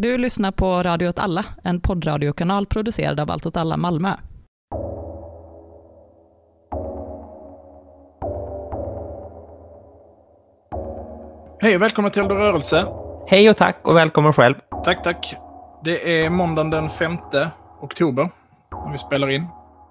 Du 0.00 0.18
lyssnar 0.18 0.50
på 0.50 0.82
Radio 0.82 1.08
åt 1.08 1.18
alla, 1.18 1.44
en 1.64 1.80
poddradiokanal 1.80 2.66
producerad 2.66 3.20
av 3.20 3.30
Allt 3.30 3.46
åt 3.46 3.56
alla 3.56 3.76
Malmö. 3.76 4.08
Hej 11.60 11.76
och 11.76 11.82
välkomna 11.82 12.10
till 12.10 12.22
Eld 12.22 12.32
och 12.32 12.38
rörelse. 12.38 12.86
Hej 13.26 13.50
och 13.50 13.56
tack 13.56 13.76
och 13.82 13.96
välkommen 13.96 14.32
själv. 14.32 14.54
Tack, 14.84 15.02
tack. 15.02 15.36
Det 15.84 16.24
är 16.24 16.30
måndagen 16.30 16.70
den 16.70 16.88
5 16.88 17.16
oktober 17.80 18.30
när 18.84 18.92
vi 18.92 18.98
spelar 18.98 19.30
in. 19.30 19.46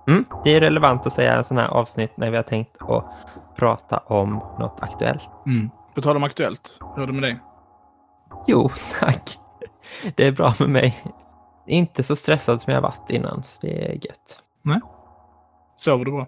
Mm, 0.08 0.26
det 0.44 0.56
är 0.56 0.62
relevant 0.62 1.08
att 1.08 1.14
säga 1.14 1.34
en 1.34 1.44
sån 1.44 1.58
här 1.58 1.68
avsnitt 1.68 2.18
när 2.18 2.32
vi 2.32 2.36
har 2.36 2.44
tänkt 2.44 2.78
att 2.82 3.06
prata 3.56 3.98
om 3.98 4.34
något 4.60 4.78
aktuellt. 4.80 5.30
Mm. 5.46 5.70
På 5.96 6.02
tal 6.02 6.16
om 6.16 6.24
aktuellt, 6.24 6.80
hur 6.96 7.04
är 7.04 7.08
det 7.08 7.14
med 7.14 7.24
dig? 7.24 7.40
Jo, 8.48 8.70
tack. 9.00 9.40
Det 10.16 10.28
är 10.28 10.32
bra 10.32 10.54
med 10.60 10.70
mig. 10.70 11.04
Inte 11.68 12.04
så 12.04 12.16
stressad 12.16 12.62
som 12.62 12.74
jag 12.74 12.82
varit 12.82 13.10
innan, 13.10 13.44
så 13.44 13.58
det 13.62 13.86
är 13.86 13.94
gött. 13.94 14.44
Nej. 14.62 14.80
Sover 15.78 16.06
du 16.06 16.12
bra? 16.12 16.28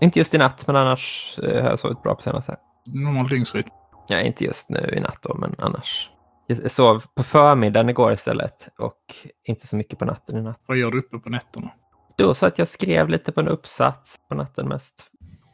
Inte 0.00 0.18
just 0.18 0.34
i 0.34 0.38
natt, 0.38 0.66
men 0.66 0.76
annars 0.76 1.38
eh, 1.42 1.62
har 1.62 1.70
jag 1.70 1.78
sovit 1.78 2.02
bra 2.02 2.14
på 2.14 2.22
senaste. 2.22 2.56
Normal 2.86 3.28
dygnsrytm? 3.28 3.68
Ja, 4.08 4.20
inte 4.20 4.44
just 4.44 4.70
nu 4.70 4.94
i 4.96 5.00
natt 5.00 5.18
då, 5.22 5.34
men 5.34 5.54
annars. 5.58 6.10
Jag 6.46 6.70
sov 6.70 7.04
på 7.14 7.22
förmiddagen 7.22 7.88
igår 7.88 8.12
istället 8.12 8.68
och 8.78 8.98
inte 9.44 9.66
så 9.66 9.76
mycket 9.76 9.98
på 9.98 10.04
natten 10.04 10.36
i 10.36 10.42
natt. 10.42 10.60
Vad 10.66 10.76
gör 10.76 10.90
du 10.90 10.98
uppe 10.98 11.18
på 11.18 11.30
nätterna? 11.30 11.70
Då 12.16 12.34
så 12.34 12.46
att 12.46 12.58
jag 12.58 12.68
skrev 12.68 13.08
lite 13.08 13.32
på 13.32 13.40
en 13.40 13.48
uppsats 13.48 14.20
på 14.28 14.34
natten 14.34 14.68
mest. 14.68 15.06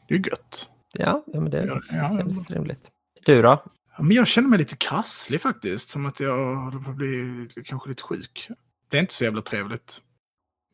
Det 0.08 0.14
är 0.14 0.18
gött. 0.18 0.68
Ja, 0.92 1.22
ja 1.26 1.40
men 1.40 1.50
det 1.50 1.64
Ja, 1.64 1.80
ja, 1.90 2.10
kändes 2.10 2.50
rimligt. 2.50 2.90
Du 3.26 3.42
då? 3.42 3.62
Ja, 3.96 4.02
men 4.02 4.16
jag 4.16 4.26
känner 4.26 4.48
mig 4.48 4.58
lite 4.58 4.76
krasslig 4.76 5.40
faktiskt. 5.40 5.88
Som 5.88 6.06
att 6.06 6.20
jag 6.20 6.56
håller 6.56 6.78
på 6.78 6.90
att 6.90 6.96
bli 6.96 7.48
kanske 7.64 7.88
lite 7.88 8.02
sjuk. 8.02 8.48
Det 8.90 8.96
är 8.96 9.00
inte 9.00 9.14
så 9.14 9.24
jävla 9.24 9.42
trevligt. 9.42 10.02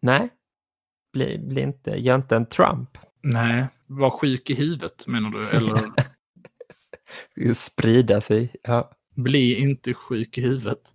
Nej, 0.02 0.28
bli, 1.12 1.38
bli 1.38 1.60
inte, 1.60 1.90
gör 1.90 2.14
inte 2.14 2.36
en 2.36 2.46
Trump. 2.46 2.98
Nej, 3.22 3.66
var 3.86 4.10
sjuk 4.10 4.50
i 4.50 4.54
huvudet 4.54 5.06
menar 5.06 5.30
du? 5.30 5.48
Eller 5.48 5.92
Sprida 7.54 8.20
sig. 8.20 8.54
Ja. 8.62 8.90
bli 9.14 9.54
inte 9.54 9.94
sjuk 9.94 10.38
i 10.38 10.40
huvudet. 10.40 10.94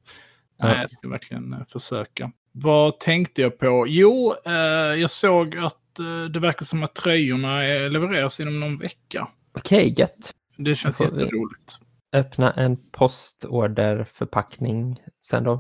Ja. 0.58 0.68
Nej, 0.68 0.78
jag 0.78 0.90
ska 0.90 1.10
verkligen 1.10 1.54
eh, 1.54 1.66
försöka. 1.68 2.32
Vad 2.52 3.00
tänkte 3.00 3.42
jag 3.42 3.58
på? 3.60 3.86
Jo, 3.88 4.36
eh, 4.46 4.54
jag 5.02 5.12
såg 5.12 5.58
att 5.58 6.00
eh, 6.00 6.24
det 6.24 6.40
verkar 6.40 6.66
som 6.66 6.84
att 6.84 6.96
tröjorna 6.96 7.68
eh, 7.68 7.90
levereras 7.90 8.40
inom 8.40 8.60
någon 8.60 8.78
vecka. 8.78 9.28
Okej, 9.54 9.94
gött. 9.98 10.36
Det 10.58 10.76
känns 10.76 11.02
jätteroligt. 11.02 11.80
Öppna 12.16 12.52
en 12.52 12.78
postorderförpackning 12.92 15.00
sen 15.28 15.44
då. 15.44 15.60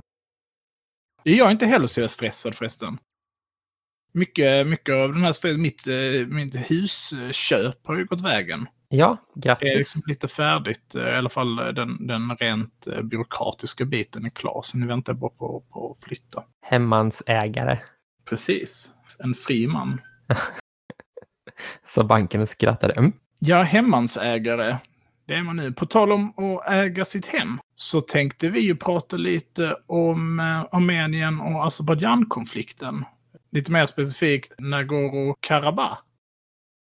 Jag 1.23 1.47
är 1.47 1.51
inte 1.51 1.65
heller 1.65 1.87
så 1.87 2.07
stressad 2.07 2.55
förresten. 2.55 2.97
Mycket, 4.13 4.67
mycket 4.67 4.95
av 4.95 5.13
den 5.13 5.23
här 5.23 5.31
stress, 5.31 5.57
mitt, 5.57 5.87
eh, 5.87 6.27
mitt 6.27 6.55
husköp 6.55 7.87
har 7.87 7.97
ju 7.97 8.05
gått 8.05 8.21
vägen. 8.21 8.67
Ja, 8.89 9.17
Det 9.33 9.39
är 9.39 9.41
grattis. 9.49 9.75
liksom 9.77 10.01
lite 10.05 10.27
färdigt. 10.27 10.95
eh, 10.95 11.01
I 11.07 11.15
alla 11.15 11.29
fall 11.29 11.59
eh, 11.59 11.65
den, 11.67 12.07
den 12.07 12.35
rent 12.37 12.87
byråkratiska 13.03 13.85
biten 13.85 14.25
är 14.25 14.29
klar. 14.29 14.61
Så 14.65 14.77
nu 14.77 14.87
väntar 14.87 15.13
jag 15.13 15.19
bara 15.19 15.29
på, 15.29 15.63
på 15.69 15.97
att 15.99 16.03
flytta. 16.07 16.43
Hemmans 16.61 17.23
ägare. 17.27 17.79
Precis. 18.25 18.93
En 19.19 19.33
fri 19.33 19.67
man. 19.67 20.01
Så 21.87 22.03
banken 22.03 22.47
skrattade. 22.47 22.93
Mm. 22.93 23.11
Ja, 23.39 23.63
hemmansägare. 23.63 24.77
Det 25.27 25.33
är 25.33 25.43
man 25.43 25.55
nu. 25.55 25.73
På 25.73 25.85
tal 25.85 26.11
om 26.11 26.33
att 26.39 26.69
äga 26.73 27.05
sitt 27.05 27.25
hem 27.25 27.59
så 27.75 28.01
tänkte 28.01 28.49
vi 28.49 28.59
ju 28.59 28.75
prata 28.75 29.17
lite 29.17 29.77
om 29.87 30.39
eh, 30.39 30.45
Armenien 30.71 31.41
och 31.41 31.65
Azerbajdzjan-konflikten. 31.65 33.05
Lite 33.51 33.71
mer 33.71 33.85
specifikt 33.85 34.53
Nagorno-Karabach. 34.59 35.97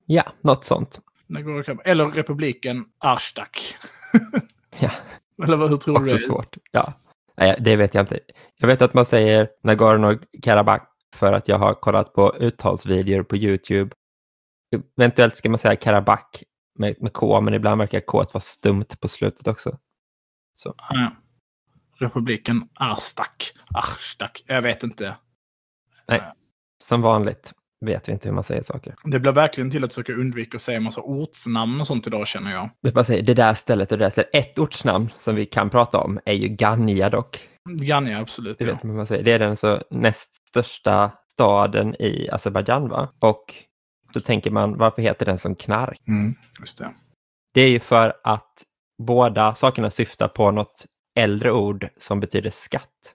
Ja, 0.07 0.25
något 0.41 0.65
sånt. 0.65 1.01
Nagorno-Karabach. 1.27 1.83
Eller 1.85 2.07
republiken 2.07 2.85
Arstak. 2.99 3.77
Ja. 4.81 4.91
Eller 5.45 5.57
hur 5.69 5.77
tror 5.77 5.95
du 5.95 6.01
Också 6.01 6.11
det 6.11 6.17
är? 6.17 6.19
svårt. 6.19 6.57
Ja. 6.71 6.93
Nej, 7.37 7.57
det 7.61 7.77
vet 7.77 7.95
jag 7.95 8.03
inte. 8.03 8.19
Jag 8.57 8.69
vet 8.69 8.83
att 8.83 8.95
man 8.95 9.07
säger 9.07 9.49
Nagorno-Karabach 9.63 10.81
för 11.15 11.33
att 11.33 11.49
jag 11.49 11.59
har 11.59 11.75
kollat 11.75 12.13
på 12.15 12.35
uttalsvideor 12.41 13.23
på 13.23 13.37
YouTube. 13.37 13.95
Eventuellt 14.99 15.37
ska 15.37 15.49
man 15.49 15.59
säga 15.59 15.77
Karabach 15.77 16.43
med, 16.79 17.03
med 17.03 17.13
K, 17.13 17.41
men 17.41 17.55
ibland 17.55 17.79
verkar 17.79 18.01
K 18.01 18.19
vara 18.19 18.41
stumt 18.41 18.87
på 19.01 19.09
slutet 19.09 19.49
också. 19.49 19.79
Så. 20.55 20.75
Ja. 20.77 21.11
Republiken 21.99 22.69
Arstak. 22.75 23.53
Arstak. 23.75 24.45
Jag 24.47 24.63
vet 24.63 24.83
inte. 24.83 25.17
Nej. 26.09 26.23
Som 26.83 27.03
vanligt 27.03 27.53
vet 27.85 28.09
vi 28.09 28.13
inte 28.13 28.29
hur 28.29 28.35
man 28.35 28.45
säger 28.45 28.63
saker. 28.63 28.95
Det 29.05 29.21
blir 29.21 29.33
verkligen 29.33 29.71
till 29.71 29.85
att 29.85 29.93
försöka 29.93 30.13
undvika 30.13 30.57
att 30.57 30.63
säga 30.63 30.81
massa 30.81 31.01
ortsnamn 31.01 31.81
och 31.81 31.87
sånt 31.87 32.07
idag 32.07 32.29
känner 32.29 32.53
jag. 32.53 32.71
Jag 32.81 32.95
bara 32.95 33.05
säger, 33.05 33.23
det 33.23 33.35
där 33.35 33.55
stället 33.55 33.93
och 33.93 33.99
det 33.99 34.05
där 34.05 34.11
stället. 34.11 34.35
Ett 34.35 34.59
ortsnamn 34.59 35.11
som 35.17 35.35
vi 35.35 35.47
kan 35.47 35.71
prata 35.71 35.99
om 35.99 36.21
är 36.25 36.33
ju 36.33 36.49
Ganja 36.49 37.11
dock. 37.11 37.49
Ganja, 37.71 38.21
absolut. 38.21 38.59
Det 38.59 38.65
ja. 38.65 38.73
vet 38.73 38.83
man 38.83 39.07
säger. 39.07 39.23
Det 39.23 39.33
är 39.33 39.39
den 39.39 39.57
så 39.57 39.83
näst 39.91 40.49
största 40.49 41.11
staden 41.33 41.95
i 41.95 42.29
Azerbajdzjan 42.33 42.89
va? 42.89 43.13
Och 43.21 43.55
då 44.15 44.21
tänker 44.21 44.51
man, 44.51 44.79
varför 44.79 45.03
heter 45.03 45.27
den 45.27 45.39
som 45.39 45.55
knark? 45.55 46.09
Mm, 46.09 46.35
just 46.61 46.79
det. 46.79 46.95
Det 47.55 47.61
är 47.61 47.69
ju 47.69 47.81
för 47.81 48.13
att 48.25 48.63
båda 49.03 49.55
sakerna 49.55 49.91
syftar 49.91 50.29
på 50.29 50.51
något 50.51 50.87
äldre 51.19 51.53
ord 51.53 51.89
som 51.97 52.21
betyder 52.21 52.51
skatt. 52.51 53.15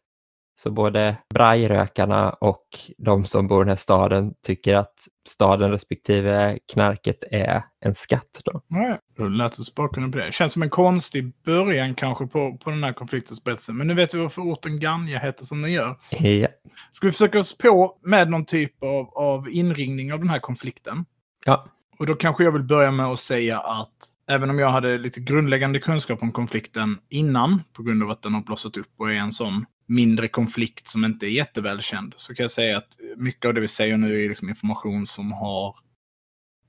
Så 0.63 0.71
både 0.71 1.17
brajrökarna 1.33 2.29
och 2.29 2.63
de 2.97 3.25
som 3.25 3.47
bor 3.47 3.61
i 3.61 3.63
den 3.63 3.69
här 3.69 3.75
staden 3.75 4.33
tycker 4.45 4.75
att 4.75 4.93
staden 5.27 5.71
respektive 5.71 6.59
knarket 6.73 7.23
är 7.31 7.63
en 7.85 7.95
skatt. 7.95 8.41
Då. 8.45 8.61
Ja, 8.67 8.99
det 9.17 9.75
bakgrunden 9.75 10.11
på 10.11 10.17
det. 10.17 10.33
Känns 10.33 10.53
som 10.53 10.61
en 10.61 10.69
konstig 10.69 11.33
början 11.45 11.95
kanske 11.95 12.27
på, 12.27 12.57
på 12.57 12.69
den 12.69 12.83
här 12.83 12.93
konfliktens. 12.93 13.69
Men 13.69 13.87
nu 13.87 13.93
vet 13.93 14.13
vi 14.13 14.19
varför 14.19 14.41
orten 14.41 14.79
Ganja 14.79 15.19
heter 15.19 15.45
som 15.45 15.61
den 15.61 15.71
gör. 15.71 15.99
Ja. 16.09 16.47
Ska 16.91 17.07
vi 17.07 17.11
försöka 17.11 17.39
oss 17.39 17.57
på 17.57 17.97
med 18.03 18.29
någon 18.29 18.45
typ 18.45 18.83
av, 18.83 19.09
av 19.17 19.49
inringning 19.49 20.13
av 20.13 20.19
den 20.19 20.29
här 20.29 20.39
konflikten? 20.39 21.05
ja, 21.45 21.65
Och 21.99 22.05
då 22.05 22.15
kanske 22.15 22.43
jag 22.43 22.51
vill 22.51 22.63
börja 22.63 22.91
med 22.91 23.05
att 23.05 23.19
säga 23.19 23.59
att 23.59 23.95
även 24.27 24.49
om 24.49 24.59
jag 24.59 24.69
hade 24.69 24.97
lite 24.97 25.19
grundläggande 25.19 25.79
kunskap 25.79 26.23
om 26.23 26.31
konflikten 26.31 26.97
innan, 27.09 27.63
på 27.73 27.83
grund 27.83 28.03
av 28.03 28.09
att 28.09 28.21
den 28.21 28.33
har 28.33 28.41
blossat 28.41 28.77
upp 28.77 28.93
och 28.97 29.11
är 29.11 29.15
en 29.15 29.31
sån 29.31 29.65
mindre 29.89 30.27
konflikt 30.27 30.87
som 30.87 31.05
inte 31.05 31.25
är 31.25 31.29
jättevälkänd, 31.29 32.13
så 32.17 32.35
kan 32.35 32.43
jag 32.43 32.51
säga 32.51 32.77
att 32.77 32.97
mycket 33.17 33.45
av 33.45 33.53
det 33.53 33.61
vi 33.61 33.67
säger 33.67 33.97
nu 33.97 34.23
är 34.25 34.29
liksom 34.29 34.49
information 34.49 35.05
som 35.05 35.31
har 35.31 35.75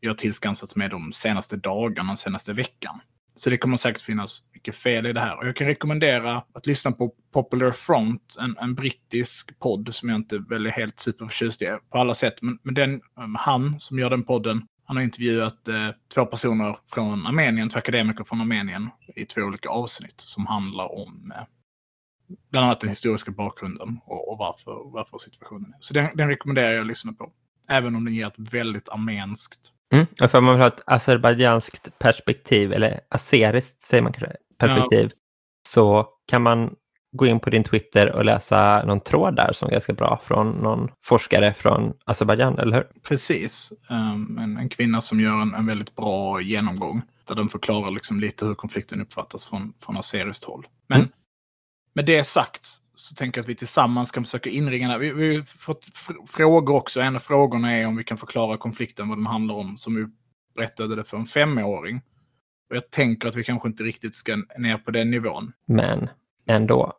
jag 0.00 0.18
tillskansats 0.18 0.76
med 0.76 0.90
de 0.90 1.12
senaste 1.12 1.56
dagarna, 1.56 2.06
den 2.06 2.16
senaste 2.16 2.52
veckan. 2.52 3.00
Så 3.34 3.50
det 3.50 3.58
kommer 3.58 3.76
säkert 3.76 4.02
finnas 4.02 4.50
mycket 4.52 4.76
fel 4.76 5.06
i 5.06 5.12
det 5.12 5.20
här. 5.20 5.38
Och 5.38 5.46
jag 5.46 5.56
kan 5.56 5.66
rekommendera 5.66 6.42
att 6.52 6.66
lyssna 6.66 6.92
på 6.92 7.14
Popular 7.32 7.70
Front, 7.70 8.36
en, 8.40 8.56
en 8.58 8.74
brittisk 8.74 9.58
podd 9.58 9.94
som 9.94 10.08
jag 10.08 10.16
inte 10.16 10.38
väl 10.38 10.66
är 10.66 10.70
helt 10.70 10.98
superförtjust 10.98 11.62
i 11.62 11.76
på 11.90 11.98
alla 11.98 12.14
sätt. 12.14 12.42
Men, 12.42 12.58
men 12.62 12.74
den, 12.74 13.00
um, 13.16 13.34
han 13.34 13.80
som 13.80 13.98
gör 13.98 14.10
den 14.10 14.24
podden, 14.24 14.62
han 14.84 14.96
har 14.96 15.04
intervjuat 15.04 15.68
eh, 15.68 15.90
två 16.14 16.26
personer 16.26 16.78
från 16.86 17.26
Armenien, 17.26 17.68
två 17.68 17.78
akademiker 17.78 18.24
från 18.24 18.40
Armenien 18.40 18.90
i 19.16 19.24
två 19.24 19.40
olika 19.40 19.68
avsnitt 19.68 20.20
som 20.20 20.46
handlar 20.46 20.94
om 20.94 21.32
eh, 21.36 21.44
bland 22.50 22.66
annat 22.66 22.80
den 22.80 22.88
historiska 22.88 23.30
bakgrunden 23.30 24.00
och, 24.04 24.32
och 24.32 24.38
varför, 24.38 24.82
varför 24.84 25.18
situationen 25.18 25.74
är. 25.74 25.76
Så 25.80 25.94
den, 25.94 26.08
den 26.14 26.28
rekommenderar 26.28 26.72
jag 26.72 26.80
att 26.80 26.86
lyssna 26.86 27.12
på. 27.12 27.32
Även 27.68 27.96
om 27.96 28.04
den 28.04 28.14
ger 28.14 28.26
ett 28.26 28.52
väldigt 28.52 28.88
armenskt 28.88 29.72
Mm. 29.92 30.06
Och 30.22 30.30
för 30.30 30.40
man 30.40 30.54
vill 30.54 30.60
ha 30.60 30.68
ett 30.68 30.82
azerbajdzjanskt 30.86 31.98
perspektiv, 31.98 32.72
eller 32.72 33.00
azeriskt 33.08 33.82
säger 33.82 34.02
man 34.02 34.12
kanske, 34.12 34.36
perspektiv, 34.58 35.10
så 35.68 36.08
kan 36.26 36.42
man 36.42 36.74
gå 37.12 37.26
in 37.26 37.40
på 37.40 37.50
din 37.50 37.64
Twitter 37.64 38.12
och 38.12 38.24
läsa 38.24 38.84
någon 38.84 39.00
tråd 39.00 39.36
där 39.36 39.52
som 39.52 39.68
är 39.68 39.72
ganska 39.72 39.92
bra 39.92 40.20
från 40.24 40.50
någon 40.50 40.88
forskare 41.04 41.54
från 41.54 41.92
Azerbajdzjan, 42.04 42.58
eller 42.58 42.76
hur? 42.76 42.86
Precis. 43.08 43.72
Um, 43.90 44.38
en, 44.38 44.56
en 44.56 44.68
kvinna 44.68 45.00
som 45.00 45.20
gör 45.20 45.42
en, 45.42 45.54
en 45.54 45.66
väldigt 45.66 45.96
bra 45.96 46.40
genomgång. 46.40 47.02
Där 47.24 47.34
den 47.34 47.48
förklarar 47.48 47.90
liksom 47.90 48.20
lite 48.20 48.46
hur 48.46 48.54
konflikten 48.54 49.00
uppfattas 49.00 49.46
från, 49.46 49.72
från 49.80 49.96
azeriskt 49.96 50.44
håll. 50.44 50.66
Men 50.88 51.00
Mm. 51.00 51.12
Med 51.92 52.06
det 52.06 52.24
sagt 52.24 52.66
så 52.94 53.14
tänker 53.14 53.38
jag 53.38 53.42
att 53.42 53.48
vi 53.48 53.54
tillsammans 53.54 54.10
kan 54.10 54.24
försöka 54.24 54.50
inringa 54.50 54.88
här. 54.88 54.98
Vi, 54.98 55.12
vi 55.12 55.36
har 55.36 55.42
fått 55.42 55.84
fr- 55.84 56.26
frågor 56.26 56.74
också. 56.74 57.00
En 57.00 57.16
av 57.16 57.20
frågorna 57.20 57.72
är 57.72 57.86
om 57.86 57.96
vi 57.96 58.04
kan 58.04 58.18
förklara 58.18 58.56
konflikten, 58.56 59.08
vad 59.08 59.18
den 59.18 59.26
handlar 59.26 59.54
om, 59.54 59.76
som 59.76 59.96
vi 59.96 60.06
berättade 60.54 60.96
det 60.96 61.04
för 61.04 61.16
en 61.16 61.26
femåring. 61.26 62.02
Och 62.70 62.76
jag 62.76 62.90
tänker 62.90 63.28
att 63.28 63.36
vi 63.36 63.44
kanske 63.44 63.68
inte 63.68 63.82
riktigt 63.82 64.14
ska 64.14 64.36
ner 64.58 64.78
på 64.78 64.90
den 64.90 65.10
nivån. 65.10 65.52
Men 65.66 66.08
ändå, 66.46 66.92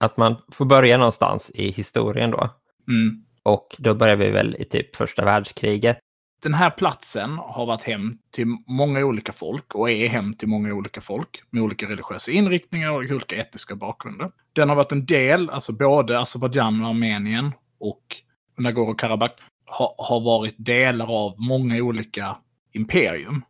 att 0.00 0.16
man 0.16 0.36
får 0.52 0.64
börja 0.64 0.98
någonstans 0.98 1.50
i 1.54 1.70
historien 1.70 2.30
då. 2.30 2.50
Mm. 2.88 3.24
Och 3.42 3.76
då 3.78 3.94
börjar 3.94 4.16
vi 4.16 4.30
väl 4.30 4.56
i 4.58 4.64
typ 4.64 4.96
första 4.96 5.24
världskriget. 5.24 5.98
Den 6.42 6.54
här 6.54 6.70
platsen 6.70 7.30
har 7.30 7.66
varit 7.66 7.82
hem 7.82 8.18
till 8.30 8.46
många 8.66 9.00
olika 9.00 9.32
folk 9.32 9.74
och 9.74 9.90
är 9.90 10.08
hem 10.08 10.34
till 10.34 10.48
många 10.48 10.74
olika 10.74 11.00
folk 11.00 11.42
med 11.50 11.62
olika 11.62 11.88
religiösa 11.88 12.30
inriktningar 12.30 12.90
och 12.90 12.98
olika 12.98 13.36
etniska 13.36 13.74
bakgrunder. 13.76 14.30
Den 14.52 14.68
har 14.68 14.76
varit 14.76 14.92
en 14.92 15.06
del, 15.06 15.50
alltså 15.50 15.72
både 15.72 16.20
Azerbajdzjan 16.20 16.82
och 16.82 16.88
Armenien 16.88 17.52
och 17.80 18.16
Nagorno-Karabach 18.58 19.30
har, 19.66 19.94
har 19.98 20.20
varit 20.20 20.54
delar 20.58 21.24
av 21.24 21.34
många 21.40 21.82
olika 21.82 22.36
imperium. 22.72 23.44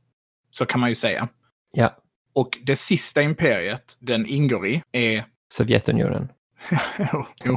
Så 0.50 0.67
kan 0.67 0.81
man 0.81 0.88
ju 0.88 0.95
säga. 0.95 1.29
Ja, 1.73 1.97
Och 2.33 2.59
det 2.62 2.77
sista 2.77 3.23
imperiet 3.23 3.97
den 4.00 4.27
ingår 4.27 4.67
i 4.67 4.83
är... 4.93 5.25
Sovjetunionen. 5.53 6.29
jo, 7.12 7.27
jo, 7.45 7.56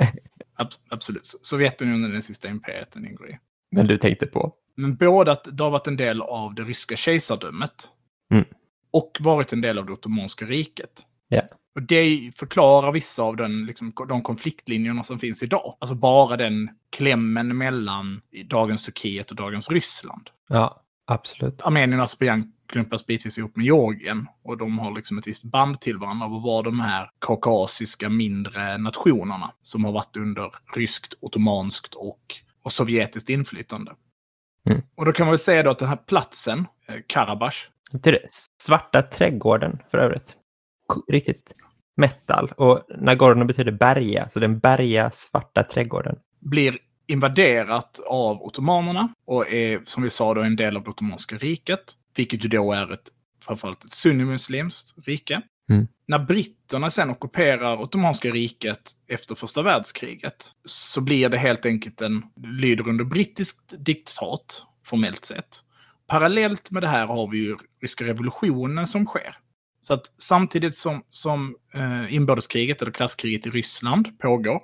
ab 0.55 0.67
absolut. 0.89 1.25
Sovjetunionen 1.25 2.11
är 2.11 2.15
det 2.15 2.21
sista 2.21 2.47
imperiet 2.47 2.91
den 2.91 3.05
ingår 3.05 3.29
i. 3.29 3.37
Men 3.71 3.87
du 3.87 3.97
tänkte 3.97 4.27
på. 4.27 4.53
Men 4.75 4.95
både 4.95 5.31
att 5.31 5.47
det 5.51 5.63
har 5.63 5.71
varit 5.71 5.87
en 5.87 5.97
del 5.97 6.21
av 6.21 6.55
det 6.55 6.63
ryska 6.63 6.95
kejsardömet 6.95 7.89
Mm. 8.31 8.45
och 8.91 9.17
varit 9.19 9.53
en 9.53 9.61
del 9.61 9.77
av 9.77 9.85
det 9.85 9.91
ottomanska 9.93 10.45
riket. 10.45 11.05
Ja. 11.27 11.41
Och 11.75 11.81
det 11.81 12.31
förklarar 12.35 12.91
vissa 12.91 13.23
av 13.23 13.35
den, 13.35 13.65
liksom, 13.65 13.93
de 14.07 14.21
konfliktlinjerna 14.21 15.03
som 15.03 15.19
finns 15.19 15.43
idag. 15.43 15.77
Alltså 15.79 15.95
bara 15.95 16.37
den 16.37 16.69
klämmen 16.89 17.57
mellan 17.57 18.21
dagens 18.45 18.85
Turkiet 18.85 19.29
och 19.29 19.35
dagens 19.35 19.71
Ryssland. 19.71 20.29
Ja, 20.49 20.83
absolut. 21.05 21.61
Armenien 21.61 21.99
och 21.99 22.05
Azerbajdzjan 22.05 22.51
klumpas 22.67 23.05
bitvis 23.05 23.37
ihop 23.37 23.55
med 23.55 23.65
Georgien 23.65 24.27
och 24.43 24.57
de 24.57 24.79
har 24.79 24.91
liksom 24.95 25.17
ett 25.17 25.27
visst 25.27 25.43
band 25.43 25.81
till 25.81 25.97
varandra 25.97 26.25
och 26.27 26.41
var 26.41 26.63
de 26.63 26.79
här 26.79 27.09
kaukasiska 27.19 28.09
mindre 28.09 28.77
nationerna 28.77 29.51
som 29.61 29.85
har 29.85 29.91
varit 29.91 30.17
under 30.17 30.51
ryskt, 30.75 31.13
ottomanskt 31.19 31.93
och, 31.93 32.21
och 32.63 32.71
sovjetiskt 32.71 33.29
inflytande. 33.29 33.91
Mm. 34.65 34.81
Och 34.95 35.05
då 35.05 35.11
kan 35.11 35.25
man 35.25 35.31
väl 35.31 35.39
säga 35.39 35.63
då 35.63 35.69
att 35.69 35.79
den 35.79 35.89
här 35.89 35.95
platsen, 35.95 36.67
eh, 36.87 36.95
Karabach, 37.07 37.69
Svarta 38.63 39.01
trädgården 39.01 39.79
för 39.91 39.97
övrigt. 39.97 40.35
Riktigt 41.07 41.55
metal. 41.97 42.51
Och 42.57 42.81
Nagorno 42.97 43.45
betyder 43.45 43.71
berga, 43.71 44.29
så 44.29 44.39
den 44.39 44.59
berga 44.59 45.11
svarta 45.13 45.63
trädgården. 45.63 46.15
blir 46.39 46.77
invaderat 47.07 47.99
av 48.07 48.41
ottomanerna 48.41 49.13
och 49.25 49.53
är, 49.53 49.81
som 49.85 50.03
vi 50.03 50.09
sa, 50.09 50.33
då 50.33 50.41
en 50.41 50.55
del 50.55 50.77
av 50.77 50.83
det 50.83 50.89
ottomanska 50.89 51.37
riket. 51.37 51.93
Vilket 52.15 52.45
ju 52.45 52.49
då 52.49 52.73
är 52.73 52.93
ett, 52.93 53.09
framförallt 53.45 53.85
ett 53.85 53.93
sunnimuslimskt 53.93 54.93
rike. 55.07 55.41
Mm. 55.69 55.87
När 56.07 56.19
britterna 56.19 56.89
sen 56.89 57.09
ockuperar 57.09 57.81
Ottomanska 57.81 58.31
riket 58.31 58.91
efter 59.07 59.35
första 59.35 59.61
världskriget 59.61 60.51
så 60.65 61.01
blir 61.01 61.29
det 61.29 61.37
helt 61.37 61.65
enkelt 61.65 62.01
en, 62.01 62.25
lyder 62.43 62.87
under 62.87 63.05
brittiskt 63.05 63.73
diktat, 63.85 64.63
formellt 64.83 65.25
sett. 65.25 65.61
Parallellt 66.07 66.71
med 66.71 66.83
det 66.83 66.87
här 66.87 67.07
har 67.07 67.27
vi 67.27 67.37
ju 67.37 67.55
ryska 67.81 68.03
revolutionen 68.03 68.87
som 68.87 69.05
sker. 69.05 69.35
Så 69.81 69.93
att 69.93 70.11
samtidigt 70.17 70.77
som, 70.77 71.03
som 71.09 71.55
eh, 71.73 72.15
inbördeskriget, 72.15 72.81
eller 72.81 72.91
klasskriget 72.91 73.45
i 73.45 73.49
Ryssland, 73.49 74.19
pågår, 74.19 74.63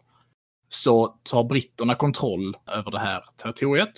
så 0.69 1.07
tar 1.07 1.43
britterna 1.43 1.95
kontroll 1.95 2.57
över 2.67 2.91
det 2.91 2.99
här 2.99 3.23
territoriet. 3.37 3.91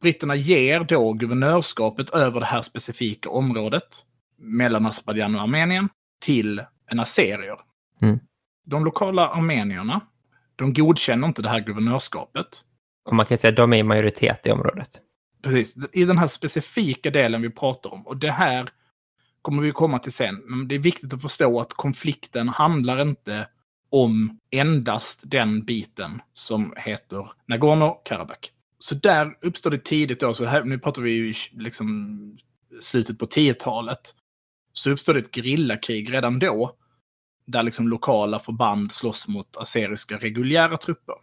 Britterna 0.00 0.34
ger 0.34 0.80
då 0.80 1.12
guvernörskapet 1.12 2.10
över 2.10 2.40
det 2.40 2.46
här 2.46 2.62
specifika 2.62 3.30
området 3.30 4.04
mellan 4.38 4.86
Azerbajdzjan 4.86 5.34
och 5.34 5.40
Armenien 5.40 5.88
till 6.18 6.62
en 6.86 7.00
assyrier. 7.00 7.58
Mm. 8.02 8.18
De 8.64 8.84
lokala 8.84 9.28
armenierna, 9.28 10.00
de 10.56 10.72
godkänner 10.72 11.28
inte 11.28 11.42
det 11.42 11.48
här 11.48 11.60
guvernörskapet. 11.60 12.46
Och 13.04 13.14
man 13.14 13.26
kan 13.26 13.38
säga 13.38 13.50
att 13.50 13.56
de 13.56 13.72
är 13.72 13.76
i 13.76 13.82
majoritet 13.82 14.46
i 14.46 14.50
området. 14.50 15.00
Precis, 15.42 15.76
i 15.92 16.04
den 16.04 16.18
här 16.18 16.26
specifika 16.26 17.10
delen 17.10 17.42
vi 17.42 17.50
pratar 17.50 17.92
om. 17.92 18.06
Och 18.06 18.16
det 18.16 18.30
här 18.30 18.70
kommer 19.42 19.62
vi 19.62 19.72
komma 19.72 19.98
till 19.98 20.12
sen. 20.12 20.42
Men 20.46 20.68
det 20.68 20.74
är 20.74 20.78
viktigt 20.78 21.14
att 21.14 21.22
förstå 21.22 21.60
att 21.60 21.74
konflikten 21.74 22.48
handlar 22.48 23.02
inte 23.02 23.48
om 23.90 24.40
endast 24.50 25.20
den 25.24 25.64
biten 25.64 26.22
som 26.32 26.74
heter 26.76 27.30
Nagorno-Karabach. 27.46 28.50
Så 28.78 28.94
där 28.94 29.38
uppstår 29.40 29.70
det 29.70 29.84
tidigt 29.84 30.20
då, 30.20 30.34
så 30.34 30.44
här, 30.44 30.64
nu 30.64 30.78
pratar 30.78 31.02
vi 31.02 31.10
ju 31.10 31.34
liksom 31.52 32.38
slutet 32.80 33.18
på 33.18 33.26
10-talet. 33.26 34.14
Så 34.78 34.90
uppstår 34.90 35.14
det 35.14 35.20
ett 35.20 35.34
gerillakrig 35.34 36.12
redan 36.12 36.38
då. 36.38 36.76
Där 37.46 37.62
liksom 37.62 37.88
lokala 37.88 38.38
förband 38.38 38.92
slåss 38.92 39.28
mot 39.28 39.56
assyriska 39.56 40.18
reguljära 40.18 40.76
trupper. 40.76 41.14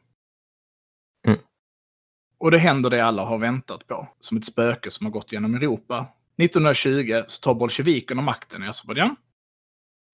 Mm. 1.27 1.39
Och 2.37 2.51
det 2.51 2.57
händer 2.57 2.89
det 2.89 3.05
alla 3.05 3.25
har 3.25 3.37
väntat 3.37 3.87
på, 3.87 4.07
som 4.19 4.37
ett 4.37 4.45
spöke 4.45 4.91
som 4.91 5.05
har 5.05 5.11
gått 5.11 5.31
genom 5.31 5.55
Europa. 5.55 6.07
1920 6.37 7.23
så 7.27 7.39
tar 7.39 7.53
bolsjevikerna 7.53 8.21
makten 8.21 8.63
i 8.63 8.67
Azerbajdzjan. 8.67 9.15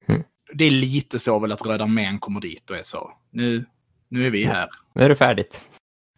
Mm. 0.08 0.24
Det 0.54 0.66
är 0.66 0.72
lite 0.72 1.20
så 1.20 1.40
väl 1.40 1.52
att 1.52 1.62
Röda 1.62 1.84
armén 1.84 2.20
kommer 2.20 2.42
dit 2.42 2.70
och 2.70 2.78
är 2.78 2.82
så. 2.82 3.14
Nu, 3.30 3.66
nu 4.08 4.26
är 4.26 4.30
vi 4.30 4.46
här. 4.46 4.70
Nu 4.94 5.04
är 5.04 5.10
det 5.10 5.16
färdigt. 5.16 5.70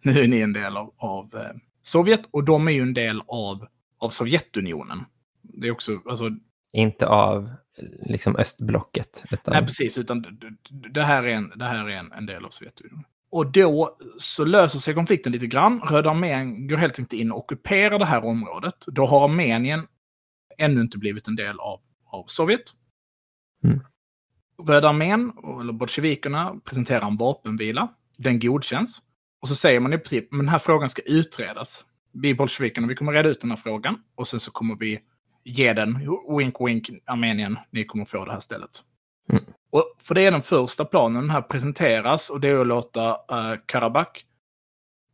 Nu 0.02 0.20
är 0.20 0.28
ni 0.28 0.40
en 0.40 0.54
del 0.54 0.78
av, 0.78 0.94
av 0.98 1.36
eh, 1.36 1.52
Sovjet 1.82 2.22
och 2.32 2.44
de 2.44 2.68
är 2.68 2.72
ju 2.72 2.82
en 2.82 2.94
del 2.94 3.22
av, 3.28 3.68
av 3.98 4.10
Sovjetunionen. 4.10 5.06
Det 5.42 5.68
är 5.68 5.72
också, 5.72 6.02
alltså, 6.06 6.30
Inte 6.74 7.08
av 7.08 7.50
liksom 8.02 8.36
östblocket. 8.36 9.24
Utan... 9.32 9.54
nej 9.54 9.66
precis, 9.66 9.98
utan 9.98 10.40
det 10.94 11.04
här 11.04 11.24
är, 11.24 11.28
en, 11.28 11.54
det 11.56 11.66
här 11.66 11.90
är 11.90 11.98
en, 11.98 12.12
en 12.12 12.26
del 12.26 12.46
av 12.46 12.50
Sovjetunionen. 12.50 13.06
Och 13.32 13.52
då 13.52 13.98
så 14.20 14.46
löser 14.46 14.80
sig 14.80 14.94
konflikten 14.94 15.32
lite 15.32 15.48
grann. 15.48 15.82
Röda 15.82 16.10
armén 16.10 16.68
går 16.68 16.78
helt 16.78 17.00
enkelt 17.00 17.22
in 17.22 17.32
och 17.32 17.38
ockuperar 17.38 18.00
det 18.00 18.06
här 18.06 18.26
området. 18.26 18.76
Då 18.88 19.06
har 19.06 19.24
Armenien 19.24 19.88
ännu 20.58 20.82
inte 20.82 20.98
blivit 20.98 21.28
en 21.28 21.36
del 21.36 21.60
av, 21.60 21.80
av 22.06 22.24
Sovjet. 22.28 22.64
Mm. 23.64 23.80
Röda 24.68 24.90
armén, 24.90 25.34
eller 25.62 25.74
bolsjevikerna, 25.74 26.56
presenterar 26.66 27.08
en 27.08 27.18
vapenvila. 27.18 27.88
Den 28.18 28.40
godkänns. 28.40 29.02
Och 29.42 29.48
så 29.48 29.56
säger 29.56 29.80
man 29.80 29.94
i 29.94 29.98
princip, 29.98 30.32
men 30.32 30.40
den 30.40 30.50
här 30.50 30.60
frågan 30.60 30.90
ska 30.90 31.02
utredas. 31.02 31.86
Vi 32.12 32.36
bolsjevikerna, 32.36 32.88
vi 32.88 32.96
kommer 32.96 33.14
reda 33.14 33.30
ut 33.30 33.42
den 33.42 33.50
här 33.50 33.58
frågan. 33.58 34.04
Och 34.16 34.28
sen 34.28 34.40
så 34.40 34.52
kommer 34.52 34.76
vi 34.76 35.00
ge 35.44 35.74
den, 35.74 36.00
wink 36.38 36.56
wink, 36.60 36.90
Armenien, 37.06 37.60
ni 37.70 37.86
kommer 37.86 38.06
få 38.06 38.26
det 38.26 38.32
här 38.32 38.40
stället. 38.40 38.84
Mm. 39.30 39.44
Och 39.72 39.96
för 40.02 40.16
det 40.16 40.22
är 40.22 40.32
den 40.32 40.42
första 40.42 40.86
planen, 40.86 41.22
den 41.22 41.30
här 41.30 41.42
presenteras 41.42 42.30
och 42.30 42.40
det 42.40 42.48
är 42.48 42.62
att 42.62 42.68
låta 42.68 43.12
uh, 43.12 43.60
Karabach 43.66 44.26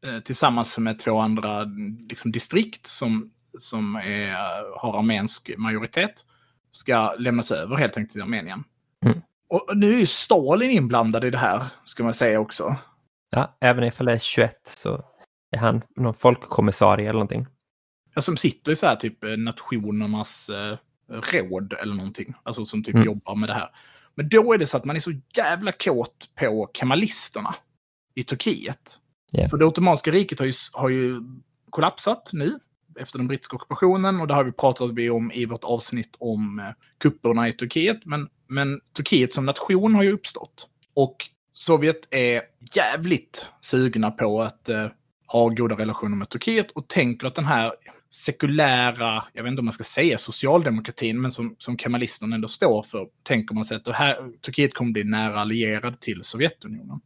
eh, 0.06 0.20
tillsammans 0.20 0.78
med 0.78 1.00
två 1.00 1.20
andra 1.20 1.64
liksom, 2.10 2.32
distrikt 2.32 2.88
som, 2.88 3.32
som 3.58 3.96
är, 3.96 4.34
har 4.80 4.98
armensk 4.98 5.52
majoritet 5.58 6.26
ska 6.72 7.14
lämnas 7.18 7.52
över 7.52 7.76
helt 7.76 7.98
enkelt 7.98 8.12
till 8.12 8.22
Armenien. 8.22 8.64
Mm. 9.06 9.22
Och 9.50 9.78
nu 9.78 9.94
är 9.94 10.00
ju 10.00 10.06
Stalin 10.06 10.72
inblandad 10.72 11.26
i 11.26 11.30
det 11.30 11.38
här, 11.38 11.64
ska 11.84 12.04
man 12.04 12.14
säga 12.14 12.40
också. 12.40 12.76
Ja, 13.30 13.58
även 13.62 13.84
ifall 13.84 14.06
det 14.06 14.14
är 14.14 14.18
21 14.18 14.54
så 14.64 15.04
är 15.52 15.58
han 15.58 15.82
någon 15.96 16.14
folkkommissarie 16.14 17.04
eller 17.04 17.14
någonting. 17.14 17.48
Ja, 18.18 18.22
som 18.22 18.38
sitter 18.38 18.72
i 18.72 18.76
så 18.76 18.88
här 18.88 18.96
typ 18.96 19.24
eh, 19.24 19.38
nationernas 19.38 20.50
eh, 20.50 20.78
råd 21.10 21.74
eller 21.74 21.96
någonting. 21.96 22.34
Alltså 22.44 22.66
som 22.66 22.84
typ 22.84 22.96
Mm. 22.96 23.06
jobbar 23.06 23.36
med 23.36 23.50
det 23.50 23.54
här. 23.54 23.70
Men 24.16 24.30
då 24.30 24.54
är 24.54 24.58
det 24.58 24.66
så 24.66 24.78
att 24.78 24.86
man 24.86 24.96
är 24.96 25.00
så 25.00 25.14
jävla 25.36 25.72
kåt 25.72 26.30
på 26.40 26.70
kemalisterna 26.74 27.56
i 28.16 28.24
Turkiet. 28.24 29.00
Ja. 29.32 29.50
För 29.50 29.58
det 29.58 29.66
Ottomanska 29.66 30.12
riket 30.12 30.40
har 30.40 30.46
ju, 30.46 30.54
har 30.74 30.90
ju 30.90 31.22
kollapsat 31.70 32.30
nu 32.34 32.60
efter 33.00 33.18
den 33.18 33.28
brittiska 33.28 33.56
ockupationen 33.56 34.20
och 34.22 34.28
det 34.28 34.34
har 34.34 34.44
vi 34.44 34.52
pratat 34.52 34.82
om 35.12 35.32
i 35.34 35.46
vårt 35.46 35.64
avsnitt 35.64 36.16
om 36.20 36.60
eh, 36.60 36.66
kupperna 36.98 37.48
i 37.50 37.54
Turkiet. 37.54 38.06
Men, 38.06 38.30
men 38.48 38.82
Turkiet 38.96 39.34
som 39.34 39.46
nation 39.46 39.96
har 39.96 40.04
ju 40.04 40.12
uppstått. 40.12 40.70
Och 40.94 41.16
Sovjet 41.54 42.08
är 42.14 42.42
jävligt 42.76 43.46
sugna 43.62 44.12
på 44.12 44.42
att 44.42 44.70
eh, 44.70 44.88
ha 45.28 45.50
goda 45.50 45.76
relationer 45.76 46.18
med 46.18 46.30
Turkiet 46.30 46.72
och 46.72 46.88
tänker 46.88 47.28
att 47.28 47.36
den 47.36 47.46
här 47.46 47.74
sekulära, 48.18 49.24
jag 49.34 49.44
vet 49.44 49.50
inte 49.50 49.60
om 49.60 49.66
man 49.66 49.72
ska 49.72 49.84
säga 49.84 50.18
socialdemokratin, 50.18 51.22
men 51.22 51.32
som, 51.32 51.56
som 51.60 51.78
kemalisterna 51.78 52.36
ändå 52.36 52.48
står 52.48 52.84
för, 52.84 53.10
tänker 53.24 53.56
man 53.56 53.66
sig 53.66 53.78
att 53.78 53.96
här, 53.96 54.32
Turkiet 54.42 54.74
kommer 54.74 54.92
bli 54.92 55.04
nära 55.04 55.42
allierad 55.42 56.00
till 56.00 56.24
Sovjetunionen. 56.24 57.00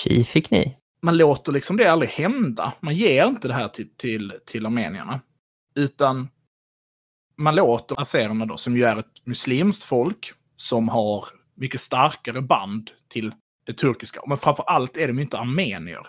Tji 0.00 0.24
fick 0.24 0.50
ni. 0.50 0.76
Man 1.02 1.16
låter 1.16 1.52
liksom 1.52 1.76
det 1.76 1.86
aldrig 1.86 2.10
hända. 2.10 2.72
Man 2.80 2.96
ger 2.96 3.26
inte 3.26 3.48
det 3.48 3.54
här 3.54 3.68
till, 3.68 3.88
till, 3.96 4.32
till 4.46 4.66
armenierna. 4.66 5.20
Utan 5.74 6.28
man 7.36 7.54
låter 7.54 8.00
azererna 8.00 8.46
då, 8.46 8.56
som 8.56 8.76
ju 8.76 8.84
är 8.84 8.96
ett 8.96 9.26
muslimskt 9.26 9.82
folk, 9.82 10.32
som 10.56 10.88
har 10.88 11.26
mycket 11.54 11.80
starkare 11.80 12.42
band 12.42 12.90
till 13.08 13.34
det 13.66 13.72
turkiska. 13.72 14.20
Men 14.26 14.38
framför 14.38 14.64
allt 14.64 14.96
är 14.96 15.08
de 15.08 15.18
inte 15.18 15.38
armenier. 15.38 16.06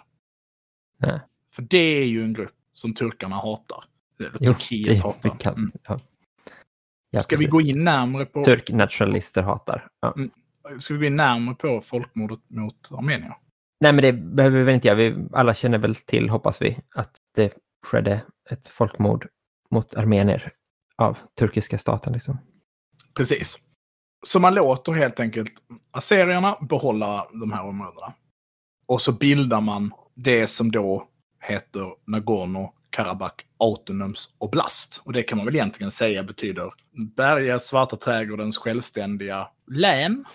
Nej. 0.98 1.20
För 1.52 1.62
det 1.62 1.78
är 1.78 2.06
ju 2.06 2.24
en 2.24 2.34
grupp 2.34 2.56
som 2.74 2.94
turkarna 2.94 3.36
hatar. 3.36 3.84
Jo, 4.20 4.30
Turkiet 4.54 4.90
vi, 4.90 4.96
hatar. 4.96 5.20
vi 5.24 5.30
kan, 5.40 5.54
Mm. 5.54 5.72
ja. 5.88 6.00
Ja, 7.10 7.22
Ska 7.22 7.36
vi 7.36 7.46
precis. 7.46 7.52
gå 7.52 7.62
in 7.62 7.84
närmare 7.84 8.26
på, 8.26 8.44
Turknationalister 8.44 9.42
hatar. 9.42 9.88
Ja. 10.02 10.16
ska 10.80 10.94
vi 10.94 11.00
gå 11.00 11.06
in 11.06 11.16
närmare 11.16 11.56
på 11.56 11.82
folkmordet 11.82 12.40
mot 12.48 12.92
armenier? 12.92 13.38
Nej, 13.80 13.94
men 13.94 14.02
det 14.02 14.14
behöver 14.14 14.58
vi 14.58 14.64
väl 14.64 14.76
inte 14.76 14.88
göra. 14.88 14.96
Vi 14.98 15.16
alla 15.34 15.54
känner 15.54 15.78
väl 15.78 15.96
till, 15.96 16.30
hoppas 16.30 16.62
vi, 16.62 16.78
att 16.96 17.12
det 17.36 17.54
skedde 17.86 18.22
ett 18.52 18.68
folkmord 18.68 19.28
mot 19.72 19.96
armenier 19.96 20.52
av 20.96 21.18
turkiska 21.40 21.78
staten. 21.78 22.14
Liksom. 22.14 22.38
Precis. 23.14 23.60
Så 24.26 24.40
man 24.40 24.56
låter 24.56 24.92
helt 24.92 25.20
enkelt 25.20 25.52
assyrierna 25.92 26.58
behålla 26.70 27.28
de 27.34 27.52
här 27.52 27.64
områdena. 27.66 28.14
Och 28.86 29.02
så 29.02 29.12
bildar 29.12 29.62
man 29.62 29.92
det 30.16 30.48
som 30.48 30.72
då 30.72 31.08
heter 31.42 31.94
Nagorno-Karabach 32.91 33.44
Autonoms 33.58 34.29
Oblast. 34.38 35.01
Och 35.03 35.13
det 35.13 35.24
kan 35.24 35.38
man 35.38 35.46
väl 35.46 35.56
egentligen 35.56 35.91
säga 35.91 36.24
betyder 36.24 36.74
Berga 37.15 37.60
Svarta 37.60 37.96
trädgårdens 37.96 38.58
självständiga 38.58 39.48
län. 39.72 40.25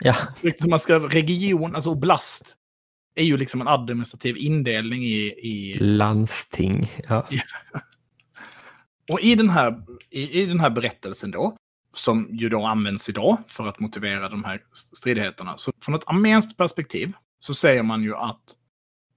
Ja. 0.00 0.14
Man 0.68 0.80
ska 0.80 0.98
region, 0.98 1.74
alltså 1.74 1.90
oblast, 1.90 2.56
är 3.14 3.24
ju 3.24 3.36
liksom 3.36 3.60
en 3.60 3.68
administrativ 3.68 4.36
indelning 4.36 5.02
i... 5.02 5.34
i... 5.42 5.78
Landsting. 5.80 6.90
Ja. 7.08 7.26
Och 9.12 9.20
i 9.20 9.34
den, 9.34 9.50
här, 9.50 9.82
i, 10.10 10.42
i 10.42 10.46
den 10.46 10.60
här 10.60 10.70
berättelsen 10.70 11.30
då, 11.30 11.56
som 11.94 12.28
ju 12.30 12.48
då 12.48 12.66
används 12.66 13.08
idag 13.08 13.38
för 13.48 13.66
att 13.66 13.80
motivera 13.80 14.28
de 14.28 14.44
här 14.44 14.62
stridigheterna. 14.72 15.56
Så 15.56 15.72
från 15.82 15.94
ett 15.94 16.02
armenskt 16.06 16.56
perspektiv 16.56 17.12
så 17.38 17.54
säger 17.54 17.82
man 17.82 18.02
ju 18.02 18.16
att 18.16 18.56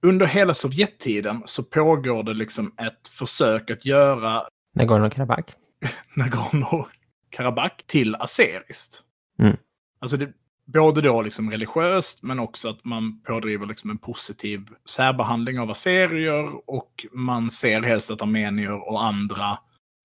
under 0.04 0.26
hela 0.26 0.54
Sovjettiden 0.54 1.42
så 1.46 1.62
pågår 1.62 2.22
det 2.22 2.34
liksom 2.34 2.74
ett 2.78 3.08
försök 3.08 3.70
att 3.70 3.84
göra 3.84 4.42
Nagorno-Karabach. 4.76 5.44
Nagorno-Karabach 6.16 7.86
till 7.86 8.14
azeriskt. 8.14 9.02
Mm. 9.38 9.56
Alltså 9.98 10.16
det, 10.16 10.32
både 10.64 11.00
då 11.00 11.22
liksom 11.22 11.50
religiöst 11.50 12.22
men 12.22 12.38
också 12.38 12.68
att 12.68 12.84
man 12.84 13.20
pådriver 13.20 13.66
liksom 13.66 13.90
en 13.90 13.98
positiv 13.98 14.68
särbehandling 14.88 15.60
av 15.60 15.70
aserier 15.70 16.70
och 16.70 17.06
man 17.12 17.50
ser 17.50 17.82
helst 17.82 18.10
att 18.10 18.22
armenier 18.22 18.90
och 18.90 19.04
andra 19.04 19.58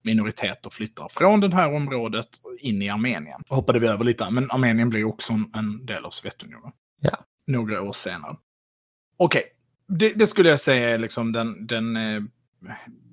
minoriteter 0.03 0.69
flyttar 0.69 1.07
från 1.09 1.39
det 1.39 1.53
här 1.55 1.73
området 1.73 2.29
in 2.59 2.81
i 2.81 2.89
Armenien. 2.89 3.41
Hoppade 3.49 3.79
vi 3.79 3.87
över 3.87 4.03
lite, 4.03 4.29
men 4.29 4.51
Armenien 4.51 4.89
blir 4.89 5.03
också 5.03 5.33
en 5.33 5.85
del 5.85 6.05
av 6.05 6.09
Sovjetunionen. 6.09 6.71
Ja. 7.01 7.17
Några 7.47 7.81
år 7.81 7.93
senare. 7.93 8.35
Okej 9.17 9.55
det, 9.89 10.13
det, 10.13 10.27
skulle 10.27 10.49
jag 10.49 10.59
säga 10.59 10.89
är 10.89 10.97
liksom 10.97 11.31
den, 11.31 11.67
den 11.67 11.95
eh, 11.95 12.21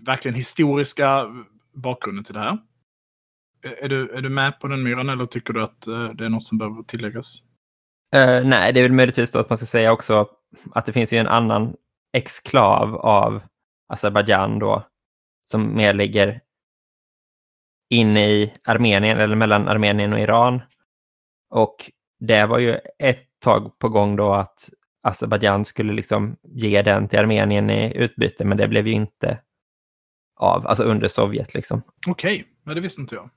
verkligen 0.06 0.34
historiska 0.34 1.26
bakgrunden 1.72 2.24
till 2.24 2.34
det 2.34 2.40
här. 2.40 2.58
Är 3.62 3.88
du, 3.88 4.10
är 4.10 4.22
du 4.22 4.28
med 4.28 4.60
på 4.60 4.68
den 4.68 4.82
myran 4.82 5.08
eller 5.08 5.26
tycker 5.26 5.52
du 5.52 5.62
att 5.62 5.86
eh, 5.86 6.08
det 6.08 6.24
är 6.24 6.28
något 6.28 6.44
som 6.44 6.58
behöver 6.58 6.82
tilläggas? 6.82 7.42
Uh, 8.16 8.44
nej, 8.44 8.72
det 8.72 8.80
är 8.80 8.82
väl 8.82 8.92
möjligtvis 8.92 9.32
då 9.32 9.38
att 9.38 9.48
man 9.48 9.58
ska 9.58 9.66
säga 9.66 9.92
också 9.92 10.28
att 10.74 10.86
det 10.86 10.92
finns 10.92 11.12
ju 11.12 11.18
en 11.18 11.26
annan 11.26 11.74
exklav 12.12 12.96
av 12.96 13.42
Azerbajdzjan 13.88 14.58
då 14.58 14.82
som 15.44 15.76
mer 15.76 15.94
ligger 15.94 16.40
inne 17.90 18.28
i 18.28 18.54
Armenien 18.64 19.18
eller 19.18 19.36
mellan 19.36 19.68
Armenien 19.68 20.12
och 20.12 20.20
Iran. 20.20 20.60
Och 21.50 21.90
det 22.20 22.46
var 22.46 22.58
ju 22.58 22.78
ett 22.98 23.26
tag 23.38 23.78
på 23.78 23.88
gång 23.88 24.16
då 24.16 24.32
att 24.32 24.70
Azerbajdzjan 25.06 25.64
skulle 25.64 25.92
liksom 25.92 26.36
ge 26.42 26.82
den 26.82 27.08
till 27.08 27.18
Armenien 27.18 27.70
i 27.70 27.96
utbyte, 27.96 28.44
men 28.44 28.58
det 28.58 28.68
blev 28.68 28.86
ju 28.86 28.92
inte 28.92 29.40
av, 30.36 30.66
alltså 30.66 30.84
under 30.84 31.08
Sovjet 31.08 31.54
liksom. 31.54 31.82
Okej, 32.06 32.44
okay. 32.62 32.74
det 32.74 32.80
visste 32.80 33.00
inte 33.00 33.14
jag. 33.14 33.30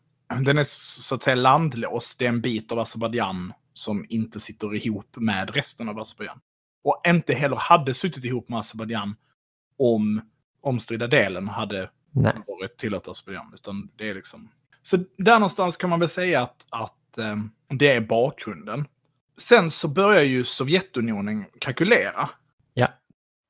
Den 0.46 0.58
är 0.58 0.64
så 1.02 1.16
att 1.16 1.24
säga 1.24 1.36
landlåst. 1.36 2.20
Det 2.20 2.26
är 2.26 2.30
en 2.30 2.42
bit 2.42 2.72
av 2.72 2.80
Azerbajdzjan 2.80 3.54
som 3.74 4.06
inte 4.10 4.40
sitter 4.40 4.76
ihop 4.76 5.16
med 5.16 5.56
resten 5.56 5.90
av 5.90 6.00
Azerbajdzjan. 6.00 6.40
Och 6.84 7.02
inte 7.08 7.34
heller 7.34 7.56
hade 7.56 7.94
suttit 7.94 8.26
ihop 8.26 8.50
med 8.50 8.60
Azerbajdzjan 8.60 9.16
om 9.78 10.22
omstridda 10.62 11.08
delen 11.08 11.48
hade 11.48 11.90
Nej. 12.12 12.34
varit 12.48 12.78
tillåtet 12.78 13.10
Azerbajdzjan. 13.10 13.52
Utan 13.54 13.90
det 13.96 14.10
är 14.10 14.14
liksom... 14.14 14.52
Så 14.82 14.98
där 15.18 15.40
någonstans 15.40 15.78
kan 15.78 15.90
man 15.90 16.00
väl 16.00 16.10
säga 16.10 16.42
att, 16.42 16.68
att 16.70 17.18
eh, 17.18 17.36
det 17.70 17.92
är 17.92 18.02
bakgrunden. 18.02 18.86
Sen 19.40 19.72
så 19.72 19.88
börjar 19.88 20.24
ju 20.24 20.44
Sovjetunionen 20.44 21.46
kalkylera. 21.60 22.30
Ja. 22.74 22.88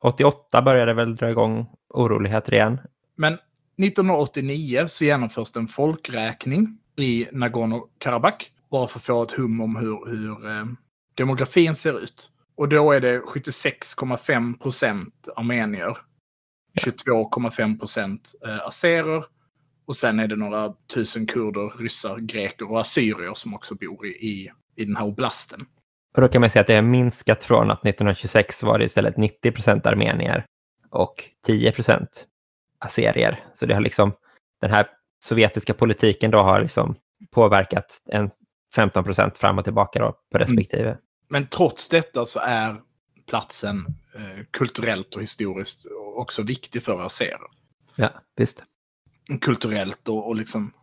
88 0.03 0.61
började 0.61 0.93
väl 0.93 1.15
dra 1.15 1.29
igång 1.29 1.67
oroligheter 1.89 2.53
igen. 2.53 2.79
Men 3.15 3.33
1989 3.33 4.87
så 4.87 5.05
genomförs 5.05 5.51
det 5.51 5.59
en 5.59 5.67
folkräkning 5.67 6.77
i 6.95 7.27
Nagorno-Karabach. 7.31 8.43
Bara 8.71 8.87
för 8.87 8.99
att 8.99 9.05
få 9.05 9.23
ett 9.23 9.31
hum 9.31 9.61
om 9.61 9.75
hur, 9.75 10.09
hur 10.09 10.49
eh, 10.49 10.65
demografin 11.15 11.75
ser 11.75 12.03
ut. 12.03 12.31
Och 12.55 12.69
då 12.69 12.91
är 12.91 13.01
det 13.01 13.19
76,5 13.19 14.59
procent 14.59 15.29
armenier 15.35 15.97
22,5 16.81 17.79
procent 17.79 18.35
eh, 18.45 18.67
azerer. 18.67 19.25
Och 19.85 19.97
sen 19.97 20.19
är 20.19 20.27
det 20.27 20.35
några 20.35 20.73
tusen 20.93 21.27
kurder, 21.27 21.77
ryssar, 21.77 22.17
greker 22.17 22.71
och 22.71 22.81
assyrier 22.81 23.33
som 23.33 23.53
också 23.53 23.75
bor 23.75 24.05
i, 24.05 24.09
i, 24.09 24.51
i 24.75 24.85
den 24.85 24.95
här 24.95 25.05
oblasten. 25.05 25.65
Och 26.15 26.21
då 26.21 26.27
kan 26.27 26.41
man 26.41 26.49
säga 26.49 26.61
att 26.61 26.67
det 26.67 26.75
har 26.75 26.81
minskat 26.81 27.43
från 27.43 27.71
att 27.71 27.85
1926 27.85 28.63
var 28.63 28.79
det 28.79 28.85
istället 28.85 29.17
90 29.17 29.51
procent 29.51 29.85
armenier 29.85 30.45
och 30.89 31.15
10 31.45 31.71
procent 31.71 32.27
assyrier. 32.79 33.39
Så 33.53 33.65
det 33.65 33.73
har 33.73 33.81
liksom, 33.81 34.13
den 34.61 34.71
här 34.71 34.87
sovjetiska 35.23 35.73
politiken 35.73 36.31
då 36.31 36.39
har 36.39 36.61
liksom 36.61 36.95
påverkat 37.31 38.03
en 38.05 38.29
15 38.75 39.03
procent 39.03 39.37
fram 39.37 39.57
och 39.57 39.63
tillbaka 39.63 39.99
då 39.99 40.11
på 40.31 40.37
mm. 40.37 40.47
respektive. 40.47 40.89
Mm. 40.89 41.01
Men 41.27 41.47
trots 41.47 41.89
detta 41.89 42.25
så 42.25 42.39
är 42.39 42.81
platsen 43.27 43.85
eh, 44.15 44.45
kulturellt 44.51 45.15
och 45.15 45.21
historiskt 45.21 45.85
också 46.15 46.41
viktig 46.41 46.83
för 46.83 47.05
azerer. 47.05 47.47
Ja, 47.95 48.09
visst. 48.35 48.63
Kulturellt 49.41 50.07
och, 50.07 50.27
och 50.27 50.35
liksom 50.35 50.73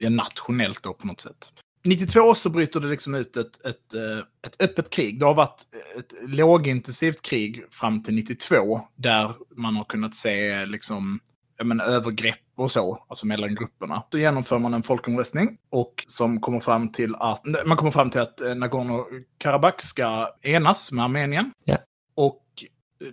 eh, 0.00 0.10
nationellt 0.10 0.82
då 0.82 0.94
på 0.94 1.06
något 1.06 1.20
sätt. 1.20 1.52
92 1.84 2.34
så 2.34 2.50
bryter 2.50 2.80
det 2.80 2.88
liksom 2.88 3.14
ut 3.14 3.36
ett, 3.36 3.64
ett, 3.64 3.94
eh, 3.94 4.18
ett 4.46 4.62
öppet 4.62 4.90
krig. 4.90 5.20
Det 5.20 5.26
har 5.26 5.34
varit 5.34 5.62
ett 5.98 6.14
lågintensivt 6.28 7.22
krig 7.22 7.64
fram 7.70 8.02
till 8.02 8.14
92 8.14 8.80
där 8.96 9.34
man 9.50 9.76
har 9.76 9.84
kunnat 9.84 10.14
se 10.14 10.66
liksom, 10.66 11.20
men, 11.64 11.80
övergrepp 11.80 12.38
och 12.56 12.70
så, 12.70 13.04
alltså 13.08 13.26
mellan 13.26 13.54
grupperna. 13.54 14.02
Då 14.10 14.18
genomför 14.18 14.58
man 14.58 14.74
en 14.74 14.82
folkomröstning 14.82 15.58
och 15.70 16.04
som 16.08 16.40
kommer 16.40 16.60
fram 16.60 16.88
till 16.88 17.14
att 17.14 17.42
man 17.66 17.76
kommer 17.76 17.90
fram 17.90 18.10
till 18.10 18.20
att 18.20 18.40
eh, 18.40 18.54
Nagorno-Karabach 18.54 19.80
ska 19.80 20.28
enas 20.42 20.92
med 20.92 21.04
Armenien. 21.04 21.52
Ja. 21.64 21.78
Och 22.14 22.44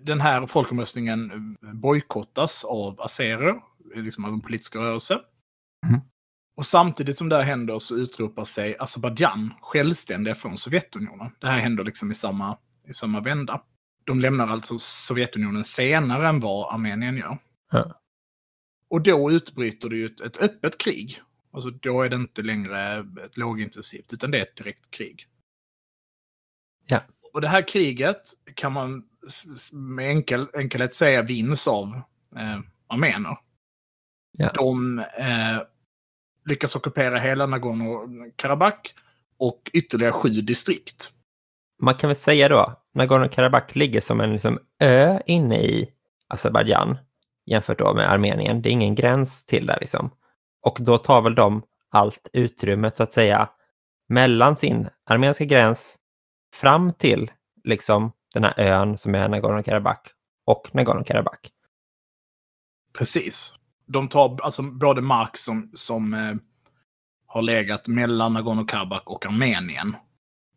den 0.02 0.22
här 0.22 0.48
folkomröstningen 0.48 1.32
bojkottas 1.74 2.64
av 2.64 3.02
azerer, 3.02 3.62
liksom 3.96 4.26
av 4.26 4.34
en 4.34 4.42
politisk 4.42 4.76
rörelse. 4.76 5.20
Mm. 5.88 6.02
Och 6.56 6.66
samtidigt 6.66 7.18
som 7.18 7.30
det 7.30 7.36
här 7.36 7.44
händer 7.44 7.80
så 7.80 7.96
utropar 7.96 8.46
sig 8.46 8.78
Azerbajdzjan 8.80 9.54
självständiga 9.62 10.36
från 10.36 10.58
Sovjetunionen. 10.58 11.32
Det 11.40 11.48
här 11.48 11.60
händer 11.60 11.84
liksom 11.84 12.12
i 12.12 12.16
samma, 12.16 12.58
i 12.88 12.94
samma 12.94 13.22
vända. 13.22 13.62
De 14.04 14.20
lämnar 14.20 14.48
alltså 14.48 14.80
Sovjetunionen 14.80 15.66
senare 15.66 16.28
än 16.30 16.40
vad 16.40 16.74
Armenien 16.74 17.18
gör. 17.18 17.38
Ja. 17.72 18.02
Och 18.88 19.02
då 19.02 19.32
utbryter 19.32 19.90
det 19.90 19.96
ju 19.96 20.06
ett, 20.06 20.22
ett 20.22 20.38
öppet 20.38 20.78
krig. 20.78 21.22
Alltså 21.54 21.70
då 21.70 22.02
är 22.02 22.10
det 22.10 22.16
inte 22.16 22.42
längre 22.42 23.06
ett 23.26 23.38
lågintensivt, 23.38 24.14
utan 24.14 24.32
det 24.32 24.38
är 24.38 24.42
ett 24.42 24.56
direkt 24.56 24.92
krig. 24.92 25.28
Ja. 26.88 27.02
Och 27.34 27.42
det 27.42 27.48
här 27.48 27.68
kriget 27.68 28.22
kan 28.56 28.74
man 28.74 29.04
med 29.72 30.10
enkel, 30.10 30.48
enkelhet 30.54 30.96
säga 30.96 31.22
vinns 31.22 31.68
av 31.68 32.02
eh, 32.36 32.60
armener. 32.88 33.38
Ja. 34.32 34.52
De 34.54 35.00
eh, 35.00 35.62
lyckas 36.46 36.76
ockupera 36.76 37.20
hela 37.20 37.48
Nagorno-Karabach 37.48 38.94
och 39.38 39.70
ytterligare 39.74 40.12
sju 40.12 40.30
distrikt. 40.30 41.12
Man 41.82 41.96
kan 41.96 42.08
väl 42.08 42.16
säga 42.16 42.50
då, 42.50 42.76
Nagorno-Karabach 42.94 43.78
ligger 43.78 44.02
som 44.02 44.22
en 44.22 44.34
liksom, 44.34 44.60
ö 44.80 45.20
inne 45.26 45.62
i 45.62 45.90
Azerbajdzjan 46.28 46.98
jämfört 47.46 47.80
då 47.80 47.94
med 47.94 48.12
Armenien. 48.12 48.62
Det 48.62 48.70
är 48.70 48.72
ingen 48.72 48.96
gräns 48.96 49.46
till 49.46 49.66
där 49.66 49.78
liksom. 49.82 50.12
Och 50.62 50.78
då 50.82 50.98
tar 50.98 51.22
väl 51.22 51.36
de 51.36 51.64
allt 51.90 52.30
utrymmet 52.34 52.96
så 52.96 53.04
att 53.04 53.14
säga 53.14 53.50
mellan 54.10 54.56
sin 54.56 54.90
armeniska 55.06 55.46
gräns 55.46 56.00
fram 56.54 56.94
till 56.94 57.32
liksom 57.64 58.12
den 58.34 58.44
här 58.44 58.60
ön 58.60 58.98
som 58.98 59.16
är 59.16 59.30
Nagorno-Karabach 59.30 60.08
och 60.46 60.68
Nagorno-Karabach. 60.72 61.50
Precis. 62.94 63.54
De 63.92 64.08
tar 64.08 64.42
alltså 64.42 64.62
både 64.62 65.02
mark 65.02 65.38
som, 65.38 65.72
som 65.76 66.14
eh, 66.14 66.36
har 67.28 67.42
legat 67.42 67.88
mellan 67.88 68.38
Nagorno-Karabach 68.38 69.04
och 69.06 69.26
Armenien. 69.26 69.96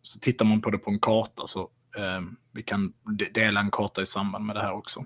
Så 0.03 0.19
tittar 0.19 0.45
man 0.45 0.61
på 0.61 0.71
det 0.71 0.79
på 0.79 0.91
en 0.91 0.99
karta 0.99 1.47
så 1.47 1.61
eh, 1.97 2.21
vi 2.53 2.62
kan 2.62 2.93
dela 3.35 3.61
en 3.61 3.71
karta 3.71 4.03
i 4.03 4.07
samband 4.07 4.45
med 4.45 4.57
det 4.57 4.62
här 4.62 4.73
också. 4.73 5.05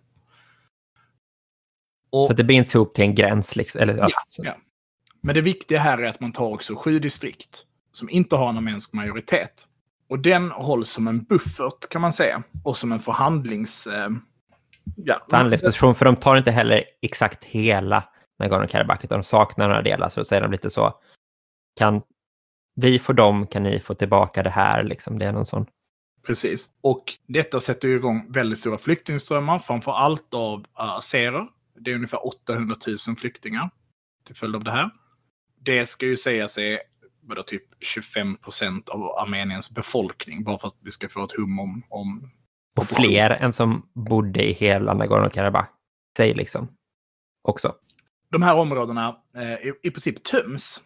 Och, 2.10 2.26
så 2.26 2.32
det 2.32 2.44
binds 2.44 2.74
ihop 2.74 2.94
till 2.94 3.04
en 3.04 3.14
gräns? 3.14 3.56
Liksom, 3.56 3.80
eller, 3.80 3.96
ja, 3.96 4.08
ja, 4.38 4.56
Men 5.20 5.34
det 5.34 5.40
viktiga 5.40 5.80
här 5.80 5.98
är 5.98 6.06
att 6.06 6.20
man 6.20 6.32
tar 6.32 6.46
också 6.46 6.76
sju 6.76 6.98
distrikt 6.98 7.64
som 7.92 8.10
inte 8.10 8.36
har 8.36 8.48
en 8.48 8.56
armensk 8.56 8.92
majoritet. 8.92 9.66
Och 10.08 10.18
den 10.18 10.50
hålls 10.50 10.90
som 10.90 11.08
en 11.08 11.24
buffert 11.24 11.88
kan 11.90 12.00
man 12.00 12.12
säga. 12.12 12.42
Och 12.64 12.76
som 12.76 12.92
en 12.92 13.00
förhandlings... 13.00 13.86
Eh, 13.86 14.08
ja. 14.96 15.26
Förhandlingsposition, 15.30 15.94
för 15.94 16.04
de 16.04 16.16
tar 16.16 16.36
inte 16.36 16.50
heller 16.50 16.84
exakt 17.02 17.44
hela 17.44 18.04
Nagorno-Karabach, 18.38 19.04
utan 19.04 19.18
de 19.18 19.24
saknar 19.24 19.68
några 19.68 19.82
delar, 19.82 20.08
så 20.08 20.24
säger 20.24 20.42
de 20.42 20.50
lite 20.50 20.70
så, 20.70 21.00
kan 21.78 22.02
vi 22.74 22.98
få 22.98 23.12
dem, 23.12 23.46
kan 23.46 23.62
ni 23.62 23.80
få 23.80 23.94
tillbaka 23.94 24.42
det 24.42 24.50
här, 24.50 24.82
liksom, 24.82 25.18
det 25.18 25.26
är 25.26 25.32
någon 25.32 25.46
sån. 25.46 25.66
Precis. 26.26 26.72
Och 26.80 27.04
detta 27.26 27.60
sätter 27.60 27.88
ju 27.88 27.96
igång 27.96 28.32
väldigt 28.32 28.58
stora 28.58 28.78
flyktingströmmar, 28.78 29.58
framför 29.58 29.92
allt 29.92 30.34
av 30.34 30.66
azerer. 30.72 31.48
Det 31.80 31.90
är 31.90 31.94
ungefär 31.94 32.26
800 32.26 32.76
000 33.08 33.16
flyktingar 33.16 33.70
till 34.24 34.36
följd 34.36 34.56
av 34.56 34.64
det 34.64 34.70
här. 34.70 34.90
Det 35.60 35.86
ska 35.86 36.06
ju 36.06 36.16
sägas 36.16 36.58
är 36.58 36.80
vadå, 37.28 37.42
typ 37.42 37.62
25 37.80 38.36
procent 38.36 38.88
av 38.88 39.02
Armeniens 39.02 39.70
befolkning, 39.70 40.44
bara 40.44 40.58
för 40.58 40.68
att 40.68 40.76
vi 40.80 40.90
ska 40.90 41.08
få 41.08 41.24
ett 41.24 41.32
hum 41.32 41.58
om... 41.58 41.82
om 41.88 42.30
och 42.76 42.86
fler 42.86 43.30
än 43.30 43.52
som 43.52 43.88
bodde 43.94 44.50
i 44.50 44.52
hela 44.52 44.94
Nagorno-Karabach, 44.94 45.66
säg 46.16 46.34
liksom, 46.34 46.68
också. 47.42 47.74
De 48.30 48.42
här 48.42 48.56
områdena 48.56 49.16
eh, 49.36 49.52
i, 49.52 49.72
i 49.82 49.90
princip 49.90 50.24
töms. 50.24 50.82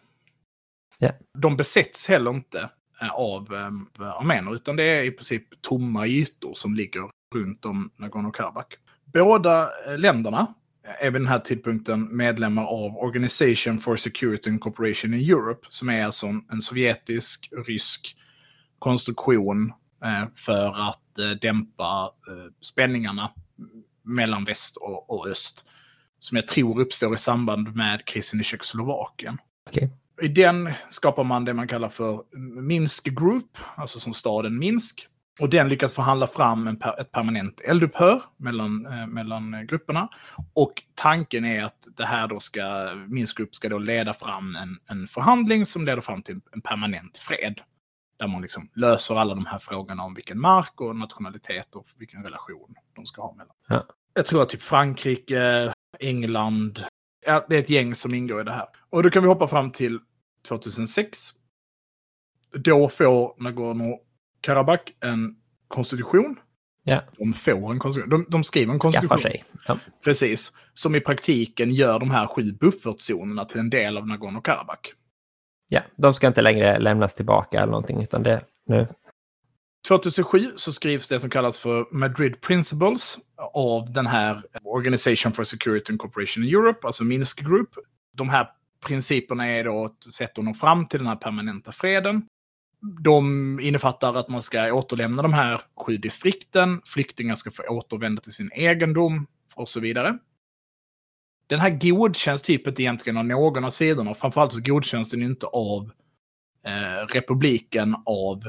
Yeah. 0.99 1.15
De 1.37 1.57
besätts 1.57 2.07
heller 2.07 2.31
inte 2.31 2.69
eh, 3.01 3.11
av 3.11 3.53
eh, 3.53 4.07
armener, 4.07 4.55
utan 4.55 4.75
det 4.75 4.83
är 4.83 5.03
i 5.03 5.11
princip 5.11 5.61
tomma 5.61 6.07
ytor 6.07 6.53
som 6.53 6.75
ligger 6.75 7.09
runt 7.35 7.65
om 7.65 7.91
Nagorno-Karabach. 7.97 8.77
Båda 9.05 9.69
eh, 9.87 9.97
länderna 9.97 10.53
är 10.83 11.11
vid 11.11 11.21
den 11.21 11.27
här 11.27 11.39
tidpunkten 11.39 12.17
medlemmar 12.17 12.63
av 12.63 12.97
Organization 12.97 13.79
for 13.79 13.95
Security 13.95 14.49
and 14.49 14.61
Cooperation 14.61 15.13
in 15.13 15.29
Europe, 15.29 15.67
som 15.69 15.89
är 15.89 16.05
alltså 16.05 16.27
en 16.51 16.61
sovjetisk, 16.61 17.49
rysk 17.67 18.17
konstruktion 18.79 19.73
eh, 20.03 20.27
för 20.35 20.89
att 20.89 21.19
eh, 21.19 21.29
dämpa 21.29 22.13
eh, 22.27 22.51
spänningarna 22.61 23.31
mellan 24.03 24.45
väst 24.45 24.77
och, 24.77 25.27
öst. 25.27 25.65
Som 26.23 26.35
jag 26.35 26.47
tror 26.47 26.79
uppstår 26.79 27.13
i 27.13 27.17
samband 27.17 27.75
med 27.75 28.05
krisen 28.05 28.39
i 28.39 28.43
Tjeckoslovakien. 28.43 29.37
Okay. 29.69 29.89
I 30.21 30.27
den 30.27 30.73
skapar 30.89 31.23
man 31.23 31.45
det 31.45 31.53
man 31.53 31.67
kallar 31.67 31.89
för 31.89 32.23
Minsk 32.61 33.05
Group, 33.05 33.57
alltså 33.75 33.99
som 33.99 34.13
staden 34.13 34.59
Minsk. 34.59 35.07
Och 35.39 35.49
den 35.49 35.69
lyckas 35.69 35.93
förhandla 35.93 36.27
fram 36.27 36.67
en 36.67 36.81
ett 36.99 37.11
permanent 37.11 37.61
eldupphör 37.61 38.23
mellan, 38.37 38.85
eh, 38.85 39.07
mellan 39.07 39.67
grupperna. 39.67 40.09
Och 40.53 40.83
tanken 40.95 41.45
är 41.45 41.63
att 41.63 41.87
det 41.97 42.05
här 42.05 42.27
då 42.27 42.39
ska, 42.39 42.93
Minsk 43.07 43.37
grupp 43.37 43.55
ska 43.55 43.69
då 43.69 43.77
leda 43.77 44.13
fram 44.13 44.55
en, 44.55 44.77
en 44.89 45.07
förhandling 45.07 45.65
som 45.65 45.85
leder 45.85 46.01
fram 46.01 46.21
till 46.21 46.39
en 46.51 46.61
permanent 46.61 47.17
fred. 47.17 47.61
Där 48.19 48.27
man 48.27 48.41
liksom 48.41 48.69
löser 48.73 49.15
alla 49.15 49.35
de 49.35 49.45
här 49.45 49.59
frågorna 49.59 50.03
om 50.03 50.13
vilken 50.13 50.39
mark 50.39 50.81
och 50.81 50.95
nationalitet 50.95 51.75
och 51.75 51.87
vilken 51.97 52.23
relation 52.23 52.75
de 52.95 53.05
ska 53.05 53.21
ha 53.21 53.33
mellan. 53.33 53.55
Ja. 53.67 53.85
Jag 54.13 54.25
tror 54.25 54.43
att 54.43 54.49
typ 54.49 54.61
Frankrike, 54.61 55.73
England, 55.99 56.79
ja, 57.25 57.45
det 57.49 57.55
är 57.55 57.59
ett 57.59 57.69
gäng 57.69 57.95
som 57.95 58.13
ingår 58.13 58.41
i 58.41 58.43
det 58.43 58.51
här. 58.51 58.67
Och 58.89 59.03
då 59.03 59.09
kan 59.09 59.23
vi 59.23 59.29
hoppa 59.29 59.47
fram 59.47 59.71
till 59.71 59.99
2006. 60.47 61.29
Då 62.53 62.89
får 62.89 63.43
Nagorno 63.43 63.99
Karabach 64.41 64.81
en 64.99 65.35
konstitution. 65.67 66.35
Ja. 66.83 67.01
De 67.17 67.33
får 67.33 67.71
en 67.71 67.79
konstitution. 67.79 68.09
De, 68.09 68.25
de 68.29 68.43
skriver 68.43 68.73
en 68.73 68.79
konstitution. 68.79 69.17
Skaffar 69.17 69.29
sig. 69.29 69.43
Ja. 69.67 69.77
Precis. 70.03 70.53
Som 70.73 70.95
i 70.95 70.99
praktiken 70.99 71.71
gör 71.71 71.99
de 71.99 72.11
här 72.11 72.27
sju 72.27 72.51
buffertzonerna 72.59 73.45
till 73.45 73.59
en 73.59 73.69
del 73.69 73.97
av 73.97 74.07
Nagorno-Karabach. 74.07 74.93
Ja, 75.69 75.81
de 75.95 76.13
ska 76.13 76.27
inte 76.27 76.41
längre 76.41 76.79
lämnas 76.79 77.15
tillbaka 77.15 77.57
eller 77.57 77.71
någonting, 77.71 78.01
utan 78.01 78.23
det 78.23 78.41
nu. 78.65 78.87
2007 79.87 80.51
så 80.55 80.73
skrivs 80.73 81.07
det 81.07 81.19
som 81.19 81.29
kallas 81.29 81.59
för 81.59 81.87
Madrid 81.91 82.41
Principles 82.41 83.17
av 83.53 83.93
den 83.93 84.07
här 84.07 84.43
Organization 84.63 85.33
for 85.33 85.43
Security 85.43 85.93
and 85.93 85.99
Cooperation 85.99 86.43
in 86.43 86.49
Europe, 86.49 86.87
alltså 86.87 87.03
Minsk 87.03 87.41
Group. 87.41 87.69
De 88.13 88.29
här 88.29 88.49
principerna 88.85 89.45
är 89.47 89.63
då 89.63 89.85
ett 89.85 90.13
sätt 90.13 90.37
att 90.37 90.45
nå 90.45 90.53
fram 90.53 90.87
till 90.87 90.99
den 90.99 91.07
här 91.07 91.15
permanenta 91.15 91.71
freden 91.71 92.27
de 93.01 93.59
innefattar 93.59 94.13
att 94.13 94.29
man 94.29 94.41
ska 94.41 94.73
återlämna 94.73 95.21
de 95.21 95.33
här 95.33 95.61
sju 95.75 95.97
distrikten, 95.97 96.81
flyktingar 96.85 97.35
ska 97.35 97.51
få 97.51 97.63
återvända 97.63 98.21
till 98.21 98.33
sin 98.33 98.51
egendom 98.51 99.27
och 99.55 99.69
så 99.69 99.79
vidare. 99.79 100.17
Den 101.47 101.59
här 101.59 101.69
godkänns 101.69 102.41
typ 102.41 102.67
inte 102.67 102.83
egentligen 102.83 103.17
av 103.17 103.25
någon 103.25 103.65
av 103.65 103.69
sidorna, 103.69 104.13
framförallt 104.13 104.53
så 104.53 104.61
godkänns 104.61 105.09
den 105.09 105.21
inte 105.21 105.45
av 105.45 105.91
eh, 106.65 107.07
republiken 107.07 107.95
av... 108.05 108.43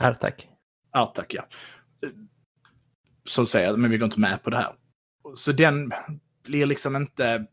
Artak. 0.00 0.48
Artak, 0.90 1.34
ja. 1.34 1.46
Så 3.24 3.46
säger 3.46 3.76
men 3.76 3.90
vi 3.90 3.98
går 3.98 4.06
inte 4.06 4.20
med 4.20 4.42
på 4.42 4.50
det 4.50 4.56
här. 4.56 4.74
Så 5.34 5.52
den 5.52 5.92
blir 6.42 6.66
liksom 6.66 6.96
inte 6.96 7.46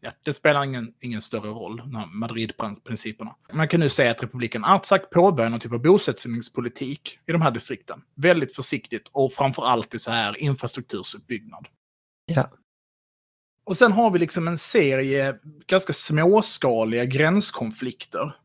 ja, 0.00 0.12
det 0.22 0.32
spelar 0.32 0.64
ingen, 0.64 0.94
ingen 1.00 1.22
större 1.22 1.48
roll, 1.48 1.82
Madrid-principerna. 2.12 3.34
Man 3.52 3.68
kan 3.68 3.80
nu 3.80 3.88
säga 3.88 4.10
att 4.10 4.22
republiken 4.22 4.64
Artsakh 4.64 5.04
påbörjar 5.06 5.50
någon 5.50 5.60
typ 5.60 5.72
av 5.72 5.82
bosättningspolitik 5.82 7.20
i 7.26 7.32
de 7.32 7.42
här 7.42 7.50
distrikten. 7.50 8.02
Väldigt 8.14 8.54
försiktigt 8.54 9.10
och 9.12 9.32
framför 9.32 9.62
allt 9.62 9.94
i 9.94 9.98
så 9.98 10.10
här 10.10 10.40
infrastruktursuppbyggnad. 10.40 11.68
Ja. 12.26 12.50
Och 13.64 13.76
sen 13.76 13.92
har 13.92 14.10
vi 14.10 14.18
liksom 14.18 14.48
en 14.48 14.58
serie 14.58 15.38
ganska 15.66 15.92
småskaliga 15.92 17.04
gränskonflikter. 17.04 18.36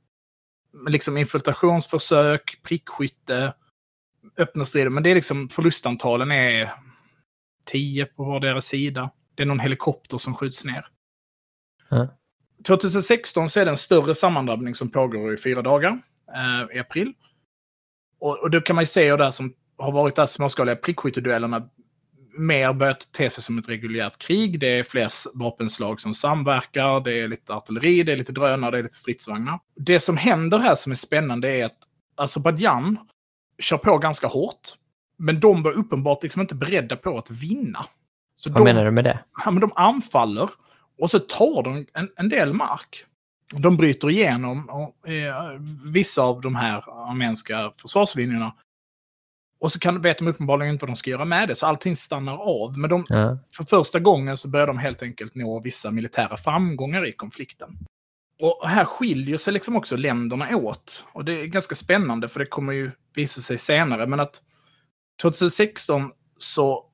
Liksom 0.87 1.17
infiltrationsförsök, 1.17 2.59
prickskytte, 2.63 3.53
öppna 4.37 4.65
strider. 4.65 4.89
Men 4.89 5.03
det 5.03 5.09
är 5.09 5.15
liksom 5.15 5.49
förlustantalen 5.49 6.31
är 6.31 6.71
tio 7.65 8.05
på 8.05 8.23
vardera 8.23 8.61
sida. 8.61 9.09
Det 9.35 9.43
är 9.43 9.47
någon 9.47 9.59
helikopter 9.59 10.17
som 10.17 10.35
skjuts 10.35 10.65
ner. 10.65 10.87
2016 12.67 13.49
så 13.49 13.59
är 13.59 13.65
det 13.65 13.71
en 13.71 13.77
större 13.77 14.15
sammandrabbning 14.15 14.75
som 14.75 14.91
pågår 14.91 15.33
i 15.33 15.37
fyra 15.37 15.61
dagar 15.61 16.01
eh, 16.35 16.77
i 16.77 16.79
april. 16.79 17.13
Och, 18.19 18.39
och 18.39 18.51
då 18.51 18.61
kan 18.61 18.75
man 18.75 18.81
ju 18.81 18.87
se 18.87 19.15
det 19.15 19.31
som 19.31 19.53
har 19.77 19.91
varit 19.91 20.15
där 20.15 20.25
småskaliga 20.25 20.75
prickskytteduellerna 20.75 21.69
mer 22.33 22.73
börjat 22.73 23.11
te 23.11 23.29
sig 23.29 23.43
som 23.43 23.57
ett 23.57 23.69
reguljärt 23.69 24.17
krig. 24.17 24.59
Det 24.59 24.79
är 24.79 24.83
fler 24.83 25.09
vapenslag 25.33 26.01
som 26.01 26.13
samverkar, 26.13 26.99
det 26.99 27.21
är 27.21 27.27
lite 27.27 27.53
artilleri, 27.53 28.03
det 28.03 28.11
är 28.11 28.17
lite 28.17 28.31
drönare, 28.31 28.71
det 28.71 28.77
är 28.77 28.83
lite 28.83 28.95
stridsvagnar. 28.95 29.59
Det 29.75 29.99
som 29.99 30.17
händer 30.17 30.59
här 30.59 30.75
som 30.75 30.91
är 30.91 30.95
spännande 30.95 31.49
är 31.49 31.65
att 31.65 31.77
Azerbajdzjan 32.15 32.97
kör 33.59 33.77
på 33.77 33.97
ganska 33.97 34.27
hårt. 34.27 34.69
Men 35.17 35.39
de 35.39 35.63
var 35.63 35.71
uppenbart 35.71 36.23
liksom 36.23 36.41
inte 36.41 36.55
beredda 36.55 36.95
på 36.95 37.17
att 37.17 37.31
vinna. 37.31 37.85
Så 38.35 38.49
Vad 38.49 38.59
de, 38.59 38.63
menar 38.63 38.85
du 38.85 38.91
med 38.91 39.03
det? 39.03 39.19
Ja, 39.45 39.51
men 39.51 39.61
de 39.61 39.71
anfaller 39.75 40.49
och 40.99 41.11
så 41.11 41.19
tar 41.19 41.63
de 41.63 41.85
en, 41.93 42.09
en 42.15 42.29
del 42.29 42.53
mark. 42.53 43.05
De 43.53 43.77
bryter 43.77 44.09
igenom 44.09 44.69
och, 44.69 45.09
eh, 45.09 45.59
vissa 45.83 46.21
av 46.21 46.41
de 46.41 46.55
här 46.55 47.09
armeniska 47.09 47.71
försvarslinjerna. 47.77 48.53
Och 49.61 49.71
så 49.71 49.79
kan, 49.79 50.01
vet 50.01 50.17
de 50.17 50.27
uppenbarligen 50.27 50.73
inte 50.73 50.85
vad 50.85 50.89
de 50.89 50.95
ska 50.95 51.09
göra 51.09 51.25
med 51.25 51.47
det, 51.47 51.55
så 51.55 51.65
allting 51.65 51.95
stannar 51.95 52.37
av. 52.37 52.77
Men 52.77 52.89
de, 52.89 53.05
ja. 53.09 53.37
för 53.55 53.63
första 53.63 53.99
gången 53.99 54.37
så 54.37 54.49
börjar 54.49 54.67
de 54.67 54.77
helt 54.77 55.03
enkelt 55.03 55.35
nå 55.35 55.59
vissa 55.59 55.91
militära 55.91 56.37
framgångar 56.37 57.05
i 57.07 57.11
konflikten. 57.11 57.77
Och 58.39 58.69
här 58.69 58.85
skiljer 58.85 59.37
sig 59.37 59.53
liksom 59.53 59.75
också 59.75 59.95
länderna 59.97 60.57
åt. 60.57 61.05
Och 61.13 61.25
det 61.25 61.41
är 61.41 61.45
ganska 61.45 61.75
spännande, 61.75 62.29
för 62.29 62.39
det 62.39 62.45
kommer 62.45 62.73
ju 62.73 62.91
visa 63.15 63.41
sig 63.41 63.57
senare. 63.57 64.07
Men 64.07 64.19
att 64.19 64.41
2016 65.21 66.11
så, 66.37 66.85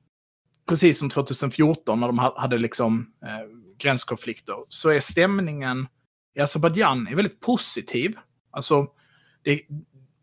precis 0.68 0.98
som 0.98 1.10
2014 1.10 2.00
när 2.00 2.06
de 2.06 2.18
hade 2.18 2.58
liksom 2.58 3.12
eh, 3.22 3.58
gränskonflikter 3.78 4.56
så 4.68 4.90
är 4.90 5.00
stämningen 5.00 5.86
i 6.34 6.40
Azerbajdzjan 6.40 7.08
väldigt 7.14 7.40
positiv. 7.40 8.18
Alltså, 8.50 8.86
det, 9.42 9.60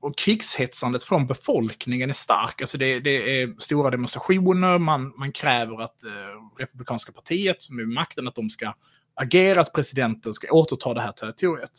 och 0.05 0.17
krigshetsandet 0.17 1.03
från 1.03 1.27
befolkningen 1.27 2.09
är 2.09 2.13
stark. 2.13 2.61
Alltså 2.61 2.77
det, 2.77 2.99
det 2.99 3.41
är 3.41 3.55
stora 3.59 3.89
demonstrationer, 3.89 4.77
man, 4.77 5.13
man 5.17 5.31
kräver 5.31 5.81
att 5.81 6.03
eh, 6.03 6.09
Republikanska 6.57 7.11
partiet 7.11 7.61
som 7.61 7.79
är 7.79 7.83
vid 7.83 7.93
makten, 7.93 8.27
att 8.27 8.35
de 8.35 8.49
ska 8.49 8.73
agera, 9.13 9.61
att 9.61 9.73
presidenten 9.73 10.33
ska 10.33 10.51
återta 10.51 10.93
det 10.93 11.01
här 11.01 11.11
territoriet. 11.11 11.71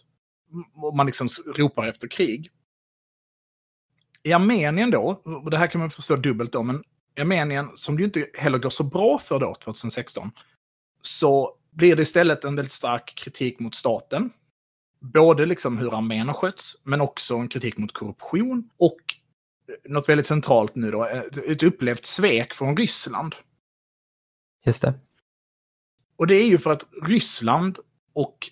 Och 0.75 0.97
man 0.97 1.07
liksom 1.07 1.29
ropar 1.57 1.87
efter 1.87 2.09
krig. 2.09 2.51
I 4.23 4.33
Armenien 4.33 4.91
då, 4.91 5.23
och 5.45 5.51
det 5.51 5.59
här 5.59 5.67
kan 5.67 5.81
man 5.81 5.91
förstå 5.91 6.17
dubbelt 6.17 6.53
då, 6.53 6.63
men 6.63 6.85
i 7.17 7.21
Armenien, 7.21 7.71
som 7.75 7.97
det 7.97 8.01
ju 8.01 8.07
inte 8.07 8.27
heller 8.35 8.59
går 8.59 8.71
så 8.71 8.85
bra 8.85 9.19
för 9.19 9.39
då, 9.39 9.55
2016, 9.55 10.31
så 11.03 11.57
blir 11.71 11.97
det 11.97 12.03
istället 12.03 12.45
en 12.45 12.57
väldigt 12.57 12.73
stark 12.73 13.15
kritik 13.17 13.61
mot 13.61 13.75
staten. 13.75 14.31
Både 15.01 15.47
liksom 15.47 15.79
hur 15.79 15.97
armén 15.97 16.27
har 16.27 16.35
skötts, 16.35 16.77
men 16.83 17.01
också 17.01 17.37
en 17.37 17.49
kritik 17.49 17.79
mot 17.79 17.93
korruption 17.93 18.71
och 18.77 19.01
något 19.89 20.09
väldigt 20.09 20.27
centralt 20.27 20.75
nu 20.75 20.91
då, 20.91 21.05
ett 21.49 21.63
upplevt 21.63 22.07
svek 22.07 22.55
från 22.55 22.77
Ryssland. 22.77 23.35
Just 24.65 24.83
det. 24.83 24.95
Och 26.17 26.27
det 26.27 26.37
är 26.37 26.47
ju 26.47 26.59
för 26.59 26.71
att 26.71 26.87
Ryssland 27.03 27.79
och 28.13 28.51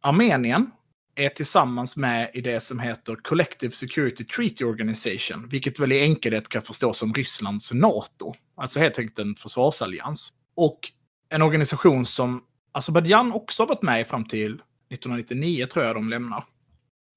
Armenien 0.00 0.70
är 1.14 1.28
tillsammans 1.28 1.96
med 1.96 2.30
i 2.34 2.40
det 2.40 2.60
som 2.60 2.78
heter 2.78 3.16
Collective 3.16 3.72
Security 3.72 4.24
Treaty 4.24 4.64
Organization, 4.64 5.48
vilket 5.48 5.78
väl 5.78 5.92
i 5.92 6.00
enkelhet 6.00 6.48
kan 6.48 6.62
förstås 6.62 6.98
som 6.98 7.14
Rysslands 7.14 7.72
NATO. 7.72 8.34
Alltså 8.54 8.80
helt 8.80 8.98
enkelt 8.98 9.18
en 9.18 9.34
försvarsallians. 9.34 10.32
Och 10.56 10.80
en 11.28 11.42
organisation 11.42 12.06
som 12.06 12.44
Azerbajdzjan 12.72 13.32
också 13.32 13.62
har 13.62 13.68
varit 13.68 13.82
med 13.82 14.00
i 14.00 14.04
fram 14.04 14.24
till 14.24 14.62
1999 14.94 15.66
tror 15.66 15.84
jag 15.84 15.96
de 15.96 16.08
lämnar. 16.08 16.44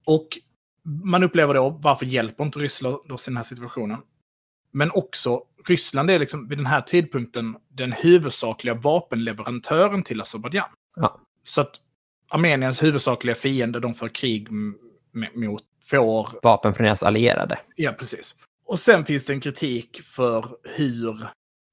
Och 0.05 0.27
man 1.03 1.23
upplever 1.23 1.53
då, 1.53 1.69
varför 1.69 2.05
hjälper 2.05 2.43
inte 2.43 2.59
Ryssland 2.59 3.11
oss 3.11 3.27
i 3.27 3.31
den 3.31 3.37
här 3.37 3.43
situationen? 3.43 3.99
Men 4.71 4.91
också, 4.91 5.43
Ryssland 5.65 6.09
är 6.09 6.19
liksom 6.19 6.47
vid 6.47 6.57
den 6.57 6.65
här 6.65 6.81
tidpunkten 6.81 7.55
den 7.69 7.91
huvudsakliga 7.91 8.73
vapenleverantören 8.73 10.03
till 10.03 10.21
Azerbajdzjan. 10.21 10.69
Ja. 10.95 11.19
Så 11.43 11.61
att 11.61 11.75
Armeniens 12.29 12.83
huvudsakliga 12.83 13.35
fiende 13.35 13.79
de 13.79 13.93
för 13.93 14.07
krig 14.07 14.47
mot 15.33 15.63
får... 15.85 16.39
Vapen 16.43 16.73
från 16.73 16.85
deras 16.85 17.03
allierade. 17.03 17.59
Ja, 17.75 17.91
precis. 17.91 18.35
Och 18.65 18.79
sen 18.79 19.05
finns 19.05 19.25
det 19.25 19.33
en 19.33 19.39
kritik 19.39 20.01
för 20.01 20.45
hur, 20.63 21.27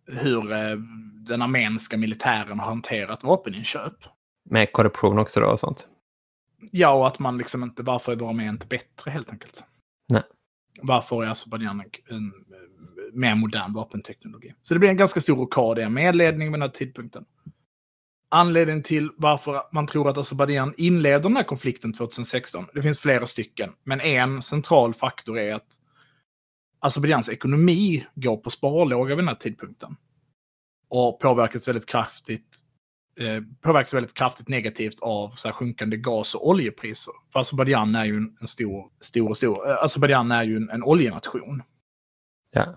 hur 0.07 0.53
eh, 0.53 0.77
den 1.29 1.43
armenska 1.43 1.97
militären 1.97 2.61
har 2.61 2.67
hanterat 2.67 3.25
vapeninköp. 3.25 3.95
Med 4.51 4.73
korruption 4.73 5.19
också 5.19 5.41
då 5.41 5.47
och 5.47 5.61
sånt? 5.61 5.87
Ja, 6.73 6.95
och 6.95 7.07
att 7.07 7.19
man 7.19 7.39
liksom 7.39 7.63
inte, 7.63 7.83
varför 7.83 8.13
är 8.13 8.17
vår 8.17 8.29
armé 8.29 8.49
inte 8.49 8.67
bättre 8.67 9.11
helt 9.11 9.31
enkelt? 9.31 9.65
Nej. 10.09 10.23
Varför 10.83 11.25
är 11.25 11.31
Azerbajdzjan 11.31 11.81
en, 11.81 12.17
en, 12.17 12.33
mer 13.13 13.35
modern 13.35 13.73
vapenteknologi? 13.73 14.55
Så 14.63 14.75
det 14.75 14.81
blir 14.81 14.91
en 14.91 14.97
ganska 14.97 15.21
stor 15.21 15.37
rockad 15.37 15.79
i 15.79 15.89
medledning 15.89 16.49
vid 16.49 16.53
den 16.53 16.63
här 16.63 16.69
tidpunkten. 16.69 17.25
Anledningen 18.29 18.83
till 18.83 19.11
varför 19.17 19.63
man 19.73 19.87
tror 19.87 20.11
att 20.11 20.19
Azerbajdzjan 20.19 20.75
inleder 20.77 21.19
den 21.19 21.37
här 21.37 21.45
konflikten 21.45 21.93
2016, 21.93 22.67
det 22.75 22.83
finns 22.83 22.99
flera 22.99 23.27
stycken, 23.27 23.73
men 23.85 24.01
en 24.01 24.43
central 24.43 24.95
faktor 24.95 25.39
är 25.39 25.55
att 25.55 25.79
Azerbajdzjans 26.81 27.29
ekonomi 27.29 28.07
går 28.15 28.37
på 28.37 28.51
sparlåga 28.51 29.09
vid 29.09 29.19
den 29.19 29.29
här 29.29 29.35
tidpunkten. 29.35 29.97
Och 30.89 31.21
påverkas 31.21 31.69
väldigt 31.69 31.87
kraftigt, 31.87 32.59
eh, 33.17 33.43
påverkas 33.61 33.95
väldigt 33.95 34.15
kraftigt 34.15 34.49
negativt 34.49 35.01
av 35.01 35.31
så 35.31 35.49
här, 35.49 35.53
sjunkande 35.53 35.97
gas 35.97 36.35
och 36.35 36.49
oljepriser. 36.49 37.15
För 37.33 37.41
Azerbajdzjan 37.41 37.95
är 37.95 38.05
ju 38.05 38.17
en, 38.17 38.37
en 38.41 38.47
stor, 38.47 38.91
stor 39.01 39.35
stor, 39.35 39.71
eh, 39.71 39.85
Azerbajdzjan 39.85 40.33
är 40.33 40.43
ju 40.43 40.57
en, 40.57 40.71
en 40.71 40.83
oljenation. 40.83 41.63
Ja. 42.51 42.77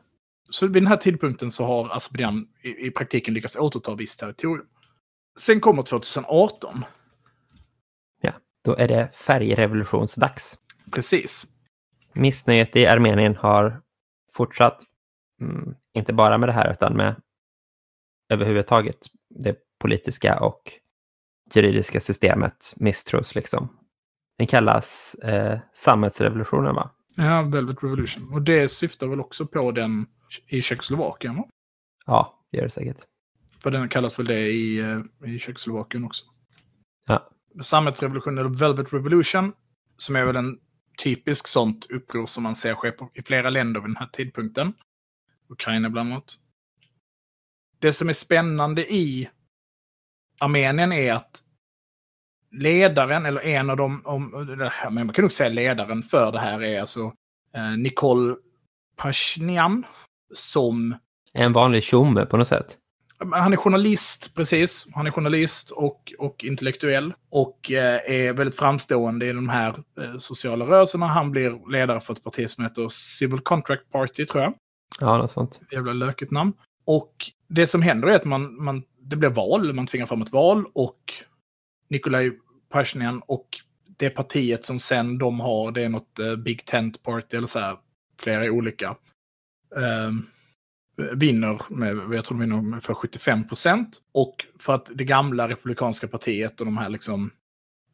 Så 0.50 0.68
vid 0.68 0.84
den 0.84 0.88
här 0.88 0.98
tidpunkten 0.98 1.52
så 1.52 1.66
har 1.66 1.96
Azerbajdzjan 1.96 2.48
i, 2.62 2.88
i 2.88 2.92
praktiken 2.92 3.34
lyckats 3.34 3.56
återta 3.56 3.96
visst 3.96 4.20
territorium. 4.20 4.68
Sen 5.40 5.60
kommer 5.60 5.84
2018. 5.84 6.86
Ja, 8.22 8.32
då 8.64 8.76
är 8.76 8.88
det 8.88 9.16
färgrevolutionsdags. 9.16 10.58
Precis. 10.92 11.46
Missnöjet 12.14 12.76
i 12.76 12.86
Armenien 12.86 13.36
har 13.36 13.82
fortsatt, 14.34 14.84
mm, 15.42 15.76
inte 15.94 16.14
bara 16.14 16.38
med 16.38 16.50
det 16.50 16.54
här 16.54 16.72
utan 16.72 16.94
med 16.94 17.16
överhuvudtaget 18.30 18.98
det 19.30 19.67
politiska 19.80 20.40
och 20.40 20.62
juridiska 21.54 22.00
systemet 22.00 22.74
misstros 22.78 23.36
liksom. 23.36 23.78
Den 24.38 24.48
kallas 24.48 25.16
eh, 25.16 25.60
sammetsrevolutionen 25.74 26.76
va? 26.76 26.92
Ja, 27.16 27.42
Velvet 27.42 27.84
Revolution. 27.84 28.34
Och 28.34 28.42
det 28.42 28.70
syftar 28.70 29.08
väl 29.08 29.20
också 29.20 29.48
på 29.48 29.72
den 29.72 30.06
i 30.48 30.62
Tjeckoslovakien? 30.62 31.36
Va? 31.36 31.48
Ja, 32.06 32.46
det 32.52 32.58
gör 32.58 32.66
det 32.66 32.72
säkert. 32.72 32.98
För 33.60 33.72
den 33.72 33.90
kallas 33.90 34.20
väl 34.20 34.26
det 34.26 34.48
i, 34.48 34.80
eh, 34.80 35.30
i 35.34 35.40
Tjeckoslovakien 35.40 36.04
också. 36.04 36.26
Ja. 37.08 37.30
Sammetsrevolutionen, 37.62 38.38
eller 38.38 38.58
Velvet 38.58 38.94
Revolution, 38.94 39.54
som 39.98 40.16
är 40.16 40.26
väl 40.26 40.36
en 40.36 40.60
typisk 41.04 41.48
sånt 41.48 41.86
uppror 41.92 42.26
som 42.26 42.44
man 42.44 42.56
ser 42.56 42.76
ske 42.76 42.92
på, 42.92 43.12
i 43.14 43.22
flera 43.22 43.50
länder 43.50 43.82
vid 43.82 43.90
den 43.90 43.96
här 43.96 44.10
tidpunkten. 44.14 44.74
Ukraina 45.50 45.90
bland 45.90 46.12
annat. 46.14 46.38
Det 47.80 47.94
som 47.94 48.10
är 48.10 48.14
spännande 48.14 48.94
i 48.94 49.30
Armenien 50.40 50.92
är 50.92 51.14
att 51.14 51.42
ledaren, 52.52 53.26
eller 53.26 53.46
en 53.46 53.70
av 53.70 53.78
dem, 53.78 54.02
om, 54.06 54.48
men 54.92 55.06
man 55.06 55.14
kan 55.14 55.22
nog 55.22 55.32
säga 55.32 55.50
ledaren 55.50 56.04
för 56.04 56.32
det 56.32 56.40
här 56.40 56.64
är 56.64 56.80
alltså 56.80 57.14
eh, 57.56 57.78
Nikol 57.78 58.36
Pasjnian 58.96 59.86
som... 60.34 60.96
En 61.34 61.54
vanlig 61.54 61.84
tjomme 61.84 62.26
på 62.26 62.38
något 62.38 62.48
sätt. 62.48 62.78
Han 63.32 63.54
är 63.54 63.58
journalist, 63.58 64.36
precis. 64.36 64.88
Han 64.94 65.08
är 65.08 65.12
journalist 65.12 65.72
och, 65.72 66.14
och 66.20 66.44
intellektuell. 66.44 67.14
Och 67.30 67.72
eh, 67.72 68.00
är 68.06 68.34
väldigt 68.34 68.56
framstående 68.56 69.26
i 69.26 69.34
de 69.34 69.50
här 69.50 69.84
eh, 70.02 70.18
sociala 70.18 70.66
rörelserna. 70.66 71.08
Han 71.08 71.32
blir 71.32 71.72
ledare 71.72 72.02
för 72.02 72.14
ett 72.14 72.24
parti 72.24 72.50
som 72.50 72.64
heter 72.64 72.90
Civil 72.90 73.40
Contract 73.40 73.92
Party, 73.92 74.26
tror 74.26 74.44
jag. 74.44 74.54
Ja, 75.00 75.18
något 75.18 75.32
sånt. 75.32 75.62
Jävla 75.72 75.94
lökigt 75.94 76.32
namn. 76.32 76.54
Och 76.86 77.14
det 77.48 77.68
som 77.68 77.82
händer 77.82 78.08
är 78.08 78.16
att 78.16 78.26
man, 78.26 78.64
man, 78.64 78.84
det 79.00 79.16
blir 79.16 79.30
val, 79.30 79.74
man 79.74 79.88
tvingar 79.88 80.06
fram 80.06 80.22
ett 80.22 80.32
val 80.32 80.66
och 80.74 81.14
Nikolaj 81.90 82.32
Pasjnian 82.70 83.22
och 83.26 83.48
det 83.98 84.10
partiet 84.10 84.66
som 84.66 84.80
sen 84.80 85.18
de 85.18 85.40
har, 85.40 85.72
det 85.72 85.84
är 85.84 85.90
något 85.90 86.20
uh, 86.20 86.36
Big 86.36 86.66
Tent 86.66 87.04
Party 87.04 87.38
eller 87.38 87.48
så 87.48 87.60
här, 87.60 87.78
flera 88.20 88.52
olika. 88.52 88.90
Uh, 89.78 90.12
vinner 91.16 91.62
med, 91.70 91.98
jag 91.98 92.26
tror 92.26 92.38
de 92.38 92.40
vinner 92.40 92.62
med 92.62 92.84
för 92.84 92.94
75 92.94 93.48
procent. 93.48 94.02
Och 94.12 94.46
för 94.60 94.76
att 94.76 94.90
det 94.96 95.04
gamla 95.04 95.50
republikanska 95.50 96.08
partiet 96.08 96.60
och 96.60 96.66
de 96.66 96.78
här 96.78 96.90
liksom 96.90 97.32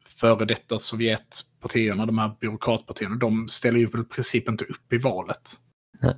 före 0.06 0.44
detta 0.44 0.78
Sovjetpartierna, 0.78 2.06
de 2.06 2.18
här 2.18 2.36
byråkratpartierna, 2.40 3.16
de 3.16 3.48
ställer 3.48 3.78
ju 3.78 3.86
i 3.86 4.04
princip 4.04 4.48
inte 4.48 4.64
upp 4.64 4.92
i 4.92 4.98
valet. 4.98 5.50
Nej. 6.02 6.14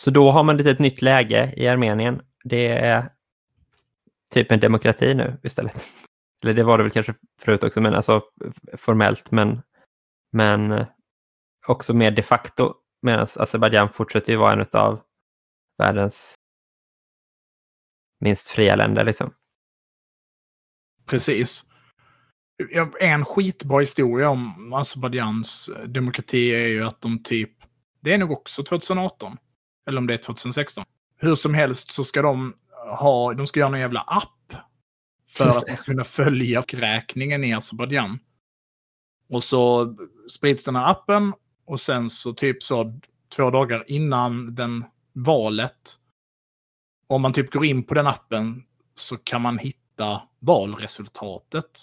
Så 0.00 0.10
då 0.10 0.30
har 0.30 0.44
man 0.44 0.56
lite 0.56 0.70
ett 0.70 0.78
nytt 0.78 1.02
läge 1.02 1.54
i 1.56 1.68
Armenien. 1.68 2.22
Det 2.48 2.68
är 2.68 3.10
typ 4.30 4.52
en 4.52 4.60
demokrati 4.60 5.14
nu 5.14 5.36
istället. 5.42 5.86
Eller 6.42 6.54
det 6.54 6.62
var 6.62 6.78
det 6.78 6.84
väl 6.84 6.92
kanske 6.92 7.14
förut 7.40 7.64
också, 7.64 7.80
men 7.80 7.94
alltså 7.94 8.22
formellt, 8.76 9.30
men, 9.30 9.62
men 10.32 10.72
eh, 10.72 10.86
också 11.66 11.94
mer 11.94 12.10
de 12.10 12.22
facto. 12.22 12.74
Medan 13.02 13.26
Azerbajdzjan 13.36 13.88
fortsätter 13.88 14.32
ju 14.32 14.38
vara 14.38 14.52
en 14.52 14.66
av 14.72 15.00
världens 15.78 16.34
minst 18.20 18.48
fria 18.48 18.76
länder 18.76 19.04
liksom. 19.04 19.34
Precis. 21.06 21.64
En 23.00 23.24
skitbra 23.24 23.80
historia 23.80 24.28
om 24.28 24.72
Azerbajdzjans 24.72 25.68
eh, 25.68 25.84
demokrati 25.84 26.50
är 26.50 26.66
ju 26.66 26.84
att 26.84 27.00
de 27.00 27.22
typ, 27.22 27.52
det 28.00 28.14
är 28.14 28.18
nog 28.18 28.30
också 28.30 28.64
2018, 28.64 29.36
eller 29.88 29.98
om 29.98 30.06
det 30.06 30.14
är 30.14 30.18
2016. 30.18 30.84
Hur 31.18 31.34
som 31.34 31.54
helst 31.54 31.90
så 31.90 32.04
ska 32.04 32.22
de 32.22 32.54
ha, 32.98 33.34
de 33.34 33.46
ska 33.46 33.60
göra 33.60 33.74
en 33.74 33.80
jävla 33.80 34.00
app 34.00 34.54
för 35.28 35.48
att 35.48 35.68
man 35.68 35.76
ska 35.76 35.84
kunna 35.84 36.04
följa 36.04 36.60
räkningen 36.60 37.44
i 37.44 37.54
Azerbajdzjan. 37.54 38.18
Och 39.28 39.44
så 39.44 39.94
sprids 40.30 40.64
den 40.64 40.76
här 40.76 40.90
appen 40.90 41.32
och 41.64 41.80
sen 41.80 42.10
så 42.10 42.32
typ 42.32 42.62
så 42.62 43.00
två 43.36 43.50
dagar 43.50 43.84
innan 43.86 44.54
den 44.54 44.84
valet, 45.12 45.94
om 47.06 47.22
man 47.22 47.32
typ 47.32 47.52
går 47.52 47.64
in 47.64 47.82
på 47.82 47.94
den 47.94 48.06
appen 48.06 48.64
så 48.94 49.16
kan 49.16 49.42
man 49.42 49.58
hitta 49.58 50.22
valresultatet. 50.38 51.80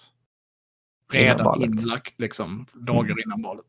Redan 1.12 1.62
inlagt 1.62 2.20
liksom, 2.20 2.66
dagar 2.74 3.12
mm. 3.12 3.24
innan 3.26 3.42
valet. 3.42 3.66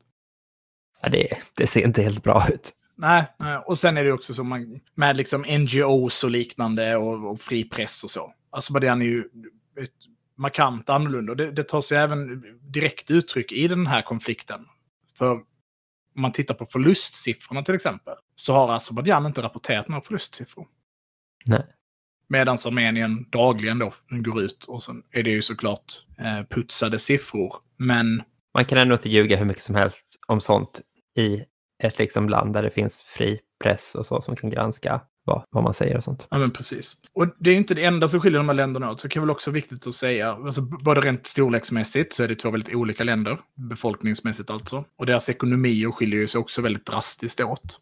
Ja, 1.02 1.09
det, 1.09 1.29
det 1.57 1.66
ser 1.66 1.85
inte 1.85 2.02
helt 2.02 2.22
bra 2.22 2.48
ut. 2.48 2.72
Nej, 2.97 3.27
och 3.67 3.79
sen 3.79 3.97
är 3.97 4.05
det 4.05 4.13
också 4.13 4.35
så 4.35 4.45
man, 4.45 4.81
med 4.95 5.17
liksom 5.17 5.45
NGOs 5.49 6.25
och 6.25 6.31
liknande 6.31 6.97
och, 6.97 7.31
och 7.31 7.41
fri 7.41 7.65
press 7.65 8.05
och 8.05 8.11
så. 8.11 8.35
Alltså 8.51 8.73
den 8.73 9.03
är 9.03 9.07
ju 9.07 9.21
ett 9.81 9.91
markant 10.37 10.89
annorlunda. 10.89 11.35
Det, 11.35 11.51
det 11.51 11.65
tar 11.65 11.83
sig 11.83 11.99
även 11.99 12.43
direkt 12.61 13.11
uttryck 13.11 13.53
i 13.53 13.69
den 13.69 13.87
här 13.87 14.03
konflikten. 14.03 14.67
För 15.19 15.31
om 15.31 16.23
man 16.23 16.33
tittar 16.33 16.55
på 16.55 16.67
förlustsiffrorna 16.67 17.63
till 17.63 17.75
exempel, 17.75 18.15
så 18.37 18.53
har 18.53 18.75
Azerbajdzjan 18.75 19.27
inte 19.27 19.43
rapporterat 19.43 19.89
några 19.89 20.03
förlustsiffror. 20.03 20.67
Nej. 21.47 21.67
Medan 22.29 22.57
Armenien 22.67 23.27
dagligen 23.31 23.79
då 23.79 23.93
går 24.09 24.43
ut 24.43 24.65
och 24.65 24.83
sen 24.83 25.03
är 25.11 25.23
det 25.23 25.31
ju 25.31 25.43
såklart 25.43 26.05
eh, 26.19 26.43
putsade 26.51 26.99
siffror. 26.99 27.55
Men... 27.77 28.23
Man 28.55 28.65
kan 28.65 28.79
ändå 28.79 28.95
inte 28.95 29.09
ljuga 29.09 29.37
hur 29.37 29.47
mycket 29.47 29.63
som 29.63 29.75
helst 29.75 30.21
om 30.27 30.41
sånt 30.41 30.81
i 31.17 31.45
ett 31.83 31.99
liksom 31.99 32.29
land 32.29 32.55
där 32.55 32.62
det 32.62 32.71
finns 32.71 33.03
fri 33.03 33.41
press 33.65 33.95
och 33.95 34.07
så 34.07 34.21
som 34.21 34.37
kan 34.37 34.51
granska 34.51 35.01
vad, 35.25 35.45
vad 35.51 35.65
man 35.65 35.75
säger 35.75 35.97
och 35.97 36.05
sånt. 36.05 36.27
Ja, 36.31 36.39
men 36.39 36.51
precis. 36.51 37.01
Och 37.12 37.27
det 37.39 37.51
är 37.51 37.55
inte 37.55 37.75
det 37.75 37.85
enda 37.85 38.09
som 38.09 38.21
skiljer 38.21 38.39
de 38.39 38.49
här 38.49 38.55
länderna 38.55 38.91
åt, 38.91 39.01
så 39.01 39.09
det 39.09 39.12
kan 39.12 39.23
väl 39.23 39.31
också 39.31 39.51
viktigt 39.51 39.87
att 39.87 39.95
säga. 39.95 40.33
Alltså, 40.33 40.62
både 40.62 41.01
rent 41.01 41.27
storleksmässigt 41.27 42.12
så 42.12 42.23
är 42.23 42.29
det 42.29 42.35
två 42.35 42.51
väldigt 42.51 42.75
olika 42.75 43.05
länder, 43.05 43.39
befolkningsmässigt 43.55 44.51
alltså. 44.51 44.85
Och 44.99 45.07
deras 45.07 45.29
ekonomier 45.29 45.91
skiljer 45.91 46.27
sig 46.27 46.39
också 46.39 46.62
väldigt 46.62 46.87
drastiskt 46.87 47.41
åt. 47.41 47.81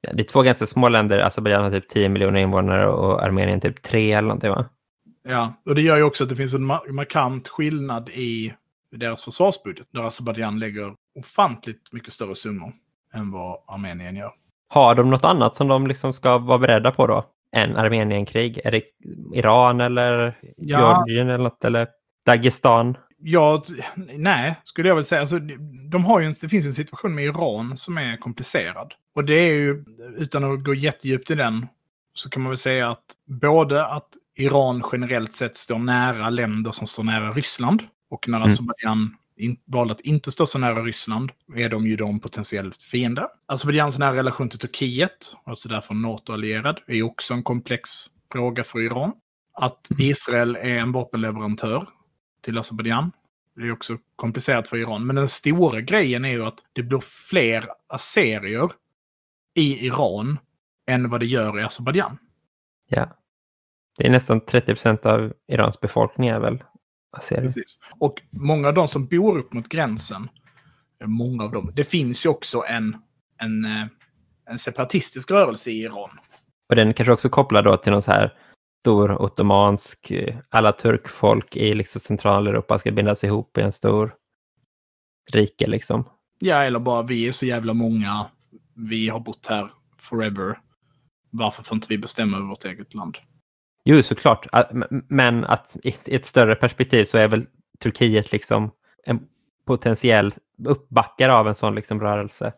Ja, 0.00 0.12
det 0.12 0.22
är 0.22 0.24
två 0.24 0.42
ganska 0.42 0.66
små 0.66 0.88
länder. 0.88 1.18
Azerbajdzjan 1.18 1.64
har 1.64 1.70
typ 1.70 1.88
10 1.88 2.08
miljoner 2.08 2.40
invånare 2.40 2.88
och 2.88 3.22
Armenien 3.22 3.60
typ 3.60 3.82
3 3.82 4.12
eller 4.12 4.28
någonting 4.28 4.50
va? 4.50 4.68
Ja, 5.24 5.54
och 5.66 5.74
det 5.74 5.82
gör 5.82 5.96
ju 5.96 6.02
också 6.02 6.24
att 6.24 6.30
det 6.30 6.36
finns 6.36 6.54
en 6.54 6.66
markant 6.66 7.48
skillnad 7.48 8.08
i 8.08 8.54
deras 8.96 9.24
försvarsbudget. 9.24 9.86
Där 9.90 10.02
Azerbajdzjan 10.02 10.58
lägger 10.58 10.94
ofantligt 11.18 11.92
mycket 11.92 12.12
större 12.12 12.34
summor 12.34 12.72
än 13.14 13.30
vad 13.30 13.58
Armenien 13.66 14.16
gör. 14.16 14.30
Har 14.68 14.94
de 14.94 15.10
något 15.10 15.24
annat 15.24 15.56
som 15.56 15.68
de 15.68 15.86
liksom 15.86 16.12
ska 16.12 16.38
vara 16.38 16.58
beredda 16.58 16.90
på 16.90 17.06
då? 17.06 17.24
än 17.56 17.76
Armenienkrig? 17.76 18.60
Är 18.64 18.70
det 18.70 18.82
Iran 19.34 19.80
eller 19.80 20.38
Ja. 20.56 20.78
Georgien 20.78 21.28
eller 21.28 21.44
något? 21.44 21.64
Eller 21.64 21.86
Dagestan? 22.26 22.96
Ja, 23.18 23.62
nej, 24.16 24.54
skulle 24.64 24.88
jag 24.88 24.94
väl 24.94 25.04
säga. 25.04 25.20
Alltså, 25.20 25.38
de 25.90 26.04
har 26.04 26.20
ju 26.20 26.26
en, 26.26 26.34
det 26.40 26.48
finns 26.48 26.66
en 26.66 26.74
situation 26.74 27.14
med 27.14 27.24
Iran 27.24 27.76
som 27.76 27.98
är 27.98 28.16
komplicerad. 28.16 28.94
Och 29.14 29.24
det 29.24 29.34
är 29.34 29.54
ju, 29.54 29.84
utan 30.16 30.52
att 30.52 30.64
gå 30.64 30.74
jättedjupt 30.74 31.30
i 31.30 31.34
den, 31.34 31.66
så 32.14 32.30
kan 32.30 32.42
man 32.42 32.50
väl 32.50 32.58
säga 32.58 32.90
att 32.90 33.04
både 33.40 33.86
att 33.86 34.08
Iran 34.36 34.82
generellt 34.92 35.32
sett 35.32 35.56
står 35.56 35.78
nära 35.78 36.30
länder 36.30 36.72
som 36.72 36.86
står 36.86 37.02
nära 37.02 37.32
Ryssland. 37.32 37.82
Och 38.10 38.28
när 38.28 38.38
Mm. 38.38 38.46
Azerbajdzjan 38.46 39.16
in, 39.36 39.56
valde 39.64 39.94
att 39.94 40.00
inte 40.00 40.32
stå 40.32 40.46
så 40.46 40.58
nära 40.58 40.82
Ryssland 40.82 41.30
är 41.56 41.68
de 41.68 41.86
ju 41.86 41.96
då 41.96 42.08
en 42.08 42.20
potentiell 42.20 42.72
fiende. 42.72 43.28
Azerbajdzjans 43.46 43.98
nära 43.98 44.16
relation 44.16 44.48
till 44.48 44.58
Turkiet, 44.58 45.34
alltså 45.44 45.68
därför 45.68 45.94
NATO-allierad, 45.94 46.80
är 46.86 46.94
ju 46.94 47.02
också 47.02 47.34
en 47.34 47.42
komplex 47.42 47.90
fråga 48.32 48.64
för 48.64 48.80
Iran. 48.80 49.12
Att 49.54 49.88
Israel 49.98 50.56
är 50.56 50.78
en 50.78 50.92
vapenleverantör 50.92 51.88
till 52.44 52.58
Azerbajdzjan. 52.58 53.12
Det 53.56 53.62
är 53.62 53.72
också 53.72 53.98
komplicerat 54.16 54.68
för 54.68 54.76
Iran. 54.76 55.06
Men 55.06 55.16
den 55.16 55.28
stora 55.28 55.80
grejen 55.80 56.24
är 56.24 56.32
ju 56.32 56.44
att 56.44 56.58
det 56.72 56.82
blir 56.82 57.00
fler 57.00 57.68
azerier 57.86 58.70
i 59.54 59.86
Iran 59.86 60.38
än 60.86 61.10
vad 61.10 61.20
det 61.20 61.26
gör 61.26 61.60
i 61.60 61.62
Azerbajdzjan. 61.62 62.18
Ja. 62.88 63.08
Det 63.98 64.06
är 64.06 64.10
nästan 64.10 64.40
30 64.40 64.66
procent 64.66 65.06
av 65.06 65.32
Irans 65.48 65.80
befolkning 65.80 66.28
är 66.28 66.40
väl. 66.40 66.62
Precis. 67.20 67.78
Och 67.98 68.22
många 68.30 68.68
av 68.68 68.74
de 68.74 68.88
som 68.88 69.06
bor 69.06 69.38
upp 69.38 69.52
mot 69.52 69.68
gränsen, 69.68 70.28
eh, 71.00 71.06
många 71.06 71.44
av 71.44 71.52
dem, 71.52 71.72
det 71.74 71.84
finns 71.84 72.24
ju 72.24 72.28
också 72.28 72.64
en, 72.68 72.96
en, 73.38 73.64
eh, 73.64 73.86
en 74.50 74.58
separatistisk 74.58 75.30
rörelse 75.30 75.70
i 75.70 75.82
Iran. 75.82 76.10
Och 76.68 76.76
den 76.76 76.94
kanske 76.94 77.12
också 77.12 77.28
kopplad 77.28 77.64
då 77.64 77.76
till 77.76 77.92
någon 77.92 78.02
så 78.02 78.10
här 78.10 78.32
stor 78.80 79.22
ottomansk, 79.22 80.10
eh, 80.10 80.36
alla 80.48 80.72
turkfolk 80.72 81.56
i 81.56 81.74
liksom 81.74 82.00
Centraleuropa 82.00 82.78
ska 82.78 82.90
bindas 82.92 83.24
ihop 83.24 83.58
i 83.58 83.60
en 83.60 83.72
stor 83.72 84.14
rike 85.32 85.66
liksom. 85.66 86.04
Ja, 86.38 86.62
eller 86.62 86.78
bara 86.78 87.02
vi 87.02 87.28
är 87.28 87.32
så 87.32 87.46
jävla 87.46 87.74
många, 87.74 88.26
vi 88.74 89.08
har 89.08 89.20
bott 89.20 89.46
här 89.46 89.70
forever. 89.98 90.58
Varför 91.30 91.62
får 91.62 91.74
inte 91.74 91.86
vi 91.90 91.98
bestämma 91.98 92.36
över 92.36 92.46
vårt 92.46 92.64
eget 92.64 92.94
land? 92.94 93.18
Jo, 93.84 94.02
såklart. 94.02 94.46
M- 94.70 95.04
Men 95.08 95.44
att 95.44 95.76
i 95.82 95.94
ett- 96.06 96.24
större 96.24 96.54
perspektiv 96.54 97.04
så 97.04 97.18
är 97.18 97.28
väl 97.28 97.46
Turkiet 97.78 98.32
liksom 98.32 98.70
en 99.06 99.20
potentiell 99.66 100.32
uppbackare 100.66 101.32
av 101.32 101.48
en 101.48 101.54
sån 101.54 101.74
liksom 101.74 102.00
rörelse. 102.00 102.52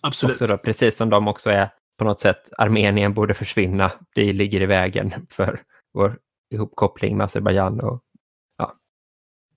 Absolut. 0.00 0.38
Då, 0.38 0.58
precis 0.58 0.96
som 0.96 1.10
de 1.10 1.28
också 1.28 1.50
är 1.50 1.68
på 1.98 2.04
något 2.04 2.20
sätt, 2.20 2.52
Armenien 2.58 3.14
borde 3.14 3.34
försvinna. 3.34 3.90
Det 4.14 4.32
ligger 4.32 4.60
i 4.60 4.66
vägen 4.66 5.12
för 5.30 5.60
vår 5.92 6.18
ihopkoppling 6.54 7.16
med 7.16 7.24
Azerbajdzjan. 7.24 7.80
Och, 7.80 8.02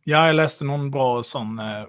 Ja, 0.03 0.27
jag 0.27 0.35
läste 0.35 0.65
någon 0.65 0.91
bra 0.91 1.23
sån 1.23 1.59
eh, 1.59 1.79
eh, 1.81 1.85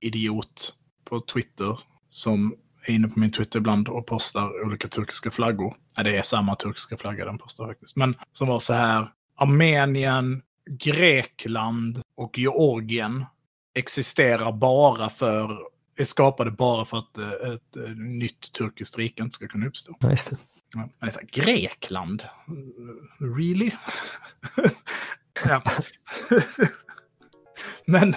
idiot 0.00 0.74
på 1.04 1.20
Twitter 1.20 1.78
som 2.08 2.56
är 2.92 2.94
inne 2.94 3.08
på 3.08 3.20
min 3.20 3.32
Twitter 3.32 3.58
ibland 3.58 3.88
och 3.88 4.06
postar 4.06 4.66
olika 4.66 4.88
turkiska 4.88 5.30
flaggor. 5.30 5.76
Ja, 5.96 6.02
det 6.02 6.16
är 6.16 6.22
samma 6.22 6.56
turkiska 6.56 6.96
flagga 6.96 7.24
den 7.24 7.38
postar 7.38 7.66
faktiskt. 7.66 7.96
Men 7.96 8.14
som 8.32 8.48
var 8.48 8.58
så 8.58 8.72
här. 8.72 9.12
Armenien, 9.40 10.42
Grekland 10.70 12.02
och 12.16 12.38
Georgien 12.38 13.24
existerar 13.74 14.52
bara 14.52 15.10
för, 15.10 15.58
är 15.96 16.04
skapade 16.04 16.50
bara 16.50 16.84
för 16.84 16.98
att 16.98 17.18
eh, 17.18 17.28
ett, 17.28 17.76
eh, 17.76 17.90
nytt 17.96 18.52
turkiskt 18.52 18.98
rike 18.98 19.22
inte 19.22 19.34
ska 19.34 19.48
kunna 19.48 19.66
uppstå. 19.66 19.96
ja, 20.00 20.10
just 20.10 20.30
det. 20.30 20.36
Men 20.74 20.88
det 21.00 21.06
är 21.06 21.10
så 21.10 21.18
här, 21.18 21.26
Grekland? 21.26 22.24
Really? 23.18 23.70
ja. 25.44 25.62
Men... 27.86 28.14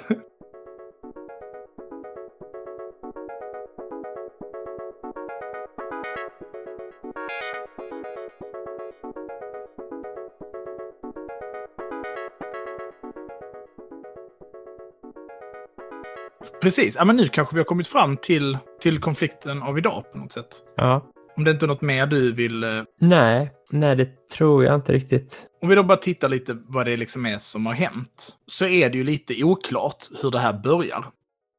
Precis, 16.62 16.96
ja, 16.96 17.06
men 17.06 17.16
nu 17.16 17.28
kanske 17.28 17.56
vi 17.56 17.60
har 17.60 17.66
kommit 17.66 17.88
fram 17.88 18.18
till, 18.18 18.58
till 18.82 19.00
konflikten 19.00 19.62
av 19.64 19.78
idag 19.78 20.04
på 20.12 20.18
något 20.18 20.32
sätt. 20.32 20.48
Ja. 20.78 21.06
Om 21.38 21.44
det 21.44 21.52
inte 21.52 21.66
är 21.66 21.68
något 21.68 21.82
mer 21.82 22.08
du 22.08 22.32
vill 22.32 22.64
eh, 22.64 22.84
Nej, 23.00 23.52
nej, 23.72 23.96
det 23.96 24.30
tror 24.30 24.64
jag 24.64 24.76
inte 24.76 24.94
riktigt. 24.94 25.46
Om 25.62 25.70
vi 25.70 25.76
då 25.76 25.84
bara 25.84 25.98
tittar 25.98 26.30
lite 26.30 26.58
vad 26.68 26.86
det 26.86 26.98
liksom 26.98 27.26
är 27.26 27.38
som 27.38 27.66
har 27.66 27.74
hänt, 27.74 28.30
så 28.48 28.66
är 28.66 28.90
det 28.90 28.98
ju 28.98 29.04
lite 29.04 29.44
oklart 29.44 30.08
hur 30.22 30.32
det 30.32 30.40
här 30.40 30.54
börjar. 30.54 31.06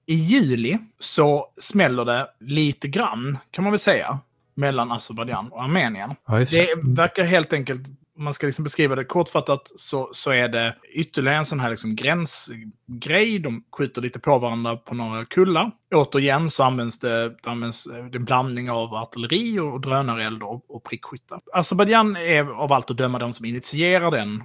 I 0.06 0.14
juli 0.14 0.78
så 0.98 1.46
smäller 1.60 2.04
det 2.04 2.28
lite 2.40 2.88
grann, 2.88 3.38
kan 3.50 3.64
man 3.64 3.72
väl 3.72 3.78
säga, 3.80 4.18
mellan 4.54 4.92
Azerbajdzjan 4.92 5.48
och 5.48 5.62
Armenien. 5.62 6.10
Ja, 6.26 6.38
Det 6.38 6.74
verkar 6.82 7.24
helt 7.24 7.52
enkelt, 7.52 7.82
om 8.22 8.24
man 8.24 8.34
ska 8.34 8.46
liksom 8.46 8.62
beskriva 8.62 8.94
det 8.94 9.04
kortfattat, 9.04 9.72
så, 9.76 10.10
så 10.12 10.30
är 10.30 10.48
det 10.48 10.76
ytterligare 10.92 11.36
en 11.38 11.44
sån 11.44 11.60
här 11.60 11.70
liksom 11.70 11.96
gränsgrej. 11.96 13.38
De 13.38 13.64
skjuter 13.76 14.02
lite 14.02 14.20
på 14.20 14.38
varandra 14.38 14.76
på 14.76 14.94
några 14.94 15.24
kullar. 15.24 15.70
Återigen 15.94 16.50
så 16.50 16.62
används 16.62 16.98
det, 16.98 17.28
det 17.28 17.50
används 17.50 17.86
en 17.86 18.24
blandning 18.24 18.70
av 18.70 18.94
artilleri 18.94 19.58
och 19.58 19.80
drönareld 19.80 20.42
och, 20.42 20.64
och 20.68 20.84
prickskyttar. 20.84 21.40
Azerbajdzjan 21.52 22.16
är 22.16 22.44
av 22.44 22.72
allt 22.72 22.90
att 22.90 22.96
döma 22.96 23.18
de 23.18 23.32
som 23.32 23.46
initierar 23.46 24.10
den 24.10 24.42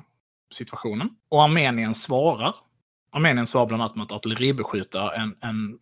situationen. 0.54 1.10
Och 1.30 1.44
Armenien 1.44 1.96
svarar. 1.96 2.56
Armenien 3.18 3.48
svarar 3.48 3.66
bland 3.66 3.84
annat 3.84 3.96
med 3.96 4.04
att 4.04 4.12
artilleribeskjuta 4.12 5.16
en, 5.16 5.36
en 5.42 5.80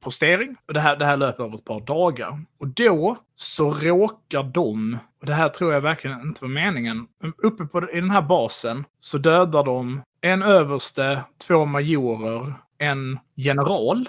postering. 0.00 0.56
Och 0.66 0.74
det, 0.74 0.80
här, 0.80 0.96
det 0.96 1.04
här 1.04 1.16
löper 1.16 1.44
över 1.44 1.54
ett 1.54 1.64
par 1.64 1.80
dagar. 1.80 2.44
Och 2.58 2.68
då 2.68 3.16
så 3.36 3.72
råkar 3.72 4.42
de, 4.42 4.98
och 5.20 5.26
det 5.26 5.34
här 5.34 5.48
tror 5.48 5.72
jag 5.72 5.80
verkligen 5.80 6.20
inte 6.20 6.44
var 6.44 6.48
meningen, 6.48 7.06
men 7.22 7.32
uppe 7.38 7.64
på, 7.64 7.90
i 7.90 8.00
den 8.00 8.10
här 8.10 8.22
basen 8.22 8.84
så 9.00 9.18
dödar 9.18 9.64
de 9.64 10.02
en 10.20 10.42
överste, 10.42 11.24
två 11.46 11.64
majorer, 11.64 12.54
en 12.78 13.18
general. 13.34 14.08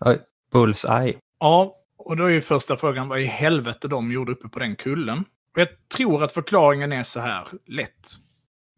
Oj, 0.00 0.20
Bullseye. 0.52 1.14
Ja, 1.40 1.76
och 1.98 2.16
då 2.16 2.24
är 2.24 2.30
ju 2.30 2.40
första 2.40 2.76
frågan 2.76 3.08
vad 3.08 3.20
i 3.20 3.24
helvete 3.24 3.88
de 3.88 4.12
gjorde 4.12 4.32
uppe 4.32 4.48
på 4.48 4.58
den 4.58 4.76
kullen. 4.76 5.18
Och 5.54 5.60
jag 5.60 5.68
tror 5.96 6.24
att 6.24 6.32
förklaringen 6.32 6.92
är 6.92 7.02
så 7.02 7.20
här 7.20 7.48
lätt. 7.66 8.08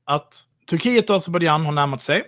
Att 0.05 0.45
Turkiet 0.71 1.11
och 1.11 1.17
Azerbajdzjan 1.17 1.67
har 1.67 1.73
närmat 1.73 2.03
sig. 2.03 2.25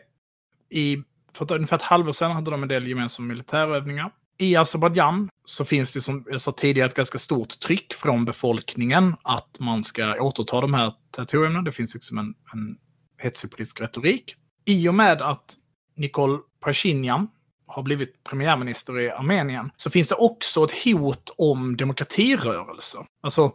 I, 0.70 1.02
för 1.32 1.44
ett- 1.44 1.50
ungefär 1.50 1.76
ett 1.76 1.82
halvår 1.82 2.12
sedan 2.12 2.32
hade 2.32 2.50
de 2.50 2.62
en 2.62 2.68
del 2.68 2.86
gemensamma 2.88 3.28
militärövningar. 3.28 4.10
I 4.38 4.56
Azerbajdzjan 4.56 5.28
så 5.44 5.64
finns 5.64 5.92
det 5.92 6.00
som 6.00 6.24
jag 6.28 6.40
sa 6.40 6.52
tidigare 6.52 6.88
ett 6.88 6.94
ganska 6.94 7.18
stort 7.18 7.60
tryck 7.60 7.94
från 7.94 8.24
befolkningen 8.24 9.16
att 9.22 9.56
man 9.60 9.84
ska 9.84 10.20
återta 10.22 10.60
de 10.60 10.74
här 10.74 10.92
territorierna. 11.10 11.62
Det 11.62 11.72
finns 11.72 11.94
liksom 11.94 12.18
en, 12.18 12.34
en 12.52 12.76
hetsig 13.18 13.50
politisk 13.50 13.80
retorik. 13.80 14.36
I 14.64 14.88
och 14.88 14.94
med 14.94 15.22
att 15.22 15.54
Nikol 15.96 16.38
Pashinyan 16.60 17.28
har 17.66 17.82
blivit 17.82 18.24
premiärminister 18.24 18.98
i 19.00 19.10
Armenien 19.10 19.70
så 19.76 19.90
finns 19.90 20.08
det 20.08 20.14
också 20.14 20.64
ett 20.64 20.84
hot 20.84 21.34
om 21.38 21.76
demokratirörelser. 21.76 23.06
Alltså, 23.22 23.52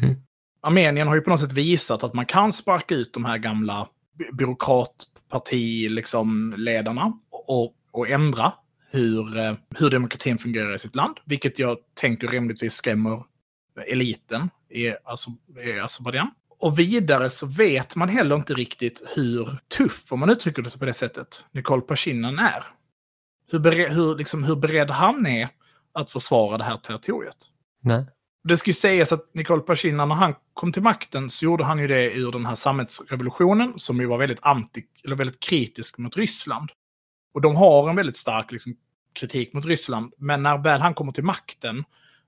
Mhm. 0.00 0.16
Armenien 0.62 1.08
har 1.08 1.14
ju 1.14 1.20
på 1.20 1.30
något 1.30 1.40
sätt 1.40 1.52
visat 1.52 2.02
att 2.04 2.14
man 2.14 2.26
kan 2.26 2.52
sparka 2.52 2.94
ut 2.94 3.12
de 3.12 3.24
här 3.24 3.38
gamla 3.38 3.88
by- 4.18 4.30
partiledarna 5.30 7.04
liksom, 7.04 7.22
och, 7.30 7.74
och 7.92 8.08
ändra 8.08 8.52
hur, 8.90 9.38
eh, 9.38 9.54
hur 9.78 9.90
demokratin 9.90 10.38
fungerar 10.38 10.74
i 10.74 10.78
sitt 10.78 10.94
land. 10.94 11.16
Vilket 11.24 11.58
jag 11.58 11.78
tänker 11.94 12.28
rimligtvis 12.28 12.74
skrämmer 12.74 13.24
eliten 13.86 14.50
i 14.70 14.86
i 14.86 15.80
Azerbajdzjan. 15.82 16.30
Och 16.58 16.78
vidare 16.78 17.30
så 17.30 17.46
vet 17.46 17.96
man 17.96 18.08
heller 18.08 18.36
inte 18.36 18.54
riktigt 18.54 19.02
hur 19.14 19.58
tuff, 19.76 20.12
om 20.12 20.20
man 20.20 20.30
uttrycker 20.30 20.62
det 20.62 20.78
på 20.78 20.84
det 20.84 20.94
sättet, 20.94 21.44
Nikol 21.52 21.82
Pashinyan 21.82 22.38
är. 22.38 22.64
Hur, 23.50 23.58
bere, 23.58 23.88
hur, 23.88 24.16
liksom, 24.16 24.44
hur 24.44 24.56
beredd 24.56 24.90
han 24.90 25.26
är 25.26 25.48
att 25.92 26.10
försvara 26.10 26.58
det 26.58 26.64
här 26.64 26.76
territoriet. 26.76 27.36
Nej. 27.80 28.04
Det 28.44 28.56
ska 28.56 28.70
ju 28.70 28.74
sägas 28.74 29.12
att 29.12 29.34
Nikol 29.34 29.60
Pashinyan, 29.60 30.08
när 30.08 30.16
han 30.16 30.34
kom 30.54 30.72
till 30.72 30.82
makten, 30.82 31.30
så 31.30 31.44
gjorde 31.44 31.64
han 31.64 31.78
ju 31.78 31.86
det 31.86 32.12
ur 32.12 32.32
den 32.32 32.46
här 32.46 32.54
sammetsrevolutionen, 32.54 33.72
som 33.76 34.00
ju 34.00 34.06
var 34.06 34.18
väldigt 34.18 34.42
anti, 34.42 34.82
eller 35.04 35.16
väldigt 35.16 35.40
kritisk 35.40 35.98
mot 35.98 36.16
Ryssland. 36.16 36.70
Och 37.34 37.40
de 37.40 37.56
har 37.56 37.90
en 37.90 37.96
väldigt 37.96 38.16
stark 38.16 38.52
liksom, 38.52 38.76
kritik 39.12 39.52
mot 39.52 39.66
Ryssland, 39.66 40.12
men 40.18 40.42
när 40.42 40.58
väl 40.58 40.80
han 40.80 40.94
kommer 40.94 41.12
till 41.12 41.24
makten, 41.24 41.84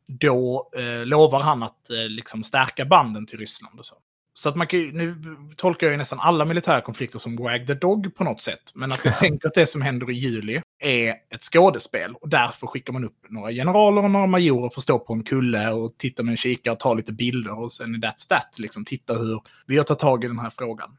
då 0.07 0.71
eh, 0.77 1.07
lovar 1.07 1.41
han 1.41 1.63
att 1.63 1.91
eh, 1.91 2.09
liksom 2.09 2.43
stärka 2.43 2.85
banden 2.85 3.27
till 3.27 3.39
Ryssland 3.39 3.79
och 3.79 3.85
så. 3.85 3.95
Så 4.35 4.49
att 4.49 4.57
man 4.57 4.67
kan 4.67 4.81
nu 4.81 5.17
tolkar 5.57 5.87
jag 5.87 5.93
ju 5.93 5.99
nästan 5.99 6.21
alla 6.21 6.45
militära 6.45 6.81
konflikter 6.81 7.19
som 7.19 7.37
wag 7.37 7.67
the 7.67 7.75
dog 7.75 8.15
på 8.15 8.25
något 8.25 8.41
sätt. 8.41 8.73
Men 8.75 8.93
att 8.93 9.05
jag 9.05 9.19
tänker 9.19 9.49
att 9.49 9.55
det 9.55 9.67
som 9.67 9.83
händer 9.83 10.11
i 10.11 10.15
juli 10.15 10.61
är 10.79 11.15
ett 11.35 11.43
skådespel. 11.43 12.15
Och 12.15 12.29
därför 12.29 12.67
skickar 12.67 12.93
man 12.93 13.05
upp 13.05 13.27
några 13.29 13.53
generaler 13.53 14.05
och 14.05 14.11
några 14.11 14.27
majorer 14.27 14.69
för 14.69 14.81
att 14.81 14.85
stå 14.85 14.99
på 14.99 15.13
en 15.13 15.25
kulle 15.25 15.71
och 15.71 15.99
titta 15.99 16.23
med 16.23 16.33
en 16.33 16.37
kikare 16.37 16.73
och 16.73 16.81
ta 16.81 16.95
lite 16.95 17.13
bilder. 17.13 17.59
Och 17.59 17.73
sen 17.73 17.95
är 17.95 17.99
det 17.99 18.15
stat, 18.17 18.55
liksom 18.59 18.85
titta 18.85 19.15
hur 19.15 19.41
vi 19.67 19.77
har 19.77 19.85
tagit 19.85 20.01
tag 20.01 20.25
i 20.25 20.29
den 20.29 20.39
här 20.39 20.51
frågan. 20.51 20.97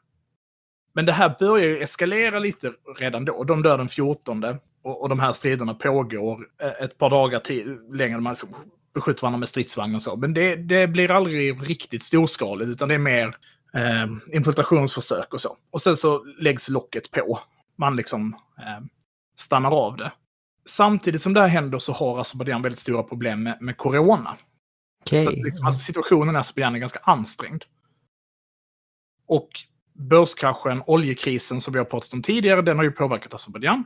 Men 0.94 1.06
det 1.06 1.14
här 1.14 1.36
börjar 1.40 1.68
ju 1.68 1.84
eskalera 1.84 2.40
lite 2.40 2.74
redan 2.98 3.26
då. 3.26 3.44
De 3.44 3.64
dör 3.64 3.78
den 3.78 3.90
14 3.90 4.44
och, 4.84 5.02
och 5.02 5.10
de 5.10 5.20
här 5.20 5.34
striderna 5.34 5.74
pågår 5.74 6.48
ett 6.82 6.98
par 6.98 7.10
dagar 7.10 7.40
till, 7.40 7.78
längre. 7.92 8.20
Man 8.20 8.32
liksom 8.34 8.50
beskjuter 8.94 9.22
varandra 9.22 9.40
med 9.40 9.50
stridsvagn 9.50 9.96
och 9.96 10.02
så. 10.02 10.16
Men 10.16 10.34
det, 10.34 10.56
det 10.56 10.88
blir 10.88 11.12
aldrig 11.12 11.70
riktigt 11.70 12.04
storskaligt, 12.04 12.70
utan 12.70 12.88
det 12.88 12.96
är 12.96 13.00
mer 13.00 13.36
eh, 13.74 14.36
infiltrationsförsök 14.36 15.34
och 15.34 15.42
så. 15.42 15.58
Och 15.72 15.82
sen 15.82 15.98
så 15.98 16.24
läggs 16.24 16.70
locket 16.70 17.12
på. 17.12 17.40
Man 17.78 17.96
liksom 17.96 18.34
eh, 18.58 18.86
stannar 19.38 19.72
av 19.72 19.98
det. 19.98 20.12
Samtidigt 20.66 21.22
som 21.22 21.34
det 21.34 21.42
här 21.42 21.48
händer 21.48 21.80
så 21.80 21.94
har 21.94 22.20
Azerbajdzjan 22.20 22.62
väldigt 22.62 22.80
stora 22.80 23.04
problem 23.04 23.44
med, 23.44 23.58
med 23.62 23.78
corona. 23.78 24.38
Okay. 25.02 25.24
Så 25.24 25.32
liksom, 25.32 25.66
alltså, 25.66 25.82
situationen 25.82 26.36
i 26.36 26.38
Azerbajdzjan 26.38 26.76
är 26.76 26.80
ganska 26.80 27.00
ansträngd. 27.04 27.64
Och 29.28 29.50
börskraschen, 29.94 30.84
oljekrisen 30.88 31.62
som 31.62 31.74
vi 31.74 31.80
har 31.80 31.86
pratat 31.86 32.14
om 32.14 32.22
tidigare, 32.22 32.62
den 32.62 32.78
har 32.78 32.84
ju 32.84 32.92
påverkat 32.92 33.34
Azerbajdzjan. 33.34 33.84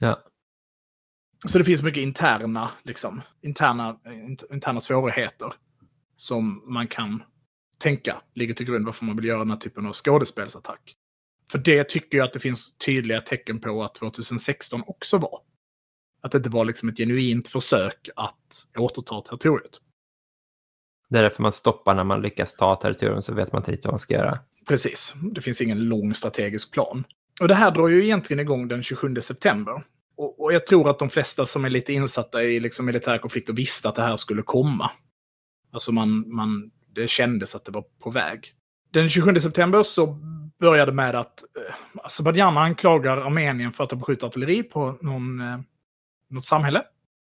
Ja. 0.00 0.22
Så 1.44 1.58
det 1.58 1.64
finns 1.64 1.82
mycket 1.82 2.02
interna, 2.02 2.70
liksom, 2.82 3.22
interna, 3.42 3.98
interna 4.52 4.80
svårigheter 4.80 5.52
som 6.16 6.62
man 6.66 6.86
kan 6.86 7.22
tänka 7.78 8.22
ligger 8.34 8.54
till 8.54 8.66
grund 8.66 8.86
varför 8.86 9.04
man 9.04 9.16
vill 9.16 9.24
göra 9.24 9.38
den 9.38 9.50
här 9.50 9.56
typen 9.56 9.86
av 9.86 9.92
skådespelsattack. 9.92 10.96
För 11.50 11.58
det 11.58 11.88
tycker 11.88 12.18
jag 12.18 12.24
att 12.24 12.32
det 12.32 12.40
finns 12.40 12.76
tydliga 12.76 13.20
tecken 13.20 13.60
på 13.60 13.84
att 13.84 13.94
2016 13.94 14.82
också 14.86 15.18
var. 15.18 15.40
Att 16.20 16.32
det 16.32 16.38
inte 16.38 16.50
var 16.50 16.64
liksom 16.64 16.88
ett 16.88 16.96
genuint 16.96 17.48
försök 17.48 18.08
att 18.16 18.66
återta 18.78 19.20
territoriet. 19.20 19.80
Det 21.08 21.18
är 21.18 21.22
därför 21.22 21.42
man 21.42 21.52
stoppar 21.52 21.94
när 21.94 22.04
man 22.04 22.22
lyckas 22.22 22.56
ta 22.56 22.76
territorium 22.76 23.22
så 23.22 23.34
vet 23.34 23.52
man 23.52 23.60
inte 23.60 23.72
riktigt 23.72 23.86
vad 23.86 23.92
man 23.92 23.98
ska 23.98 24.14
göra. 24.14 24.38
Precis. 24.66 25.14
Det 25.34 25.40
finns 25.40 25.60
ingen 25.60 25.88
lång 25.88 26.14
strategisk 26.14 26.72
plan. 26.72 27.04
Och 27.40 27.48
det 27.48 27.54
här 27.54 27.70
drar 27.70 27.88
ju 27.88 28.04
egentligen 28.04 28.40
igång 28.40 28.68
den 28.68 28.82
27 28.82 29.20
september. 29.20 29.82
Och, 30.16 30.40
och 30.40 30.52
jag 30.52 30.66
tror 30.66 30.90
att 30.90 30.98
de 30.98 31.10
flesta 31.10 31.46
som 31.46 31.64
är 31.64 31.70
lite 31.70 31.92
insatta 31.92 32.42
i 32.42 32.60
liksom 32.60 32.86
militära 32.86 33.18
konflikter 33.18 33.52
visste 33.52 33.88
att 33.88 33.94
det 33.94 34.02
här 34.02 34.16
skulle 34.16 34.42
komma. 34.42 34.90
Alltså 35.72 35.92
man, 35.92 36.34
man, 36.34 36.70
det 36.94 37.08
kändes 37.08 37.54
att 37.54 37.64
det 37.64 37.72
var 37.72 37.84
på 38.02 38.10
väg. 38.10 38.52
Den 38.90 39.10
27 39.10 39.40
september 39.40 39.82
så 39.82 40.18
började 40.60 40.92
med 40.92 41.14
att 41.14 41.42
eh, 41.56 41.74
Azerbajdzjan 42.04 42.58
anklagar 42.58 43.16
Armenien 43.16 43.72
för 43.72 43.84
att 43.84 43.90
ha 43.90 43.98
beskjutit 43.98 44.24
artilleri 44.24 44.62
på 44.62 44.98
någon, 45.00 45.40
eh, 45.40 45.58
något 46.30 46.44
samhälle. 46.44 46.82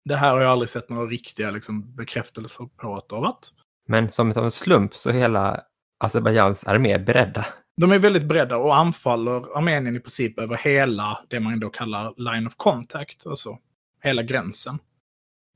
Det 0.04 0.16
här 0.16 0.30
har 0.30 0.40
jag 0.40 0.52
aldrig 0.52 0.68
sett 0.68 0.88
några 0.88 1.06
riktiga 1.06 1.50
liksom, 1.50 1.96
bekräftelser 1.96 2.68
på 2.76 2.96
att 2.96 3.08
det 3.08 3.14
har 3.14 3.22
varit. 3.22 3.48
Men 3.88 4.10
som 4.10 4.30
av 4.30 4.44
en 4.44 4.50
slump 4.50 4.94
så 4.94 5.10
hela 5.10 5.60
Azerbajdzjans 5.98 6.64
armé 6.64 6.98
beredda. 6.98 7.46
De 7.76 7.92
är 7.92 7.98
väldigt 7.98 8.24
beredda 8.24 8.56
och 8.56 8.76
anfaller 8.76 9.56
Armenien 9.56 9.96
i 9.96 10.00
princip 10.00 10.38
över 10.38 10.56
hela 10.56 11.24
det 11.28 11.40
man 11.40 11.60
då 11.60 11.70
kallar 11.70 12.14
line 12.16 12.46
of 12.46 12.56
contact, 12.56 13.26
alltså 13.26 13.58
hela 14.02 14.22
gränsen. 14.22 14.78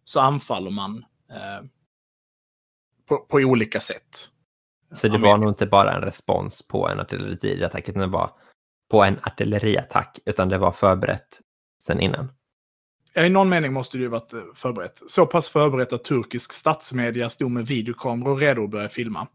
Så 0.05 0.20
anfaller 0.20 0.70
man 0.70 1.05
eh, 1.31 1.66
på, 3.09 3.18
på, 3.18 3.37
olika 3.37 3.81
sätt. 3.81 4.31
Så 4.92 5.09
det 5.09 5.14
Armenien. 5.14 5.31
var 5.31 5.38
nog 5.38 5.50
inte 5.50 5.66
bara 5.66 5.94
en 5.94 6.03
respons 6.03 6.68
på 6.68 6.88
en 6.88 7.00
artilleriattack, 7.00 7.88
utan 7.88 8.00
det 8.00 8.07
var 8.07 8.31
på 8.90 9.05
en 9.05 9.18
artilleriattack, 9.22 10.18
utan 10.24 10.48
det 10.48 10.59
var 10.59 10.72
förberett 10.72 11.40
sen 11.83 12.00
innan. 12.00 12.29
I 13.16 13.31
någon 13.31 13.48
mening 13.48 13.72
måste 13.72 13.96
det 13.96 14.03
ju 14.03 14.09
varit 14.09 14.33
eh, 14.33 14.40
förberett. 14.55 15.03
Så 15.07 15.26
pass 15.26 15.48
förberett 15.48 15.92
att 15.92 16.05
turkisk 16.05 16.53
statsmedia 16.53 17.29
stod 17.29 17.50
med 17.50 17.66
videokameror 17.66 18.37
redo 18.37 18.64
att 18.64 18.70
börja 18.70 18.88
filma 18.88 19.26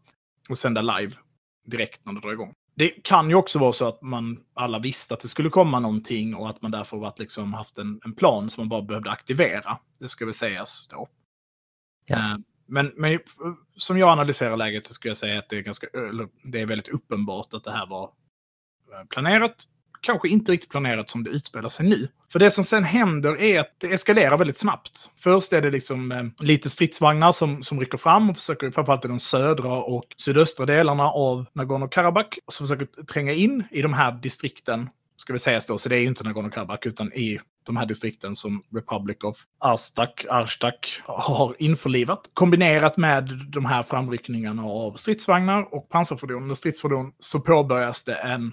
och 0.48 0.58
sända 0.58 0.82
live 0.82 1.12
direkt 1.66 2.04
när 2.04 2.12
det 2.12 2.20
drar 2.20 2.32
igång. 2.32 2.54
Det 2.74 2.88
kan 2.88 3.28
ju 3.28 3.34
också 3.34 3.58
vara 3.58 3.72
så 3.72 3.88
att 3.88 4.02
man 4.02 4.40
alla 4.54 4.78
visste 4.78 5.14
att 5.14 5.20
det 5.20 5.28
skulle 5.28 5.50
komma 5.50 5.80
någonting 5.80 6.34
och 6.34 6.50
att 6.50 6.62
man 6.62 6.70
därför 6.70 6.96
varit 6.96 7.18
liksom 7.18 7.54
haft 7.54 7.78
en, 7.78 8.00
en 8.04 8.12
plan 8.14 8.50
som 8.50 8.60
man 8.60 8.68
bara 8.68 8.82
behövde 8.82 9.10
aktivera. 9.10 9.78
Det 9.98 10.08
ska 10.08 10.24
väl 10.24 10.34
sägas 10.34 10.88
då. 10.88 11.08
Ja. 12.06 12.16
Eh, 12.16 12.38
men, 12.66 12.92
men 12.96 13.18
som 13.76 13.98
jag 13.98 14.08
analyserar 14.08 14.56
läget 14.56 14.86
så 14.86 14.94
skulle 14.94 15.10
jag 15.10 15.16
säga 15.16 15.38
att 15.38 15.48
det 15.48 15.56
är, 15.56 15.62
ganska, 15.62 15.86
det 16.44 16.60
är 16.60 16.66
väldigt 16.66 16.88
uppenbart 16.88 17.54
att 17.54 17.64
det 17.64 17.72
här 17.72 17.86
var 17.86 18.04
eh, 18.92 19.04
planerat 19.08 19.54
kanske 20.00 20.28
inte 20.28 20.52
riktigt 20.52 20.70
planerat 20.70 21.10
som 21.10 21.24
det 21.24 21.30
utspelar 21.30 21.68
sig 21.68 21.86
nu. 21.86 22.08
För 22.32 22.38
det 22.38 22.50
som 22.50 22.64
sen 22.64 22.84
händer 22.84 23.40
är 23.40 23.60
att 23.60 23.74
det 23.78 23.86
eskalerar 23.86 24.38
väldigt 24.38 24.56
snabbt. 24.56 25.10
Först 25.20 25.52
är 25.52 25.62
det 25.62 25.70
liksom 25.70 26.12
eh, 26.12 26.24
lite 26.40 26.70
stridsvagnar 26.70 27.32
som, 27.32 27.62
som 27.62 27.80
rycker 27.80 27.98
fram 27.98 28.30
och 28.30 28.36
försöker, 28.36 28.70
framförallt 28.70 29.04
i 29.04 29.08
de 29.08 29.18
södra 29.18 29.72
och 29.72 30.04
sydöstra 30.16 30.66
delarna 30.66 31.10
av 31.10 31.46
Nagorno-Karabach, 31.52 32.38
som 32.48 32.66
försöker 32.66 33.02
tränga 33.02 33.32
in 33.32 33.64
i 33.70 33.82
de 33.82 33.92
här 33.92 34.12
distrikten, 34.12 34.88
ska 35.16 35.32
vi 35.32 35.38
säga 35.38 35.60
då, 35.68 35.78
så 35.78 35.88
det 35.88 35.96
är 35.96 36.00
ju 36.00 36.06
inte 36.06 36.24
Nagorno-Karabach, 36.24 36.86
utan 36.86 37.12
i 37.12 37.38
de 37.66 37.76
här 37.76 37.86
distrikten 37.86 38.34
som 38.34 38.62
Republic 38.74 39.16
of 39.22 39.36
Arstak, 39.58 40.26
Arstak 40.30 41.02
har 41.04 41.54
införlivat. 41.58 42.30
Kombinerat 42.34 42.96
med 42.96 43.30
de 43.48 43.64
här 43.64 43.82
framryckningarna 43.82 44.64
av 44.64 44.92
stridsvagnar 44.92 45.74
och 45.74 45.88
pansarfordon 45.88 46.50
och 46.50 46.58
stridsfordon 46.58 47.12
så 47.18 47.40
påbörjas 47.40 48.04
det 48.04 48.14
en 48.14 48.52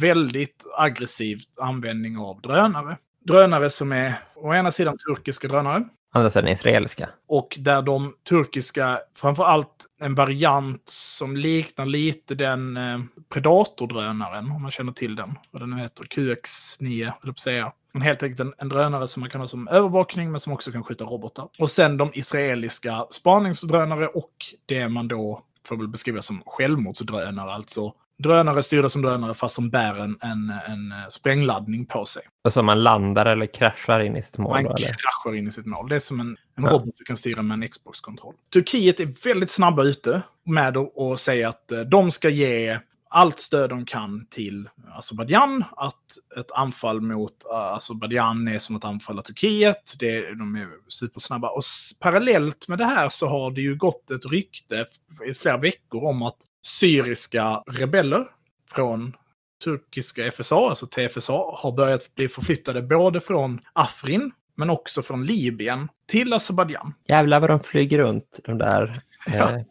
väldigt 0.00 0.66
aggressiv 0.78 1.38
användning 1.58 2.18
av 2.18 2.40
drönare. 2.40 2.96
Drönare 3.24 3.70
som 3.70 3.92
är 3.92 4.14
å 4.36 4.54
ena 4.54 4.70
sidan 4.70 4.98
turkiska 4.98 5.48
drönare. 5.48 5.84
Andra 6.14 6.30
sidan 6.30 6.48
israeliska. 6.48 7.08
Och 7.26 7.56
där 7.60 7.82
de 7.82 8.14
turkiska, 8.28 9.00
framför 9.14 9.44
allt 9.44 9.86
en 10.00 10.14
variant 10.14 10.82
som 10.88 11.36
liknar 11.36 11.86
lite 11.86 12.34
den 12.34 12.76
eh, 12.76 13.00
Predator-drönaren, 13.28 14.50
om 14.50 14.62
man 14.62 14.70
känner 14.70 14.92
till 14.92 15.16
den. 15.16 15.38
Vad 15.50 15.62
den 15.62 15.70
nu 15.70 15.76
heter, 15.76 16.04
QX9, 16.04 17.12
eller 17.22 17.34
säga. 17.34 17.72
Men 17.92 18.02
helt 18.02 18.22
enkelt 18.22 18.40
en, 18.40 18.54
en 18.58 18.68
drönare 18.68 19.08
som 19.08 19.20
man 19.20 19.30
kan 19.30 19.40
ha 19.40 19.48
som 19.48 19.68
övervakning, 19.68 20.30
men 20.30 20.40
som 20.40 20.52
också 20.52 20.72
kan 20.72 20.84
skjuta 20.84 21.04
robotar. 21.04 21.48
Och 21.58 21.70
sen 21.70 21.96
de 21.96 22.10
israeliska 22.14 23.06
spaningsdrönare 23.10 24.06
och 24.06 24.32
det 24.66 24.88
man 24.88 25.08
då 25.08 25.42
får 25.66 25.76
väl 25.76 25.88
beskriva 25.88 26.22
som 26.22 26.42
självmordsdrönare, 26.46 27.52
alltså 27.52 27.92
drönare 28.22 28.62
styrda 28.62 28.88
som 28.88 29.02
drönare 29.02 29.34
fast 29.34 29.54
som 29.54 29.70
bär 29.70 29.94
en, 29.94 30.18
en, 30.20 30.52
en 30.66 30.92
eh, 30.92 31.08
sprängladdning 31.08 31.86
på 31.86 32.06
sig. 32.06 32.22
Alltså 32.44 32.62
man 32.62 32.82
landar 32.82 33.26
eller 33.26 33.46
kraschar 33.46 34.00
in 34.00 34.16
i 34.16 34.22
sitt 34.22 34.38
mål? 34.38 34.62
Man 34.62 34.64
då, 34.64 34.76
kraschar 34.76 35.36
in 35.36 35.48
i 35.48 35.50
sitt 35.50 35.66
mål. 35.66 35.88
Det 35.88 35.94
är 35.94 36.00
som 36.00 36.20
en, 36.20 36.36
en 36.56 36.64
ja. 36.64 36.70
robot 36.70 36.94
du 36.98 37.04
kan 37.04 37.16
styra 37.16 37.42
med 37.42 37.54
en 37.54 37.68
Xbox-kontroll. 37.68 38.34
Turkiet 38.52 39.00
är 39.00 39.28
väldigt 39.28 39.50
snabba 39.50 39.82
ute 39.82 40.22
med 40.44 40.76
att 40.76 41.20
säga 41.20 41.48
att 41.48 41.72
eh, 41.72 41.80
de 41.80 42.10
ska 42.10 42.28
ge 42.28 42.78
allt 43.12 43.38
stöd 43.38 43.70
de 43.70 43.84
kan 43.84 44.26
till 44.30 44.68
Azerbajdzjan. 44.92 45.64
Att 45.76 46.38
ett 46.38 46.52
anfall 46.52 47.00
mot 47.00 47.44
uh, 47.50 47.56
Azerbajdzjan 47.56 48.48
är 48.48 48.58
som 48.58 48.76
att 48.76 48.84
anfalla 48.84 49.22
Turkiet. 49.22 49.94
Det, 49.98 50.34
de 50.34 50.56
är 50.56 50.68
supersnabba. 50.88 51.48
Och 51.48 51.62
parallellt 52.00 52.68
med 52.68 52.78
det 52.78 52.84
här 52.84 53.08
så 53.08 53.28
har 53.28 53.50
det 53.50 53.60
ju 53.60 53.76
gått 53.76 54.10
ett 54.10 54.26
rykte 54.26 54.86
i 55.26 55.34
flera 55.34 55.56
veckor 55.56 56.04
om 56.04 56.22
att 56.22 56.36
syriska 56.62 57.62
rebeller 57.66 58.26
från 58.70 59.16
turkiska 59.64 60.32
FSA, 60.32 60.68
alltså 60.68 60.86
TFSA, 60.86 61.32
har 61.32 61.72
börjat 61.72 62.14
bli 62.14 62.28
förflyttade 62.28 62.82
både 62.82 63.20
från 63.20 63.60
Afrin 63.72 64.32
men 64.56 64.70
också 64.70 65.02
från 65.02 65.26
Libyen 65.26 65.88
till 66.06 66.32
Azerbajdzjan. 66.32 66.94
Jävlar 67.08 67.40
vad 67.40 67.50
de 67.50 67.60
flyger 67.60 67.98
runt, 67.98 68.40
de 68.44 68.58
där 68.58 69.00
eh, 69.26 69.36
ja. 69.36 69.64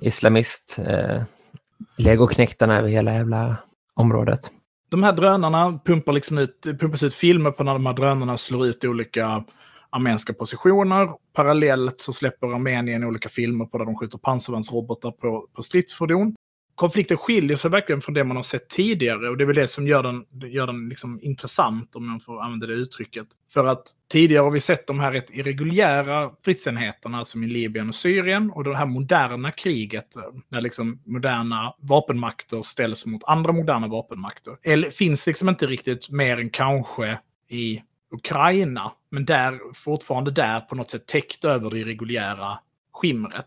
islamist 0.00 0.78
eh, 0.86 1.22
legoknektarna 1.96 2.78
över 2.78 2.88
hela 2.88 3.14
jävla 3.14 3.56
området. 3.94 4.50
De 4.88 5.02
här 5.02 5.12
drönarna 5.12 5.80
pumpar 5.84 6.12
liksom 6.12 6.38
ut, 6.38 6.62
pumpas 6.62 7.02
ut 7.02 7.14
filmer 7.14 7.50
på 7.50 7.64
när 7.64 7.72
de 7.72 7.86
här 7.86 7.92
drönarna 7.92 8.36
slår 8.36 8.66
ut 8.66 8.84
olika 8.84 9.44
armenska 9.92 10.32
positioner. 10.32 11.08
Parallellt 11.32 12.00
så 12.00 12.12
släpper 12.12 12.46
Armenien 12.46 13.04
olika 13.04 13.28
filmer 13.28 13.64
på 13.64 13.78
där 13.78 13.84
de 13.84 13.96
skjuter 13.96 14.18
pansarvärnsrobotar 14.18 15.10
på, 15.10 15.48
på 15.56 15.62
stridsfordon. 15.62 16.34
Konflikten 16.74 17.16
skiljer 17.16 17.56
sig 17.56 17.70
verkligen 17.70 18.00
från 18.00 18.14
det 18.14 18.24
man 18.24 18.36
har 18.36 18.44
sett 18.44 18.68
tidigare 18.68 19.28
och 19.28 19.36
det 19.36 19.44
är 19.44 19.46
väl 19.46 19.56
det 19.56 19.68
som 19.68 19.86
gör 19.86 20.02
den, 20.02 20.50
gör 20.50 20.66
den 20.66 20.88
liksom 20.88 21.20
intressant, 21.22 21.96
om 21.96 22.08
man 22.08 22.20
får 22.20 22.42
använda 22.42 22.66
det 22.66 22.74
uttrycket. 22.74 23.26
För 23.52 23.66
att 23.66 23.82
tidigare 24.12 24.42
har 24.42 24.50
vi 24.50 24.60
sett 24.60 24.86
de 24.86 25.00
här 25.00 25.12
rätt 25.12 25.30
irreguljära 25.30 26.30
stridsenheterna 26.40 27.24
som 27.24 27.44
i 27.44 27.46
Libyen 27.46 27.88
och 27.88 27.94
Syrien 27.94 28.50
och 28.50 28.64
det 28.64 28.76
här 28.76 28.86
moderna 28.86 29.50
kriget 29.50 30.14
när 30.48 30.60
liksom 30.60 31.02
moderna 31.06 31.74
vapenmakter 31.78 32.62
ställs 32.62 33.06
mot 33.06 33.24
andra 33.24 33.52
moderna 33.52 33.88
vapenmakter. 33.88 34.56
Eller 34.62 34.90
finns 34.90 35.26
liksom 35.26 35.48
inte 35.48 35.66
riktigt 35.66 36.10
mer 36.10 36.40
än 36.40 36.50
kanske 36.50 37.18
i 37.48 37.82
Ukraina, 38.14 38.92
men 39.12 39.24
där, 39.24 39.60
fortfarande 39.74 40.30
där 40.30 40.60
på 40.60 40.74
något 40.74 40.90
sätt 40.90 41.06
täckt 41.06 41.44
över 41.44 41.70
det 41.70 41.84
reguljära 41.84 42.58
skimret. 42.92 43.46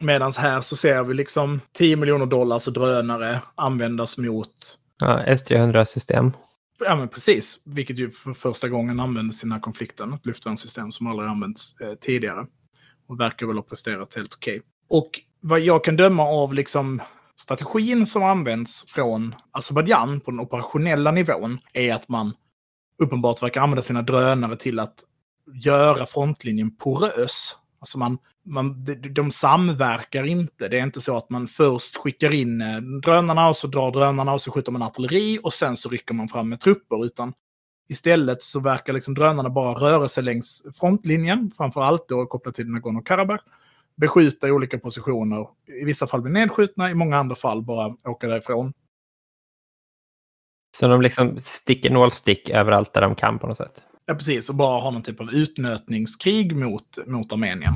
Medan 0.00 0.32
här 0.32 0.60
så 0.60 0.76
ser 0.76 1.02
vi 1.02 1.14
liksom 1.14 1.60
10 1.72 1.96
miljoner 1.96 2.26
dollars 2.26 2.64
drönare 2.64 3.40
användas 3.54 4.18
mot 4.18 4.78
Ja, 5.00 5.24
S300-system. 5.26 6.32
Ja, 6.78 6.96
men 6.96 7.08
precis. 7.08 7.60
Vilket 7.64 7.98
ju 7.98 8.10
för 8.10 8.32
första 8.32 8.68
gången 8.68 9.00
användes 9.00 9.42
i 9.42 9.46
den 9.46 9.52
här 9.52 9.60
konflikten. 9.60 10.12
Ett 10.12 10.26
luftvärnssystem 10.26 10.92
som 10.92 11.06
aldrig 11.06 11.28
använts 11.28 11.80
eh, 11.80 11.94
tidigare. 11.94 12.46
Och 13.06 13.20
verkar 13.20 13.46
väl 13.46 13.56
ha 13.56 13.62
presterat 13.62 14.14
helt 14.14 14.34
okej. 14.34 14.62
Och 14.88 15.20
vad 15.40 15.60
jag 15.60 15.84
kan 15.84 15.96
döma 15.96 16.22
av 16.22 16.54
liksom 16.54 17.02
strategin 17.36 18.06
som 18.06 18.22
används 18.22 18.84
från 18.88 19.34
Azerbajdzjan 19.50 20.20
på 20.20 20.30
den 20.30 20.40
operationella 20.40 21.10
nivån 21.10 21.58
är 21.72 21.94
att 21.94 22.08
man 22.08 22.34
uppenbart 23.00 23.42
verkar 23.42 23.60
använda 23.60 23.82
sina 23.82 24.02
drönare 24.02 24.56
till 24.56 24.78
att 24.78 25.04
göra 25.52 26.06
frontlinjen 26.06 26.76
porös. 26.76 27.56
Alltså 27.78 27.98
man, 27.98 28.18
man, 28.44 28.84
de, 28.84 28.94
de 28.94 29.30
samverkar 29.30 30.24
inte. 30.24 30.68
Det 30.68 30.78
är 30.78 30.82
inte 30.82 31.00
så 31.00 31.16
att 31.16 31.30
man 31.30 31.46
först 31.46 31.96
skickar 31.96 32.34
in 32.34 32.60
eh, 32.60 32.80
drönarna 32.80 33.48
och 33.48 33.56
så 33.56 33.66
drar 33.66 33.90
drönarna 33.90 34.32
och 34.32 34.42
så 34.42 34.50
skjuter 34.50 34.72
man 34.72 34.82
artilleri 34.82 35.38
och 35.42 35.52
sen 35.52 35.76
så 35.76 35.88
rycker 35.88 36.14
man 36.14 36.28
fram 36.28 36.48
med 36.48 36.60
trupper. 36.60 37.04
Utan 37.04 37.32
istället 37.88 38.42
så 38.42 38.60
verkar 38.60 38.92
liksom 38.92 39.14
drönarna 39.14 39.50
bara 39.50 39.74
röra 39.74 40.08
sig 40.08 40.24
längs 40.24 40.62
frontlinjen, 40.74 41.50
framför 41.56 41.82
allt 41.82 42.08
då 42.08 42.26
kopplat 42.26 42.54
till 42.54 42.66
Nagorno-Karabach. 42.66 43.40
Beskjuta 43.96 44.48
i 44.48 44.50
olika 44.50 44.78
positioner. 44.78 45.46
I 45.82 45.84
vissa 45.84 46.06
fall 46.06 46.22
bli 46.22 46.32
nedskjutna, 46.32 46.90
i 46.90 46.94
många 46.94 47.18
andra 47.18 47.36
fall 47.36 47.62
bara 47.62 47.94
åka 48.04 48.26
därifrån. 48.26 48.72
Så 50.76 50.88
de 50.88 51.02
liksom 51.02 51.38
sticker 51.38 51.90
nålstick 51.90 52.50
överallt 52.50 52.92
där 52.92 53.00
de 53.00 53.14
kan 53.14 53.38
på 53.38 53.46
något 53.46 53.56
sätt. 53.56 53.82
Ja, 54.06 54.14
precis. 54.14 54.48
Och 54.48 54.54
bara 54.54 54.80
ha 54.80 54.90
någon 54.90 55.02
typ 55.02 55.20
av 55.20 55.34
utnötningskrig 55.34 56.56
mot, 56.56 56.98
mot 57.06 57.32
Armenien. 57.32 57.74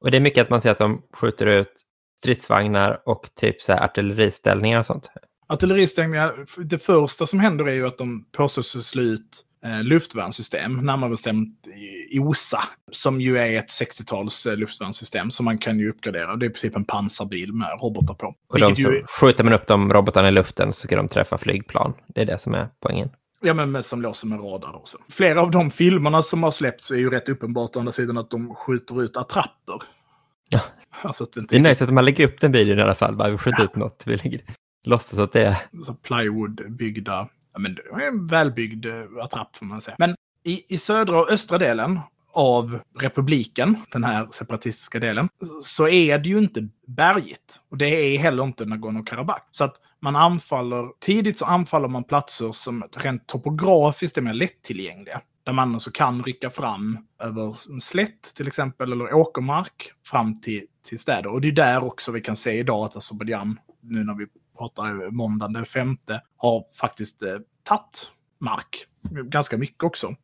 Och 0.00 0.10
det 0.10 0.16
är 0.16 0.20
mycket 0.20 0.42
att 0.42 0.50
man 0.50 0.60
ser 0.60 0.70
att 0.70 0.78
de 0.78 1.02
skjuter 1.12 1.46
ut 1.46 1.72
stridsvagnar 2.18 3.02
och 3.06 3.30
typ 3.34 3.62
så 3.62 3.72
här 3.72 3.84
artilleriställningar 3.84 4.78
och 4.78 4.86
sånt. 4.86 5.10
Artilleriställningar, 5.48 6.46
det 6.64 6.78
första 6.78 7.26
som 7.26 7.40
händer 7.40 7.64
är 7.64 7.74
ju 7.74 7.86
att 7.86 7.98
de 7.98 8.24
påstås 8.32 8.86
slå 8.86 9.02
ut 9.02 9.44
eh, 9.64 9.82
luftvärnssystem, 9.82 10.86
närmare 10.86 11.10
bestämt 11.10 11.68
OSA, 12.20 12.64
som 12.92 13.20
ju 13.20 13.38
är 13.38 13.58
ett 13.58 13.68
60-tals 13.68 14.46
eh, 14.46 14.56
luftvärnssystem 14.56 15.30
som 15.30 15.44
man 15.44 15.58
kan 15.58 15.78
ju 15.78 15.90
uppgradera. 15.90 16.36
Det 16.36 16.46
är 16.46 16.50
i 16.50 16.52
princip 16.52 16.76
en 16.76 16.84
pansarbil 16.84 17.52
med 17.52 17.68
robotar 17.82 18.14
på. 18.14 18.34
Och 18.48 18.60
de, 18.60 18.74
ju... 18.74 19.04
Skjuter 19.20 19.44
man 19.44 19.52
upp 19.52 19.66
de 19.66 19.92
robotarna 19.92 20.28
i 20.28 20.32
luften 20.32 20.72
så 20.72 20.86
ska 20.86 20.96
de 20.96 21.08
träffa 21.08 21.38
flygplan. 21.38 21.94
Det 22.06 22.20
är 22.20 22.26
det 22.26 22.38
som 22.38 22.54
är 22.54 22.68
poängen. 22.80 23.10
Ja, 23.44 23.54
men 23.54 23.70
med, 23.72 23.84
som 23.84 24.02
låser 24.02 24.26
med 24.26 24.40
radar 24.40 24.76
också. 24.76 24.98
Flera 25.08 25.40
av 25.42 25.50
de 25.50 25.70
filmerna 25.70 26.22
som 26.22 26.42
har 26.42 26.50
släppts 26.50 26.90
är 26.90 26.96
ju 26.96 27.10
rätt 27.10 27.28
uppenbart 27.28 27.76
å 27.76 27.78
andra 27.78 27.92
sidan 27.92 28.18
att 28.18 28.30
de 28.30 28.54
skjuter 28.54 29.02
ut 29.02 29.16
attrapper. 29.16 29.82
Ja. 30.48 30.60
Alltså 31.04 31.24
att 31.24 31.32
det, 31.32 31.46
det 31.48 31.56
är 31.56 31.60
nice 31.60 31.84
att 31.84 31.90
man 31.90 32.04
lägger 32.04 32.26
upp 32.26 32.40
den 32.40 32.52
videon 32.52 32.78
i 32.78 32.82
alla 32.82 32.94
fall. 32.94 33.16
Bara 33.16 33.30
vi 33.30 33.38
skjuter 33.38 33.58
ja. 33.58 33.64
ut 33.64 33.76
något. 33.76 34.02
Vi 34.06 34.16
lägger... 34.16 34.40
låtsas 34.84 35.18
att 35.18 35.32
det 35.32 35.44
är... 35.44 35.56
Så 35.84 35.92
plywood-byggda, 35.92 37.28
ja, 37.52 37.58
men 37.58 37.74
det 37.74 37.82
är 38.04 38.08
en 38.08 38.26
välbyggd 38.26 38.86
eh, 38.86 39.04
attrapp 39.20 39.56
får 39.56 39.66
man 39.66 39.80
säga. 39.80 39.96
Men 39.98 40.16
i, 40.44 40.74
i 40.74 40.78
södra 40.78 41.20
och 41.20 41.30
östra 41.30 41.58
delen 41.58 42.00
av 42.32 42.78
republiken, 42.98 43.76
den 43.92 44.04
här 44.04 44.28
separatistiska 44.30 44.98
delen, 44.98 45.28
så 45.62 45.88
är 45.88 46.18
det 46.18 46.28
ju 46.28 46.38
inte 46.38 46.68
bergigt. 46.86 47.60
Och 47.70 47.78
det 47.78 47.86
är 47.86 48.18
heller 48.18 48.44
inte 48.44 48.64
Nagorno-Karabach. 48.64 49.42
Så 49.50 49.64
att 49.64 49.76
man 50.00 50.16
anfaller, 50.16 50.88
tidigt 51.00 51.38
så 51.38 51.44
anfaller 51.44 51.88
man 51.88 52.04
platser 52.04 52.52
som 52.52 52.84
rent 52.96 53.26
topografiskt 53.26 54.18
är 54.18 54.22
mer 54.22 54.34
lättillgängliga. 54.34 55.20
Där 55.44 55.52
man 55.52 55.74
alltså 55.74 55.90
kan 55.90 56.22
rycka 56.22 56.50
fram 56.50 56.98
över 57.22 57.80
slätt 57.80 58.22
till 58.36 58.46
exempel, 58.46 58.92
eller 58.92 59.14
åkermark, 59.14 59.92
fram 60.06 60.40
till, 60.40 60.66
till 60.88 60.98
städer. 60.98 61.26
Och 61.26 61.40
det 61.40 61.48
är 61.48 61.52
där 61.52 61.84
också 61.84 62.12
vi 62.12 62.20
kan 62.20 62.36
se 62.36 62.52
idag 62.52 62.84
att 62.84 62.96
Azerbajdzjan, 62.96 63.58
nu 63.80 64.04
när 64.04 64.14
vi 64.14 64.26
pratar 64.62 65.10
måndagen 65.10 65.52
den 65.52 65.64
femte, 65.64 66.22
har 66.36 66.64
faktiskt 66.74 67.22
eh, 67.22 67.38
tagit 67.62 68.10
mark. 68.38 68.86
Ganska 69.10 69.58
mycket 69.58 69.82
också. 69.82 70.14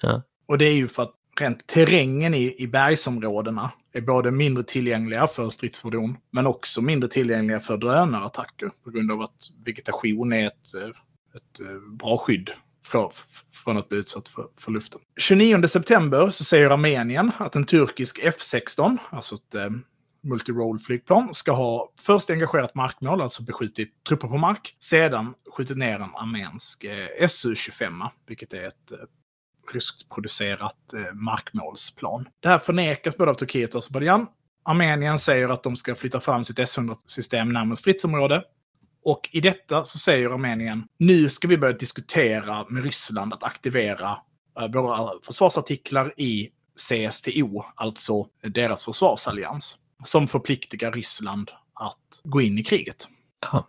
Ja. 0.00 0.22
Och 0.46 0.58
det 0.58 0.64
är 0.64 0.74
ju 0.74 0.88
för 0.88 1.02
att 1.02 1.14
rent 1.40 1.66
terrängen 1.66 2.34
i, 2.34 2.54
i 2.58 2.66
bergsområdena 2.66 3.70
är 3.92 4.00
både 4.00 4.30
mindre 4.30 4.62
tillgängliga 4.64 5.26
för 5.26 5.50
stridsfordon, 5.50 6.16
men 6.30 6.46
också 6.46 6.80
mindre 6.80 7.08
tillgängliga 7.08 7.60
för 7.60 7.76
drönarattacker 7.76 8.70
på 8.84 8.90
grund 8.90 9.12
av 9.12 9.22
att 9.22 9.50
vegetation 9.64 10.32
är 10.32 10.46
ett, 10.46 10.74
eh, 10.74 10.88
ett 11.36 11.60
eh, 11.60 11.96
bra 11.98 12.18
skydd 12.18 12.50
från 13.64 13.76
att 13.76 13.88
bli 13.88 13.98
utsatt 13.98 14.28
för, 14.28 14.46
för 14.56 14.72
luften. 14.72 15.00
29 15.20 15.66
september 15.68 16.30
så 16.30 16.44
säger 16.44 16.70
Armenien 16.70 17.32
att 17.38 17.56
en 17.56 17.64
turkisk 17.64 18.18
F16, 18.18 18.98
alltså 19.10 19.34
ett 19.34 19.54
multiroll-flygplan 20.22 21.34
ska 21.34 21.52
ha 21.52 21.92
först 21.98 22.30
engagerat 22.30 22.74
markmål, 22.74 23.20
alltså 23.20 23.42
beskjutit 23.42 24.04
trupper 24.04 24.28
på 24.28 24.38
mark, 24.38 24.76
sedan 24.80 25.34
skjutit 25.56 25.78
ner 25.78 25.94
en 25.94 26.14
armensk 26.14 26.84
eh, 26.84 27.26
Su-25, 27.28 28.08
vilket 28.26 28.52
är 28.52 28.68
ett 28.68 28.92
eh, 28.92 28.98
ryskt 29.72 30.08
producerat 30.08 30.94
eh, 30.94 31.14
markmålsplan. 31.14 32.28
Det 32.40 32.48
här 32.48 32.58
förnekas 32.58 33.16
både 33.16 33.30
av 33.30 33.34
Turkiet 33.34 33.74
och 33.74 33.78
Azerbajdzjan. 33.78 34.26
Armenien 34.62 35.18
säger 35.18 35.48
att 35.48 35.62
de 35.62 35.76
ska 35.76 35.94
flytta 35.94 36.20
fram 36.20 36.44
sitt 36.44 36.58
S-100-system 36.58 37.48
närmare 37.52 37.76
stridsområde. 37.76 38.44
Och 39.04 39.28
i 39.32 39.40
detta 39.40 39.84
så 39.84 39.98
säger 39.98 40.30
Armenien, 40.30 40.88
nu 40.98 41.28
ska 41.28 41.48
vi 41.48 41.58
börja 41.58 41.76
diskutera 41.76 42.66
med 42.68 42.84
Ryssland 42.84 43.32
att 43.32 43.42
aktivera 43.42 44.18
eh, 44.60 44.68
våra 44.68 45.10
försvarsartiklar 45.22 46.14
i 46.16 46.50
CSTO, 46.80 47.64
alltså 47.74 48.26
deras 48.42 48.84
försvarsallians, 48.84 49.76
som 50.04 50.28
förpliktigar 50.28 50.92
Ryssland 50.92 51.50
att 51.74 52.20
gå 52.24 52.40
in 52.40 52.58
i 52.58 52.64
kriget. 52.64 53.08
Aha. 53.46 53.68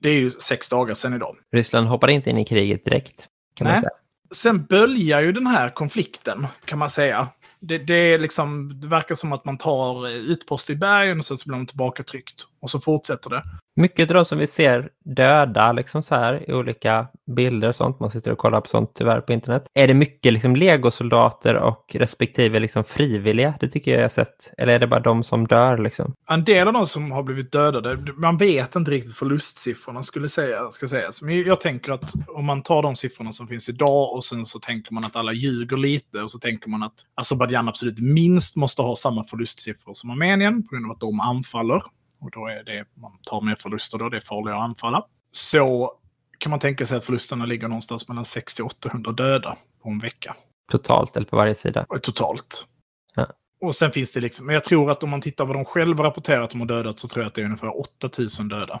Det 0.00 0.08
är 0.08 0.14
ju 0.14 0.30
sex 0.30 0.68
dagar 0.68 0.94
sedan 0.94 1.14
idag. 1.14 1.36
Ryssland 1.52 1.86
hoppar 1.86 2.08
inte 2.08 2.30
in 2.30 2.38
i 2.38 2.44
kriget 2.44 2.84
direkt, 2.84 3.28
kan 3.54 3.64
Nej. 3.64 3.72
man 3.72 3.80
säga. 3.80 3.90
Sen 4.30 4.64
böljar 4.64 5.20
ju 5.20 5.32
den 5.32 5.46
här 5.46 5.70
konflikten, 5.70 6.46
kan 6.64 6.78
man 6.78 6.90
säga. 6.90 7.28
Det, 7.60 7.78
det, 7.78 7.94
är 7.94 8.18
liksom, 8.18 8.80
det 8.80 8.88
verkar 8.88 9.14
som 9.14 9.32
att 9.32 9.44
man 9.44 9.58
tar 9.58 10.08
utpost 10.08 10.70
i 10.70 10.76
bergen 10.76 11.18
och 11.18 11.24
sen 11.24 11.38
så 11.38 11.48
blir 11.48 11.58
de 11.58 11.66
tillbaka 11.66 12.02
tryckt. 12.02 12.46
Och 12.60 12.70
så 12.70 12.80
fortsätter 12.80 13.30
det. 13.30 13.42
Mycket 13.76 14.10
av 14.10 14.14
de 14.14 14.24
som 14.24 14.38
vi 14.38 14.46
ser 14.46 14.88
döda 15.04 15.72
liksom 15.72 16.02
så 16.02 16.14
här 16.14 16.50
i 16.50 16.52
olika 16.52 17.06
bilder 17.36 17.68
och 17.68 17.74
sånt, 17.74 18.00
man 18.00 18.10
sitter 18.10 18.32
och 18.32 18.38
kollar 18.38 18.60
på 18.60 18.68
sånt 18.68 18.90
tyvärr 18.94 19.20
på 19.20 19.32
internet. 19.32 19.66
Är 19.74 19.88
det 19.88 19.94
mycket 19.94 20.32
liksom 20.32 20.56
legosoldater 20.56 21.54
och 21.54 21.84
respektive 21.94 22.58
liksom 22.58 22.84
frivilliga? 22.84 23.54
Det 23.60 23.68
tycker 23.68 23.90
jag 23.90 23.98
jag 23.98 24.04
har 24.04 24.08
sett. 24.08 24.54
Eller 24.58 24.72
är 24.72 24.78
det 24.78 24.86
bara 24.86 25.00
de 25.00 25.24
som 25.24 25.46
dör 25.46 25.78
liksom? 25.78 26.14
En 26.30 26.44
del 26.44 26.66
av 26.66 26.72
de 26.72 26.86
som 26.86 27.10
har 27.10 27.22
blivit 27.22 27.52
dödade, 27.52 28.12
man 28.16 28.36
vet 28.36 28.76
inte 28.76 28.90
riktigt 28.90 29.16
förlustsiffrorna 29.16 30.02
skulle 30.02 30.28
säga, 30.28 30.70
ska 30.70 30.88
sägas. 30.88 31.22
Men 31.22 31.42
jag 31.42 31.60
tänker 31.60 31.92
att 31.92 32.12
om 32.28 32.44
man 32.44 32.62
tar 32.62 32.82
de 32.82 32.96
siffrorna 32.96 33.32
som 33.32 33.48
finns 33.48 33.68
idag 33.68 34.12
och 34.12 34.24
sen 34.24 34.46
så 34.46 34.58
tänker 34.58 34.94
man 34.94 35.04
att 35.04 35.16
alla 35.16 35.32
ljuger 35.32 35.76
lite 35.76 36.22
och 36.22 36.30
så 36.30 36.38
tänker 36.38 36.68
man 36.68 36.82
att 36.82 36.94
Azerbajdzjan 37.14 37.68
absolut 37.68 37.98
minst 37.98 38.56
måste 38.56 38.82
ha 38.82 38.96
samma 38.96 39.24
förlustsiffror 39.24 39.94
som 39.94 40.10
Armenien 40.10 40.62
på 40.62 40.74
grund 40.74 40.86
av 40.86 40.92
att 40.92 41.00
de 41.00 41.20
anfaller 41.20 41.82
och 42.20 42.30
då 42.30 42.46
är 42.46 42.62
det, 42.64 42.84
man 42.94 43.12
tar 43.22 43.40
mer 43.40 43.54
förluster 43.54 43.98
då, 43.98 44.08
det 44.08 44.16
är 44.16 44.20
farligare 44.20 44.58
att 44.58 44.64
anfalla. 44.64 45.06
Så 45.32 45.92
kan 46.38 46.50
man 46.50 46.60
tänka 46.60 46.86
sig 46.86 46.98
att 46.98 47.04
förlusterna 47.04 47.44
ligger 47.44 47.68
någonstans 47.68 48.08
mellan 48.08 48.24
60 48.24 48.62
800 48.62 49.12
döda 49.12 49.56
på 49.82 49.88
en 49.88 49.98
vecka. 49.98 50.36
Totalt 50.70 51.16
eller 51.16 51.26
på 51.26 51.36
varje 51.36 51.54
sida? 51.54 51.86
Totalt. 52.02 52.66
Ja. 53.14 53.26
Och 53.60 53.76
sen 53.76 53.92
finns 53.92 54.12
det 54.12 54.20
liksom, 54.20 54.46
men 54.46 54.54
jag 54.54 54.64
tror 54.64 54.90
att 54.90 55.02
om 55.02 55.10
man 55.10 55.20
tittar 55.20 55.44
vad 55.46 55.56
de 55.56 55.64
själva 55.64 56.04
rapporterar 56.04 56.42
att 56.42 56.50
de 56.50 56.60
har 56.60 56.66
dödat 56.66 56.98
så 56.98 57.08
tror 57.08 57.22
jag 57.22 57.28
att 57.28 57.34
det 57.34 57.40
är 57.40 57.44
ungefär 57.44 57.80
8000 57.80 58.48
döda. 58.48 58.80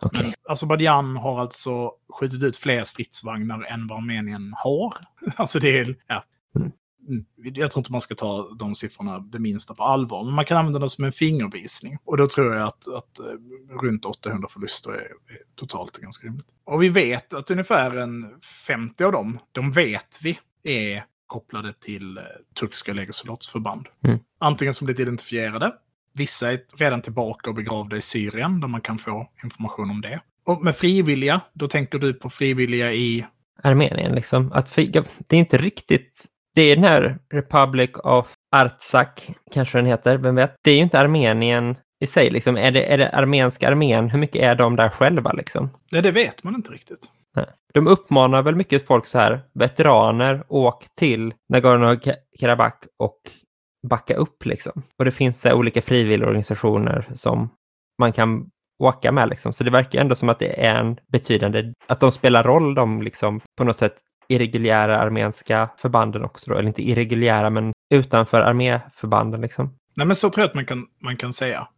Okay. 0.00 0.22
Men 0.22 0.34
Azerbajdzjan 0.48 1.16
har 1.16 1.40
alltså 1.40 1.92
skjutit 2.20 2.42
ut 2.42 2.56
fler 2.56 2.84
stridsvagnar 2.84 3.62
än 3.62 3.86
vad 3.86 3.98
Armenien 3.98 4.54
har. 4.56 4.94
Alltså 5.36 5.58
det 5.58 5.78
är, 5.78 5.96
ja. 6.06 6.24
Mm. 7.08 7.24
Jag 7.36 7.70
tror 7.70 7.80
inte 7.80 7.92
man 7.92 8.00
ska 8.00 8.14
ta 8.14 8.54
de 8.58 8.74
siffrorna 8.74 9.18
det 9.18 9.38
minsta 9.38 9.74
på 9.74 9.84
allvar, 9.84 10.24
men 10.24 10.34
man 10.34 10.44
kan 10.44 10.56
använda 10.56 10.78
det 10.78 10.90
som 10.90 11.04
en 11.04 11.12
fingervisning. 11.12 11.98
Och 12.04 12.16
då 12.16 12.26
tror 12.26 12.54
jag 12.54 12.66
att, 12.66 12.88
att 12.88 13.18
eh, 13.18 13.24
runt 13.82 14.04
800 14.04 14.48
förluster 14.50 14.90
är, 14.90 14.96
är 14.96 15.38
totalt 15.54 15.98
ganska 15.98 16.26
rimligt. 16.26 16.46
Och 16.64 16.82
vi 16.82 16.88
vet 16.88 17.34
att 17.34 17.50
ungefär 17.50 17.96
en 17.96 18.26
50 18.66 19.04
av 19.04 19.12
dem, 19.12 19.38
de 19.52 19.72
vet 19.72 20.18
vi, 20.22 20.38
är 20.62 21.04
kopplade 21.26 21.72
till 21.72 22.18
eh, 22.18 22.22
turkiska 22.60 22.92
legosoldatsförband. 22.92 23.86
Mm. 24.04 24.18
Antingen 24.38 24.74
som 24.74 24.84
blivit 24.84 25.00
identifierade, 25.00 25.72
vissa 26.12 26.52
är 26.52 26.60
redan 26.76 27.02
tillbaka 27.02 27.50
och 27.50 27.56
begravda 27.56 27.96
i 27.96 28.02
Syrien, 28.02 28.60
där 28.60 28.68
man 28.68 28.80
kan 28.80 28.98
få 28.98 29.30
information 29.44 29.90
om 29.90 30.00
det. 30.00 30.20
Och 30.44 30.64
med 30.64 30.76
frivilliga, 30.76 31.40
då 31.52 31.68
tänker 31.68 31.98
du 31.98 32.14
på 32.14 32.30
frivilliga 32.30 32.92
i 32.92 33.26
Armenien 33.62 34.14
liksom. 34.14 34.52
Att 34.52 34.74
det 34.76 35.36
är 35.36 35.40
inte 35.40 35.58
riktigt 35.58 36.26
det 36.58 36.62
är 36.62 36.76
den 36.76 36.84
här 36.84 37.18
Republic 37.32 37.90
of 37.94 38.34
Artsakh, 38.56 39.30
kanske 39.52 39.78
den 39.78 39.86
heter, 39.86 40.16
vem 40.16 40.34
vet? 40.34 40.54
Det 40.64 40.70
är 40.70 40.74
ju 40.74 40.82
inte 40.82 41.00
Armenien 41.00 41.76
i 42.00 42.06
sig, 42.06 42.30
liksom. 42.30 42.56
Är 42.56 42.70
det, 42.70 42.92
är 42.92 42.98
det 42.98 43.10
armenska 43.10 43.68
armén? 43.68 44.10
Hur 44.10 44.18
mycket 44.18 44.42
är 44.42 44.54
de 44.54 44.76
där 44.76 44.88
själva 44.88 45.32
liksom? 45.32 45.70
Nej, 45.92 46.02
det 46.02 46.10
vet 46.10 46.42
man 46.42 46.54
inte 46.54 46.72
riktigt. 46.72 47.06
Nej. 47.36 47.46
De 47.74 47.86
uppmanar 47.86 48.42
väl 48.42 48.56
mycket 48.56 48.86
folk 48.86 49.06
så 49.06 49.18
här, 49.18 49.40
veteraner, 49.54 50.44
åk 50.48 50.86
till 50.98 51.34
Nagorno-Karabach 51.52 52.86
och 52.98 53.18
backa 53.88 54.14
upp 54.14 54.46
liksom. 54.46 54.82
Och 54.98 55.04
det 55.04 55.10
finns 55.10 55.40
så 55.40 55.48
här, 55.48 55.56
olika 55.56 55.82
frivilligorganisationer 55.82 57.08
som 57.14 57.48
man 58.00 58.12
kan 58.12 58.50
åka 58.82 59.12
med 59.12 59.28
liksom. 59.28 59.52
Så 59.52 59.64
det 59.64 59.70
verkar 59.70 60.00
ändå 60.00 60.14
som 60.14 60.28
att 60.28 60.38
det 60.38 60.66
är 60.66 60.74
en 60.74 60.96
betydande, 61.12 61.72
att 61.86 62.00
de 62.00 62.12
spelar 62.12 62.44
roll 62.44 62.74
de 62.74 63.02
liksom 63.02 63.40
på 63.58 63.64
något 63.64 63.76
sätt 63.76 63.96
irreguljära 64.28 64.98
armenska 64.98 65.68
förbanden 65.76 66.24
också 66.24 66.50
då, 66.50 66.56
eller 66.56 66.68
inte 66.68 66.82
irreguljära 66.82 67.50
men 67.50 67.72
utanför 67.90 68.40
arméförbanden 68.40 69.40
liksom. 69.40 69.74
Nej 69.96 70.06
men 70.06 70.16
så 70.16 70.30
tror 70.30 70.42
jag 70.42 70.48
att 70.48 70.54
man 70.54 70.66
kan, 70.66 70.86
man 71.02 71.16
kan 71.16 71.32
säga. 71.32 71.68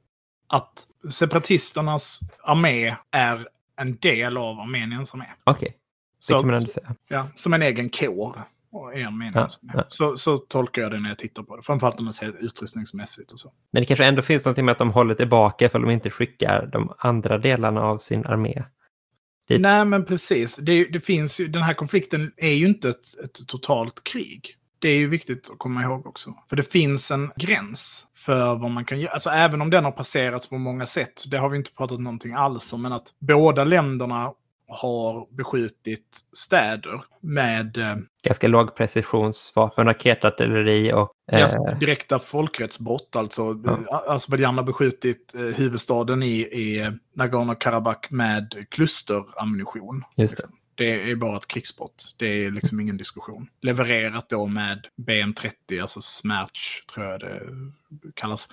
Att 0.46 0.86
separatisternas 1.11 2.20
armé 2.42 2.96
är 3.11 3.46
en 3.80 3.96
del 3.96 4.36
av 4.36 4.61
Armeniens 4.61 5.14
armé. 5.14 5.24
Okej, 5.44 5.68
det 5.68 6.24
Så, 6.24 6.34
kan 6.34 6.46
man 6.46 6.55
ändå 6.55 6.68
säga. 6.68 6.94
ja, 7.09 7.28
som 7.34 7.53
en 7.55 7.62
egen 7.62 7.90
kår. 7.90 8.42
Ja, 8.72 8.92
ja. 9.34 9.84
Så, 9.88 10.16
så 10.16 10.38
tolkar 10.38 10.82
jag 10.82 10.90
det 10.90 11.01
när 11.01 11.09
jag 11.09 11.18
tittar 11.18 11.42
på 11.42 11.57
det. 11.57 11.62
Framförallt 11.62 11.98
om 11.98 12.05
man 12.05 12.12
ser 12.12 12.44
utrustningsmässigt 12.44 13.32
och 13.32 13.38
så. 13.38 13.48
Men 13.72 13.82
det 13.82 13.86
kanske 13.86 14.05
ändå 14.05 14.22
finns 14.22 14.44
någonting 14.44 14.64
med 14.64 14.72
att 14.72 14.78
de 14.78 14.90
håller 14.92 15.14
tillbaka 15.14 15.68
för 15.68 15.78
de 15.78 15.90
inte 15.90 16.11
skickar 16.11 16.66
de 16.72 16.92
andra 16.98 17.38
delarna 17.38 17.80
av 17.82 17.98
sin 17.98 18.26
armé. 18.26 18.62
Det... 19.51 19.59
Nej, 19.59 19.84
men 19.84 20.05
precis. 20.05 20.57
Det, 20.57 20.84
det 20.84 21.01
finns 21.01 21.40
ju, 21.40 21.48
den 21.48 21.62
här 21.62 21.74
konflikten 21.74 22.32
är 22.36 22.53
ju 22.53 22.66
inte 22.66 22.88
ett, 22.88 23.18
ett 23.24 23.46
totalt 23.46 24.05
krig. 24.05 24.57
Det 24.78 24.88
är 24.88 24.96
ju 24.96 25.09
viktigt 25.09 25.51
att 25.51 25.59
komma 25.59 25.82
ihåg 25.82 26.07
också. 26.07 26.34
För 26.48 26.57
det 26.57 26.72
finns 26.72 27.11
en 27.11 27.32
gräns 27.36 28.07
för 28.16 28.55
vad 28.55 28.70
man 28.70 28.84
kan 28.84 29.01
göra. 29.01 29.12
Alltså 29.12 29.30
även 29.30 29.62
om 29.62 29.70
den 29.70 29.84
har 29.84 29.92
passerats 29.92 30.48
på 30.48 30.59
många 30.59 30.86
sätt, 30.86 31.24
det 31.30 31.38
har 31.38 31.48
vi 31.48 31.57
inte 31.57 31.72
pratat 31.72 32.01
någonting 32.01 32.32
alls 32.32 32.72
om, 32.72 32.82
men 32.82 32.92
att 32.92 33.07
båda 33.18 33.64
länderna 33.64 34.32
har 34.70 35.36
beskjutit 35.36 36.18
städer 36.32 37.02
med 37.20 37.76
eh, 37.76 37.96
Ganska 38.22 38.48
lågprecisionsvapen, 38.48 39.86
raketartilleri 39.86 40.92
och... 40.92 41.12
Eh, 41.32 41.38
Ganska 41.38 41.58
direkta 41.58 42.18
folkrättsbrott. 42.18 43.16
Alltså, 43.16 43.62
ja. 43.64 44.04
Azerbajdzjan 44.06 44.56
har 44.56 44.64
beskjutit 44.64 45.34
eh, 45.34 45.40
huvudstaden 45.40 46.22
i, 46.22 46.40
i 46.40 46.90
Nagorno-Karabach 47.16 48.06
med 48.10 48.66
klusterammunition. 48.70 50.04
Just 50.16 50.36
det. 50.36 50.42
Liksom. 50.42 50.56
Det 50.74 51.10
är 51.10 51.16
bara 51.16 51.36
ett 51.36 51.48
krigsbrott. 51.48 52.14
Det 52.18 52.44
är 52.44 52.50
liksom 52.50 52.80
ingen 52.80 52.96
diskussion. 52.96 53.48
Levererat 53.60 54.28
då 54.28 54.46
med 54.46 54.86
BM30, 54.96 55.80
alltså 55.80 56.00
Smerch 56.02 56.86
tror 56.94 57.06
jag 57.06 57.20
det 57.20 57.40
kallas. 58.14 58.48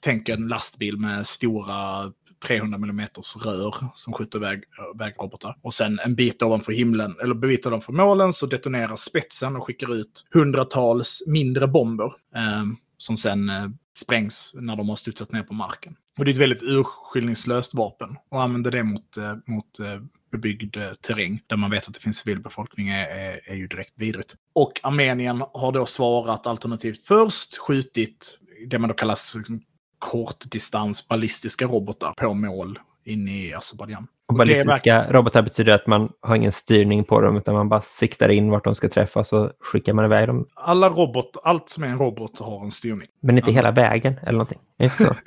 Tänk 0.00 0.28
en 0.28 0.48
lastbil 0.48 0.96
med 0.96 1.26
stora 1.26 2.12
300 2.46 2.76
mm 2.76 3.06
rör 3.44 3.74
som 3.94 4.12
skjuter 4.12 4.38
iväg 4.38 4.58
eh, 4.58 4.98
vägrobotar. 4.98 5.56
Och 5.62 5.74
sen 5.74 5.98
en 5.98 6.14
bit 6.14 6.42
ovanför 6.42 6.72
himlen, 6.72 7.16
eller 7.22 7.34
en 7.34 7.40
bit 7.40 7.66
ovanför 7.66 7.92
målen, 7.92 8.32
så 8.32 8.46
detonerar 8.46 8.96
spetsen 8.96 9.56
och 9.56 9.66
skickar 9.66 9.94
ut 9.94 10.24
hundratals 10.32 11.22
mindre 11.26 11.66
bomber. 11.66 12.12
Eh, 12.34 12.64
som 12.98 13.16
sen 13.16 13.48
eh, 13.48 13.68
sprängs 13.96 14.54
när 14.54 14.76
de 14.76 14.88
har 14.88 14.96
studsat 14.96 15.32
ner 15.32 15.42
på 15.42 15.54
marken. 15.54 15.96
Och 16.18 16.24
det 16.24 16.30
är 16.30 16.32
ett 16.32 16.38
väldigt 16.38 16.62
urskillningslöst 16.62 17.74
vapen. 17.74 18.16
Och 18.28 18.42
använder 18.42 18.70
det 18.70 18.82
mot, 18.82 19.16
eh, 19.16 19.34
mot 19.46 19.80
eh, 19.80 20.00
bebyggd 20.32 20.76
eh, 20.76 20.92
terräng 20.92 21.40
där 21.46 21.56
man 21.56 21.70
vet 21.70 21.88
att 21.88 21.94
det 21.94 22.00
finns 22.00 22.18
civilbefolkning 22.18 22.88
är, 22.88 23.06
är, 23.06 23.40
är 23.44 23.54
ju 23.54 23.66
direkt 23.66 23.92
vidrigt. 23.96 24.36
Och 24.52 24.80
Armenien 24.82 25.44
har 25.52 25.72
då 25.72 25.86
svarat 25.86 26.46
alternativt 26.46 27.06
först 27.06 27.58
skjutit 27.58 28.38
det 28.66 28.78
man 28.78 28.88
då 28.88 28.94
kallas 28.94 29.34
liksom, 29.34 29.62
kortdistans 30.00 31.08
ballistiska 31.08 31.66
robotar 31.66 32.12
på 32.16 32.34
mål 32.34 32.78
inne 33.04 33.46
i 33.46 33.54
Azerbajdzjan. 33.54 34.06
och 34.28 34.34
ballistiska 34.34 35.12
robotar 35.12 35.42
betyder 35.42 35.72
att 35.72 35.86
man 35.86 36.12
har 36.20 36.36
ingen 36.36 36.52
styrning 36.52 37.04
på 37.04 37.20
dem 37.20 37.36
utan 37.36 37.54
man 37.54 37.68
bara 37.68 37.82
siktar 37.82 38.28
in 38.28 38.50
vart 38.50 38.64
de 38.64 38.74
ska 38.74 38.88
träffa 38.88 39.24
så 39.24 39.52
skickar 39.60 39.92
man 39.92 40.04
iväg 40.04 40.28
dem. 40.28 40.46
Alla 40.54 40.88
robot, 40.88 41.36
allt 41.44 41.68
som 41.68 41.84
är 41.84 41.88
en 41.88 41.98
robot 41.98 42.38
har 42.38 42.64
en 42.64 42.70
styrning. 42.70 43.08
Men 43.22 43.38
inte 43.38 43.52
hela 43.52 43.72
vägen 43.72 44.14
eller 44.22 44.32
någonting. 44.32 44.60
Inte 44.78 44.96
så? 44.96 45.14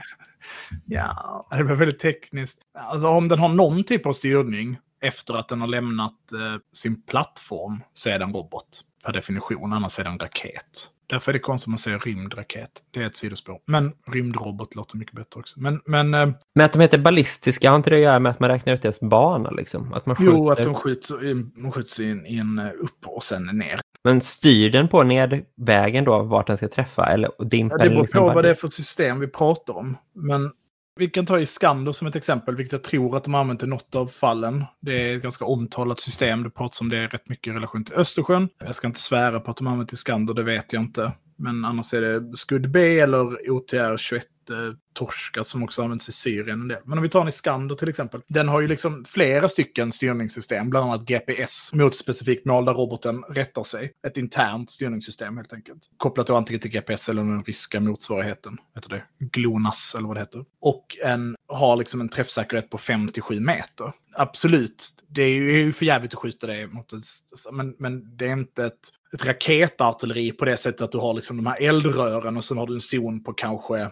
Ja, 0.86 1.48
det 1.52 1.64
blir 1.64 1.76
väldigt 1.76 2.00
tekniskt. 2.00 2.62
Alltså 2.78 3.08
om 3.08 3.28
den 3.28 3.40
har 3.40 3.50
någon 3.50 3.84
typ 3.84 4.06
av 4.06 4.14
styrning 4.14 4.78
efter 5.02 5.34
att 5.34 5.48
den 5.48 5.62
har 5.62 5.68
lämnat 5.68 6.32
eh, 6.32 6.60
sin 6.74 7.02
plattform 7.02 7.84
så 7.94 8.10
är 8.10 8.20
den 8.20 8.34
robot 8.34 8.82
per 9.04 9.14
definition, 9.14 9.74
annars 9.74 10.00
är 10.00 10.04
den 10.04 10.20
raket. 10.20 10.90
Därför 11.08 11.32
är 11.32 11.34
det 11.34 11.40
konstigt 11.40 11.68
att 11.68 11.72
man 11.72 11.80
säger 11.80 12.00
rymdraket. 12.00 12.70
Det 12.92 13.00
är 13.00 13.08
ett 13.08 13.18
sidospår. 13.18 13.60
Men 13.66 13.92
rymdrobot 14.08 14.76
låter 14.76 14.98
mycket 14.98 15.16
bättre 15.16 15.40
också. 15.40 15.62
Men, 15.62 15.82
men 15.86 16.14
eh, 16.14 16.30
Men 16.56 16.66
att 16.66 16.74
de 16.74 16.80
heter 16.80 16.98
ballistiska, 16.98 17.70
har 17.70 17.76
inte 17.76 17.90
det 17.90 17.96
att 17.96 18.02
göra 18.02 18.20
med 18.20 18.30
att 18.30 18.40
man 18.40 18.50
räknar 18.50 18.74
ut 18.74 18.82
deras 18.82 19.00
bana? 19.00 19.50
Liksom? 19.50 19.94
Att 19.94 20.06
man 20.06 20.16
skjuter, 20.16 20.34
jo, 20.34 20.50
att 20.50 20.64
de 20.64 20.74
skjuts, 20.74 21.12
de 21.56 21.72
skjuts 21.72 22.00
in, 22.00 22.26
in 22.26 22.60
eh, 22.60 22.66
upp 22.66 23.08
och 23.08 23.24
sen 23.24 23.44
ner. 23.44 23.82
Men 24.04 24.22
styr 24.22 24.70
den 24.70 24.88
på 24.88 25.04
nedvägen 25.04 26.04
då 26.04 26.24
vart 26.24 26.48
den 26.48 26.58
ska 26.58 26.68
träffa? 26.68 27.06
Eller 27.06 27.46
dimper 27.46 27.78
Ja, 27.80 27.84
det 27.84 27.90
beror 27.90 28.02
liksom 28.02 28.20
på 28.20 28.26
bara 28.26 28.36
vad 28.36 28.44
det 28.44 28.50
är 28.50 28.54
för 28.56 28.68
system 28.68 29.20
vi 29.20 29.28
pratar 29.28 29.74
om. 29.74 29.98
Men 30.14 30.52
vi 30.96 31.10
kan 31.10 31.26
ta 31.26 31.40
Iskander 31.40 31.92
som 31.92 32.08
ett 32.08 32.16
exempel, 32.16 32.56
vilket 32.56 32.72
jag 32.72 32.84
tror 32.84 33.18
att 33.18 33.24
de 33.24 33.34
har 33.34 33.42
använt 33.42 33.64
i 33.64 33.68
något 33.68 33.96
av 33.96 34.08
fallen. 34.08 34.66
Det 34.82 35.12
är 35.12 35.16
ett 35.16 35.24
ganska 35.24 35.46
omtalat 35.46 36.00
system. 36.00 36.44
Det 36.44 36.50
pratas 36.50 36.82
om 36.82 36.90
det 36.90 37.08
rätt 37.08 37.30
mycket 37.30 37.52
i 37.52 37.56
relation 37.56 37.84
till 37.84 37.96
Östersjön. 37.96 38.50
Jag 38.60 38.76
ska 38.76 38.88
inte 38.88 39.00
svära 39.00 39.40
på 39.40 39.52
att 39.52 39.58
de 39.58 39.68
har 39.68 39.72
använt 39.72 39.94
Iskander, 39.94 40.34
det 40.34 40.44
vet 40.44 40.74
jag 40.74 40.84
inte. 40.84 41.12
Men 41.36 41.66
annars 41.66 41.94
är 41.94 42.02
det 42.02 42.38
Scud 42.38 42.72
B 42.72 43.00
eller 43.00 43.50
OTR 43.52 43.98
21 43.98 44.26
eh, 44.50 44.56
Torska 44.94 45.44
som 45.44 45.64
också 45.64 45.84
används 45.84 46.10
i 46.10 46.12
Syrien 46.12 46.62
en 46.62 46.68
del. 46.68 46.82
Men 46.86 46.98
om 46.98 47.02
vi 47.02 47.10
tar 47.10 47.22
en 47.22 47.28
Iskander 47.28 47.76
till 47.76 47.90
exempel. 47.90 48.22
Den 48.28 48.50
har 48.50 48.62
ju 48.62 48.68
liksom 48.68 49.06
flera 49.06 49.50
stycken 49.50 49.92
styrningssystem, 49.92 50.70
bland 50.70 50.90
annat 50.90 51.06
GPS, 51.06 51.74
mot 51.74 51.94
ett 51.94 52.00
specifikt 52.00 52.46
mål 52.46 52.66
där 52.66 52.74
roboten 52.74 53.24
rättar 53.30 53.64
sig. 53.64 53.92
Ett 54.08 54.18
internt 54.18 54.70
styrningssystem 54.70 55.38
helt 55.38 55.54
enkelt. 55.54 55.90
Kopplat 55.98 56.28
då 56.28 56.36
antingen 56.36 56.60
till 56.60 56.72
GPS 56.72 57.10
eller 57.10 57.22
den 57.22 57.44
ryska 57.44 57.80
motsvarigheten. 57.80 58.58
Heter 58.76 58.90
det? 58.90 59.04
GLONASS 59.20 59.96
eller 59.96 60.08
vad 60.08 60.18
det 60.18 60.22
heter. 60.22 60.46
Och 60.62 60.98
en 61.04 61.36
har 61.48 61.76
liksom 61.76 62.02
en 62.02 62.10
träffsäkerhet 62.10 62.70
på 62.70 62.78
5-7 62.78 63.40
meter. 63.40 63.94
Absolut, 64.16 65.04
det 65.08 65.22
är 65.22 65.30
ju, 65.30 65.52
är 65.52 65.58
ju 65.58 65.74
för 65.74 65.86
jävligt 65.86 66.14
att 66.14 66.20
skjuta 66.20 66.48
det 66.48 66.68
mot 66.68 66.94
ett, 66.94 67.04
men, 67.52 67.76
men 67.80 68.18
det 68.18 68.28
är 68.28 68.34
inte 68.34 68.66
ett, 68.66 68.80
ett 69.14 69.26
raketartilleri 69.26 70.32
på 70.32 70.46
det 70.46 70.58
sättet 70.58 70.82
att 70.82 70.92
du 70.92 70.98
har 70.98 71.14
liksom 71.14 71.38
de 71.38 71.46
här 71.46 71.62
eldrören 71.62 72.38
och 72.38 72.44
sen 72.44 72.58
har 72.58 72.68
du 72.68 72.74
en 72.74 72.82
zon 72.82 73.24
på 73.24 73.34
kanske 73.34 73.90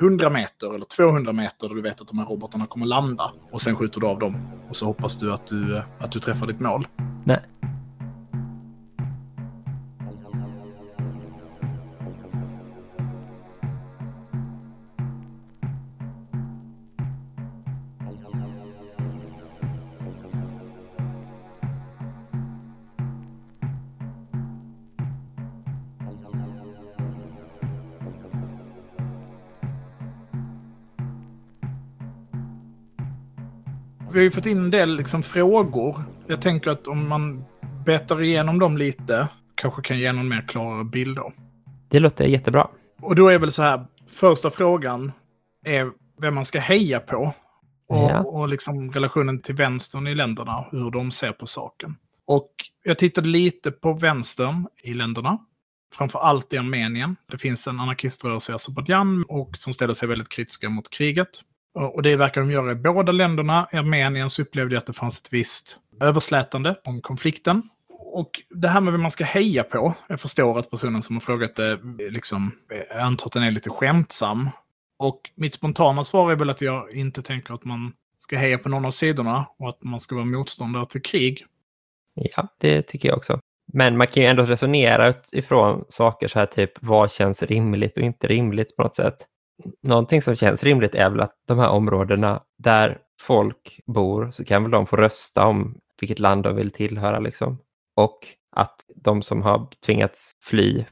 100 0.00 0.30
meter 0.30 0.74
eller 0.74 0.84
200 0.84 1.32
meter 1.32 1.68
där 1.68 1.74
du 1.74 1.82
vet 1.82 2.00
att 2.00 2.08
de 2.08 2.18
här 2.18 2.26
robotarna 2.26 2.66
kommer 2.66 2.86
landa. 2.86 3.32
Och 3.52 3.62
sen 3.62 3.76
skjuter 3.76 4.00
du 4.00 4.06
av 4.06 4.18
dem. 4.18 4.48
Och 4.68 4.76
så 4.76 4.86
hoppas 4.86 5.18
du 5.18 5.32
att 5.32 5.46
du, 5.46 5.76
eh, 5.76 5.84
att 5.98 6.12
du 6.12 6.20
träffar 6.20 6.46
ditt 6.46 6.60
mål. 6.60 6.86
Nej. 7.24 7.40
Vi 34.14 34.20
har 34.20 34.24
ju 34.24 34.30
fått 34.30 34.46
in 34.46 34.58
en 34.58 34.70
del 34.70 34.96
liksom, 34.96 35.22
frågor. 35.22 36.02
Jag 36.26 36.42
tänker 36.42 36.70
att 36.70 36.88
om 36.88 37.08
man 37.08 37.44
betar 37.84 38.22
igenom 38.22 38.58
dem 38.58 38.78
lite 38.78 39.28
kanske 39.54 39.82
kan 39.82 39.98
ge 39.98 40.12
någon 40.12 40.28
mer 40.28 40.44
klarare 40.48 40.84
bild 40.84 41.16
då. 41.16 41.32
Det 41.88 42.00
låter 42.00 42.24
jättebra. 42.24 42.68
Och 43.02 43.14
då 43.14 43.28
är 43.28 43.38
väl 43.38 43.52
så 43.52 43.62
här, 43.62 43.86
första 44.10 44.50
frågan 44.50 45.12
är 45.66 45.90
vem 46.20 46.34
man 46.34 46.44
ska 46.44 46.60
heja 46.60 47.00
på. 47.00 47.34
Och, 47.88 47.96
Ja. 47.96 48.20
och 48.22 48.48
liksom 48.48 48.92
relationen 48.92 49.42
till 49.42 49.54
vänstern 49.54 50.06
i 50.06 50.14
länderna, 50.14 50.66
hur 50.70 50.90
de 50.90 51.10
ser 51.10 51.32
på 51.32 51.46
saken. 51.46 51.96
Och 52.26 52.50
jag 52.84 52.98
tittade 52.98 53.28
lite 53.28 53.70
på 53.70 53.92
vänstern 53.92 54.66
i 54.82 54.94
länderna. 54.94 55.38
Framför 55.94 56.18
allt 56.18 56.52
i 56.52 56.58
Armenien. 56.58 57.16
Det 57.30 57.38
finns 57.38 57.66
en 57.66 57.80
anarkiströrelse 57.80 58.52
i 58.52 58.54
Azerbajdzjan 58.54 59.24
och 59.28 59.56
som 59.56 59.72
ställer 59.72 59.94
sig 59.94 60.08
väldigt 60.08 60.28
kritiska 60.28 60.68
mot 60.68 60.90
kriget. 60.90 61.40
Och 61.74 62.02
det 62.02 62.16
verkar 62.16 62.40
de 62.40 62.50
göra 62.50 62.72
i 62.72 62.74
båda 62.74 63.12
länderna. 63.12 63.68
I 63.72 63.76
Armenien 63.76 64.30
så 64.30 64.42
upplevde 64.42 64.74
jag 64.74 64.80
att 64.80 64.86
det 64.86 64.92
fanns 64.92 65.20
ett 65.20 65.32
visst 65.32 65.78
överslätande 66.00 66.76
om 66.84 67.00
konflikten. 67.00 67.62
Och 68.14 68.42
det 68.50 68.68
här 68.68 68.80
med 68.80 68.92
vem 68.92 69.02
man 69.02 69.10
ska 69.10 69.24
heja 69.24 69.64
på. 69.64 69.94
Jag 70.06 70.20
förstår 70.20 70.58
att 70.58 70.70
personen 70.70 71.02
som 71.02 71.16
har 71.16 71.20
frågat 71.20 71.56
det, 71.56 71.72
eh, 71.72 71.78
liksom, 72.10 72.52
jag 72.90 72.98
antar 72.98 73.26
att 73.26 73.32
den 73.32 73.42
är 73.42 73.50
lite 73.50 73.70
skämtsam. 73.70 74.50
Och 74.98 75.20
mitt 75.34 75.54
spontana 75.54 76.04
svar 76.04 76.32
är 76.32 76.36
väl 76.36 76.50
att 76.50 76.60
jag 76.60 76.96
inte 76.96 77.22
tänker 77.22 77.54
att 77.54 77.64
man 77.64 77.92
ska 78.18 78.36
heja 78.36 78.58
på 78.58 78.68
någon 78.68 78.84
av 78.84 78.90
sidorna 78.90 79.46
och 79.58 79.68
att 79.68 79.82
man 79.82 80.00
ska 80.00 80.14
vara 80.14 80.24
motståndare 80.24 80.86
till 80.86 81.02
krig. 81.02 81.46
Ja, 82.14 82.48
det 82.60 82.82
tycker 82.82 83.08
jag 83.08 83.16
också. 83.16 83.40
Men 83.72 83.96
man 83.96 84.06
kan 84.06 84.22
ju 84.22 84.28
ändå 84.28 84.42
resonera 84.42 85.08
utifrån 85.08 85.84
saker 85.88 86.28
så 86.28 86.38
här 86.38 86.46
typ 86.46 86.72
vad 86.80 87.12
känns 87.12 87.42
rimligt 87.42 87.96
och 87.96 88.02
inte 88.02 88.26
rimligt 88.26 88.76
på 88.76 88.82
något 88.82 88.96
sätt. 88.96 89.16
Någonting 89.82 90.22
som 90.22 90.36
känns 90.36 90.64
rimligt 90.64 90.94
är 90.94 91.10
väl 91.10 91.20
att 91.20 91.34
de 91.46 91.58
här 91.58 91.68
områdena 91.68 92.42
där 92.58 92.98
folk 93.20 93.80
bor 93.86 94.30
så 94.30 94.44
kan 94.44 94.62
väl 94.62 94.70
de 94.70 94.86
få 94.86 94.96
rösta 94.96 95.46
om 95.46 95.78
vilket 96.00 96.18
land 96.18 96.42
de 96.42 96.56
vill 96.56 96.70
tillhöra 96.70 97.18
liksom. 97.18 97.58
Och 97.96 98.18
att 98.56 98.74
de 98.96 99.22
som 99.22 99.42
har 99.42 99.68
tvingats 99.86 100.32
fly 100.42 100.84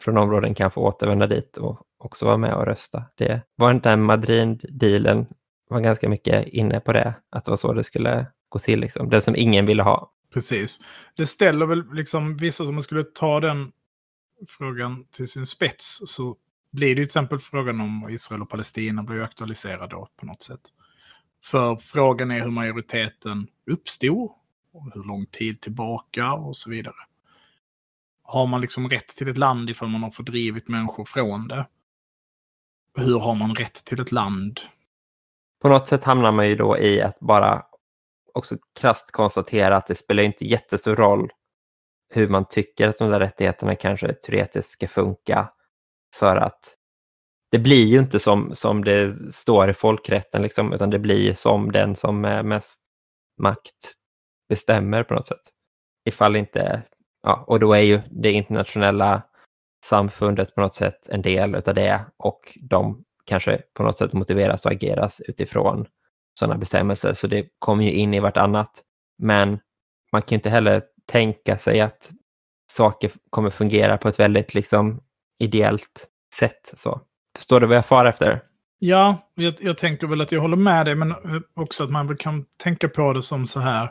från 0.00 0.18
områden 0.18 0.54
kan 0.54 0.70
få 0.70 0.80
återvända 0.80 1.26
dit 1.26 1.56
och 1.56 1.80
också 1.98 2.26
vara 2.26 2.36
med 2.36 2.54
och 2.54 2.66
rösta. 2.66 3.04
Det 3.16 3.42
var 3.56 3.70
inte 3.70 3.88
den 3.88 4.02
Madrid-dealen 4.02 5.26
var 5.68 5.80
ganska 5.80 6.08
mycket 6.08 6.48
inne 6.48 6.80
på 6.80 6.92
det, 6.92 7.14
att 7.30 7.44
det 7.44 7.50
var 7.50 7.56
så 7.56 7.72
det 7.72 7.84
skulle 7.84 8.26
gå 8.48 8.58
till. 8.58 8.80
Liksom. 8.80 9.10
Det 9.10 9.20
som 9.20 9.36
ingen 9.36 9.66
ville 9.66 9.82
ha. 9.82 10.10
Precis. 10.32 10.80
Det 11.16 11.26
ställer 11.26 11.66
väl 11.66 11.84
liksom 11.92 12.36
vissa, 12.36 12.64
som 12.64 12.74
man 12.74 12.82
skulle 12.82 13.04
ta 13.04 13.40
den 13.40 13.72
frågan 14.48 15.04
till 15.04 15.28
sin 15.28 15.46
spets, 15.46 15.98
så 16.06 16.36
blir 16.74 16.88
det 16.88 16.94
till 16.94 17.04
exempel 17.04 17.38
frågan 17.38 17.80
om 17.80 18.08
Israel 18.10 18.42
och 18.42 18.50
Palestina 18.50 19.02
blir 19.02 19.22
aktualiserad 19.22 19.90
då 19.90 20.08
på 20.16 20.26
något 20.26 20.42
sätt. 20.42 20.60
För 21.44 21.76
frågan 21.76 22.30
är 22.30 22.40
hur 22.40 22.50
majoriteten 22.50 23.46
uppstod, 23.70 24.30
och 24.74 24.90
hur 24.94 25.04
lång 25.04 25.26
tid 25.26 25.60
tillbaka 25.60 26.32
och 26.32 26.56
så 26.56 26.70
vidare. 26.70 26.94
Har 28.22 28.46
man 28.46 28.60
liksom 28.60 28.88
rätt 28.88 29.08
till 29.08 29.28
ett 29.28 29.38
land 29.38 29.70
ifall 29.70 29.88
man 29.88 30.02
har 30.02 30.10
fördrivit 30.10 30.68
människor 30.68 31.04
från 31.04 31.48
det? 31.48 31.66
Hur 32.96 33.18
har 33.18 33.34
man 33.34 33.54
rätt 33.54 33.84
till 33.84 34.00
ett 34.00 34.12
land? 34.12 34.60
På 35.62 35.68
något 35.68 35.88
sätt 35.88 36.04
hamnar 36.04 36.32
man 36.32 36.48
ju 36.48 36.56
då 36.56 36.78
i 36.78 37.02
att 37.02 37.20
bara 37.20 37.62
också 38.34 38.56
krasst 38.80 39.12
konstatera 39.12 39.76
att 39.76 39.86
det 39.86 39.94
spelar 39.94 40.22
inte 40.22 40.46
jättestor 40.46 40.96
roll 40.96 41.30
hur 42.14 42.28
man 42.28 42.48
tycker 42.48 42.88
att 42.88 42.98
de 42.98 43.10
där 43.10 43.20
rättigheterna 43.20 43.74
kanske 43.74 44.12
teoretiskt 44.12 44.70
ska 44.70 44.88
funka. 44.88 45.48
För 46.18 46.36
att 46.36 46.76
det 47.50 47.58
blir 47.58 47.86
ju 47.86 47.98
inte 47.98 48.20
som, 48.20 48.54
som 48.54 48.84
det 48.84 49.32
står 49.32 49.70
i 49.70 49.74
folkrätten, 49.74 50.42
liksom, 50.42 50.72
utan 50.72 50.90
det 50.90 50.98
blir 50.98 51.34
som 51.34 51.72
den 51.72 51.96
som 51.96 52.24
är 52.24 52.42
mest 52.42 52.82
makt 53.42 53.94
bestämmer 54.48 55.02
på 55.02 55.14
något 55.14 55.26
sätt. 55.26 55.40
Ifall 56.08 56.36
inte, 56.36 56.82
ja, 57.22 57.44
och 57.46 57.60
då 57.60 57.74
är 57.74 57.80
ju 57.80 58.00
det 58.10 58.32
internationella 58.32 59.22
samfundet 59.84 60.54
på 60.54 60.60
något 60.60 60.74
sätt 60.74 61.08
en 61.08 61.22
del 61.22 61.54
av 61.54 61.74
det 61.74 62.04
och 62.16 62.58
de 62.60 63.04
kanske 63.24 63.62
på 63.76 63.82
något 63.82 63.98
sätt 63.98 64.12
motiveras 64.12 64.66
och 64.66 64.72
ageras 64.72 65.20
utifrån 65.20 65.86
sådana 66.38 66.58
bestämmelser. 66.58 67.14
Så 67.14 67.26
det 67.26 67.48
kommer 67.58 67.84
ju 67.84 67.92
in 67.92 68.14
i 68.14 68.20
vartannat. 68.20 68.82
Men 69.18 69.58
man 70.12 70.22
kan 70.22 70.36
inte 70.36 70.50
heller 70.50 70.82
tänka 71.06 71.58
sig 71.58 71.80
att 71.80 72.10
saker 72.72 73.10
kommer 73.30 73.50
fungera 73.50 73.98
på 73.98 74.08
ett 74.08 74.18
väldigt 74.18 74.54
liksom 74.54 75.00
ideellt 75.38 76.08
sätt. 76.34 76.72
Så. 76.74 77.00
Förstår 77.36 77.60
du 77.60 77.66
vad 77.66 77.76
jag 77.76 77.86
far 77.86 78.04
efter? 78.04 78.42
Ja, 78.78 79.30
jag, 79.34 79.54
jag 79.60 79.78
tänker 79.78 80.06
väl 80.06 80.20
att 80.20 80.32
jag 80.32 80.40
håller 80.40 80.56
med 80.56 80.86
dig, 80.86 80.94
men 80.94 81.14
också 81.56 81.84
att 81.84 81.90
man 81.90 82.16
kan 82.16 82.44
tänka 82.62 82.88
på 82.88 83.12
det 83.12 83.22
som 83.22 83.46
så 83.46 83.60
här. 83.60 83.90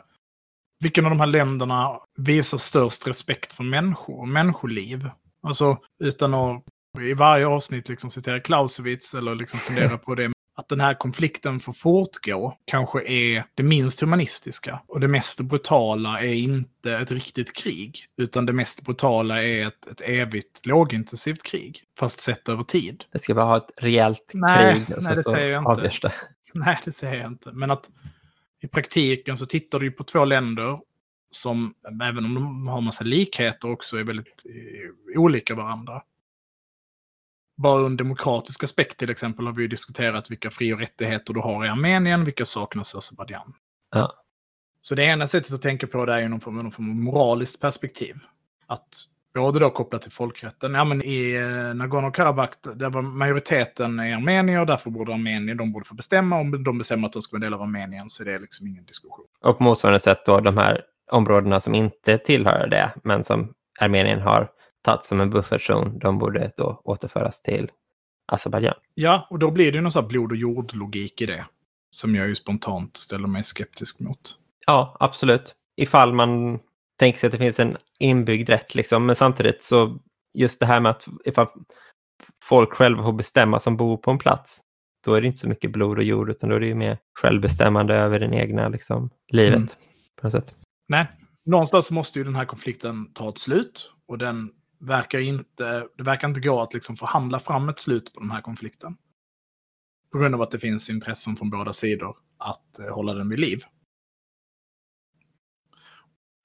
Vilken 0.80 1.04
av 1.04 1.10
de 1.10 1.20
här 1.20 1.26
länderna 1.26 1.98
visar 2.16 2.58
störst 2.58 3.08
respekt 3.08 3.52
för 3.52 3.64
människor 3.64 4.20
och 4.20 4.28
människoliv? 4.28 5.10
Alltså 5.42 5.76
utan 6.04 6.34
att 6.34 6.64
i 7.00 7.14
varje 7.14 7.46
avsnitt 7.46 7.88
liksom 7.88 8.10
citera 8.10 8.40
Clausewitz 8.40 9.14
eller 9.14 9.34
liksom 9.34 9.58
fundera 9.58 9.98
på 9.98 10.14
det. 10.14 10.33
Att 10.56 10.68
den 10.68 10.80
här 10.80 10.94
konflikten 10.94 11.60
får 11.60 11.72
fortgå 11.72 12.58
kanske 12.64 13.08
är 13.08 13.44
det 13.54 13.62
minst 13.62 14.00
humanistiska. 14.00 14.80
Och 14.86 15.00
det 15.00 15.08
mest 15.08 15.40
brutala 15.40 16.20
är 16.20 16.34
inte 16.34 16.96
ett 16.96 17.10
riktigt 17.10 17.52
krig. 17.56 18.06
Utan 18.16 18.46
det 18.46 18.52
mest 18.52 18.82
brutala 18.82 19.42
är 19.42 19.66
ett, 19.66 19.86
ett 19.86 20.00
evigt 20.00 20.66
lågintensivt 20.66 21.42
krig. 21.42 21.82
Fast 21.98 22.20
sett 22.20 22.48
över 22.48 22.62
tid. 22.62 23.04
Det 23.12 23.18
ska 23.18 23.34
bara 23.34 23.44
ha 23.44 23.56
ett 23.56 23.70
rejält 23.76 24.30
nej, 24.34 24.72
krig 24.72 24.96
och 24.96 25.02
nej, 25.02 25.14
det 25.14 25.22
så 25.22 25.32
säger 25.32 25.52
jag 25.52 25.66
avgörs 25.66 26.00
det. 26.00 26.12
Nej, 26.54 26.78
det 26.84 26.92
säger 26.92 27.14
jag 27.14 27.26
inte. 27.26 27.52
Men 27.52 27.70
att 27.70 27.90
i 28.62 28.68
praktiken 28.68 29.36
så 29.36 29.46
tittar 29.46 29.80
du 29.80 29.90
på 29.90 30.04
två 30.04 30.24
länder 30.24 30.80
som, 31.30 31.74
även 32.02 32.24
om 32.24 32.34
de 32.34 32.66
har 32.66 32.80
massa 32.80 33.04
likheter 33.04 33.70
också, 33.70 33.96
är 33.96 34.04
väldigt 34.04 34.44
eh, 34.46 35.20
olika 35.20 35.54
varandra. 35.54 36.02
Bara 37.56 37.80
ur 37.80 37.86
en 37.86 37.96
demokratisk 37.96 38.64
aspekt 38.64 38.98
till 38.98 39.10
exempel 39.10 39.46
har 39.46 39.52
vi 39.52 39.66
diskuterat 39.66 40.30
vilka 40.30 40.50
fri 40.50 40.72
och 40.72 40.78
rättigheter 40.78 41.34
du 41.34 41.40
har 41.40 41.64
i 41.64 41.68
Armenien, 41.68 42.24
vilka 42.24 42.44
saknas 42.44 42.94
i 42.94 42.98
Azerbajdzjan. 42.98 43.54
Ja. 43.94 44.12
Så 44.82 44.94
det 44.94 45.04
ena 45.04 45.26
sättet 45.26 45.52
att 45.52 45.62
tänka 45.62 45.86
på 45.86 46.04
det 46.06 46.12
är 46.12 46.18
ju 46.18 46.28
någon 46.28 46.40
form, 46.40 46.56
någon 46.56 46.72
form 46.72 46.90
av 46.90 46.96
moraliskt 46.96 47.60
perspektiv. 47.60 48.16
Att 48.66 48.88
både 49.34 49.58
då 49.58 49.70
kopplat 49.70 50.02
till 50.02 50.12
folkrätten, 50.12 50.74
ja 50.74 50.84
men 50.84 51.02
i 51.02 51.34
eh, 51.34 51.74
Nagorno-Karabakh, 51.74 52.74
där 52.74 52.90
var 52.90 53.02
majoriteten 53.02 54.00
är 54.00 54.14
armenier, 54.14 54.64
därför 54.64 54.90
borde 54.90 55.12
Armenien, 55.12 55.56
de 55.56 55.72
borde 55.72 55.86
få 55.86 55.94
bestämma. 55.94 56.40
Om 56.40 56.64
de 56.64 56.78
bestämmer 56.78 57.06
att 57.06 57.12
de 57.12 57.22
ska 57.22 57.36
vara 57.36 57.38
en 57.38 57.42
del 57.42 57.54
av 57.54 57.62
Armenien 57.62 58.08
så 58.08 58.22
är 58.22 58.26
det 58.26 58.38
liksom 58.38 58.66
ingen 58.66 58.84
diskussion. 58.84 59.24
Och 59.40 59.58
på 59.58 59.64
motsvarande 59.64 60.00
sätt 60.00 60.18
då 60.26 60.40
de 60.40 60.58
här 60.58 60.80
områdena 61.10 61.60
som 61.60 61.74
inte 61.74 62.18
tillhör 62.18 62.66
det, 62.66 62.92
men 63.02 63.24
som 63.24 63.52
Armenien 63.80 64.20
har 64.20 64.48
tagit 64.84 65.04
som 65.04 65.20
en 65.20 65.30
buffertzon, 65.30 65.98
de 65.98 66.18
borde 66.18 66.52
då 66.56 66.80
återföras 66.84 67.42
till 67.42 67.70
Azerbajdzjan. 68.32 68.74
Ja, 68.94 69.26
och 69.30 69.38
då 69.38 69.50
blir 69.50 69.72
det 69.72 69.76
ju 69.76 69.82
någon 69.82 69.92
sån 69.92 70.02
här 70.02 70.08
blod 70.08 70.30
och 70.30 70.36
jord-logik 70.36 71.20
i 71.20 71.26
det. 71.26 71.46
Som 71.90 72.14
jag 72.14 72.28
ju 72.28 72.34
spontant 72.34 72.96
ställer 72.96 73.28
mig 73.28 73.42
skeptisk 73.42 74.00
mot. 74.00 74.36
Ja, 74.66 74.96
absolut. 75.00 75.54
Ifall 75.76 76.12
man 76.12 76.58
tänker 76.98 77.18
sig 77.18 77.26
att 77.26 77.32
det 77.32 77.38
finns 77.38 77.60
en 77.60 77.76
inbyggd 77.98 78.48
rätt, 78.48 78.74
liksom. 78.74 79.06
men 79.06 79.16
samtidigt 79.16 79.62
så 79.62 79.98
just 80.34 80.60
det 80.60 80.66
här 80.66 80.80
med 80.80 80.90
att 80.90 81.06
ifall 81.24 81.46
folk 82.42 82.72
själva 82.72 83.02
får 83.02 83.12
bestämma 83.12 83.60
som 83.60 83.76
bor 83.76 83.96
på 83.96 84.10
en 84.10 84.18
plats, 84.18 84.60
då 85.06 85.14
är 85.14 85.20
det 85.20 85.26
inte 85.26 85.40
så 85.40 85.48
mycket 85.48 85.72
blod 85.72 85.98
och 85.98 86.04
jord, 86.04 86.30
utan 86.30 86.50
då 86.50 86.56
är 86.56 86.60
det 86.60 86.66
ju 86.66 86.74
mer 86.74 86.98
självbestämmande 87.20 87.94
över 87.94 88.20
det 88.20 88.36
egna 88.36 88.68
liksom, 88.68 89.10
livet. 89.32 89.56
Mm. 89.56 89.68
På 90.20 90.26
något 90.26 90.32
sätt. 90.32 90.56
Nej, 90.88 91.06
någonstans 91.44 91.90
måste 91.90 92.18
ju 92.18 92.24
den 92.24 92.34
här 92.34 92.44
konflikten 92.44 93.12
ta 93.12 93.28
ett 93.28 93.38
slut. 93.38 93.90
Och 94.06 94.18
den 94.18 94.50
verkar 94.84 95.18
inte, 95.18 95.88
det 95.96 96.02
verkar 96.02 96.28
inte 96.28 96.40
gå 96.40 96.62
att 96.62 96.74
liksom 96.74 96.96
förhandla 96.96 97.40
fram 97.40 97.68
ett 97.68 97.78
slut 97.78 98.14
på 98.14 98.20
den 98.20 98.30
här 98.30 98.40
konflikten. 98.40 98.96
På 100.12 100.18
grund 100.18 100.34
av 100.34 100.42
att 100.42 100.50
det 100.50 100.58
finns 100.58 100.90
intressen 100.90 101.36
från 101.36 101.50
båda 101.50 101.72
sidor 101.72 102.16
att 102.38 102.78
eh, 102.78 102.94
hålla 102.94 103.14
den 103.14 103.28
vid 103.28 103.38
liv. 103.38 103.64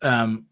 Um, 0.06 0.48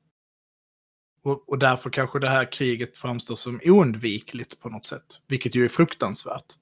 och, 1.24 1.50
och, 1.50 1.60
därför 1.60 1.90
kanske 1.90 2.20
det 2.20 2.30
här 2.30 2.52
kriget 2.52 2.98
framstår 2.98 3.36
som 3.36 3.60
oundvikligt 3.64 4.60
på 4.60 4.70
något 4.70 4.86
sätt. 4.86 5.22
Vilket 5.28 5.56
ju 5.56 5.66
är 5.66 5.70
fruktansvärt. 5.70 6.58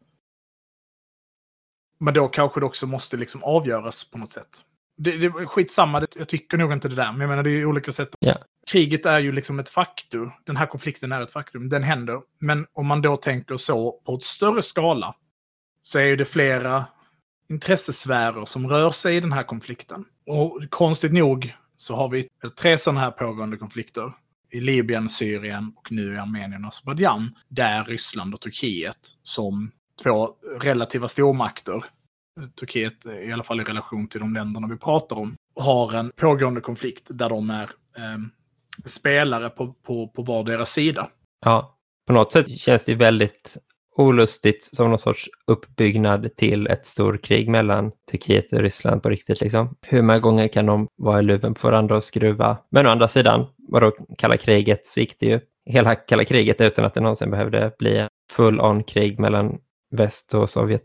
Men 2.00 2.14
då 2.14 2.28
kanske 2.28 2.60
det 2.60 2.66
också 2.66 2.88
måste 2.88 3.18
liksom 3.18 3.44
avgöras 3.44 4.04
på 4.04 4.18
något 4.18 4.34
sätt. 4.34 4.66
Det, 4.98 5.18
det 5.18 5.26
är 5.26 5.46
skitsamma, 5.46 6.00
det, 6.00 6.16
jag 6.16 6.28
tycker 6.28 6.58
nog 6.58 6.74
inte 6.74 6.90
det 6.90 6.96
där. 6.96 7.12
Men 7.12 7.22
jag 7.22 7.30
menar, 7.30 7.44
det 7.44 7.50
är 7.50 7.58
ju 7.58 7.66
olika 7.66 7.92
sätt. 7.92 8.10
Yeah. 8.22 8.38
Kriget 8.68 9.06
är 9.06 9.20
ju 9.20 9.32
liksom 9.32 9.60
ett 9.60 9.70
faktum. 9.70 10.32
Den 10.44 10.58
här 10.58 10.66
konflikten 10.66 11.12
är 11.12 11.22
ett 11.22 11.32
faktum. 11.32 11.70
Den 11.70 11.84
händer. 11.84 12.22
Men 12.40 12.68
om 12.74 12.88
man 12.88 13.02
då 13.02 13.18
tänker 13.18 13.58
så 13.58 13.92
på 13.92 14.16
ett 14.16 14.24
större 14.24 14.62
skala 14.62 15.16
så 15.84 16.00
är 16.00 16.18
det 16.18 16.26
flera 16.26 16.86
intressesfärer 17.50 18.46
som 18.46 18.70
rör 18.70 18.92
sig 18.92 19.16
i 19.16 19.20
den 19.20 19.32
här 19.32 19.44
konflikten. 19.44 20.06
Och 20.26 20.60
konstigt 20.70 21.14
nog 21.14 21.56
så 21.76 21.96
har 21.96 22.10
vi 22.10 22.28
tre 22.60 22.78
sådana 22.78 23.00
här 23.00 23.12
pågående 23.12 23.58
konflikter. 23.58 24.14
I 24.52 24.60
Libyen, 24.62 25.10
Syrien 25.10 25.74
och 25.76 25.92
nu 25.92 26.14
i 26.14 26.18
Armenien 26.18 26.64
och 26.64 26.68
Azerbajdzjan. 26.68 27.36
Där 27.48 27.84
Ryssland 27.84 28.34
och 28.34 28.42
Turkiet 28.42 28.98
som 29.24 29.72
två 30.04 30.36
relativa 30.60 31.08
stormakter 31.08 31.86
Turkiet, 32.60 33.06
i 33.06 33.32
alla 33.32 33.44
fall 33.44 33.62
i 33.62 33.64
relation 33.64 34.08
till 34.08 34.20
de 34.20 34.34
länderna 34.34 34.68
vi 34.68 34.78
pratar 34.78 35.16
om, 35.16 35.36
har 35.56 35.94
en 35.94 36.12
pågående 36.16 36.62
konflikt 36.62 37.08
där 37.10 37.30
de 37.30 37.50
är 37.50 37.64
eh, 37.98 38.18
spelare 38.86 39.50
på, 39.50 39.74
på, 39.74 40.08
på 40.08 40.22
vardera 40.22 40.66
sida. 40.66 41.10
Ja, 41.46 41.78
på 42.08 42.14
något 42.14 42.32
sätt 42.32 42.60
känns 42.60 42.86
det 42.86 42.96
väldigt 42.96 43.58
olustigt 43.98 44.64
som 44.64 44.90
någon 44.90 45.00
sorts 45.00 45.30
uppbyggnad 45.48 46.36
till 46.36 46.68
ett 46.68 46.86
storkrig 46.86 47.50
mellan 47.50 47.92
Turkiet 48.12 48.54
och 48.54 48.60
Ryssland 48.60 49.04
på 49.04 49.10
riktigt. 49.10 49.42
Liksom. 49.42 49.76
Hur 49.82 50.02
många 50.02 50.20
gånger 50.20 50.48
kan 50.48 50.66
de 50.66 50.88
vara 50.98 51.20
i 51.20 51.24
luven 51.24 51.54
på 51.54 51.68
varandra 51.68 51.96
och 51.96 52.04
skruva? 52.04 52.58
Men 52.72 52.88
å 52.88 52.90
andra 52.90 53.08
sidan, 53.08 53.46
vadå 53.58 53.92
kalla 54.18 54.38
kriget, 54.38 54.88
så 54.88 55.00
gick 55.00 55.20
det 55.20 55.26
ju 55.26 55.40
hela 55.66 55.96
kalla 55.96 56.24
kriget 56.24 56.62
utan 56.62 56.86
att 56.86 56.94
det 56.94 57.02
någonsin 57.02 57.32
behövde 57.32 57.72
bli 57.80 58.08
full 58.32 58.62
on 58.62 58.84
krig 58.84 59.20
mellan 59.20 59.58
väst 59.92 60.34
och 60.34 60.50
Sovjet. 60.50 60.82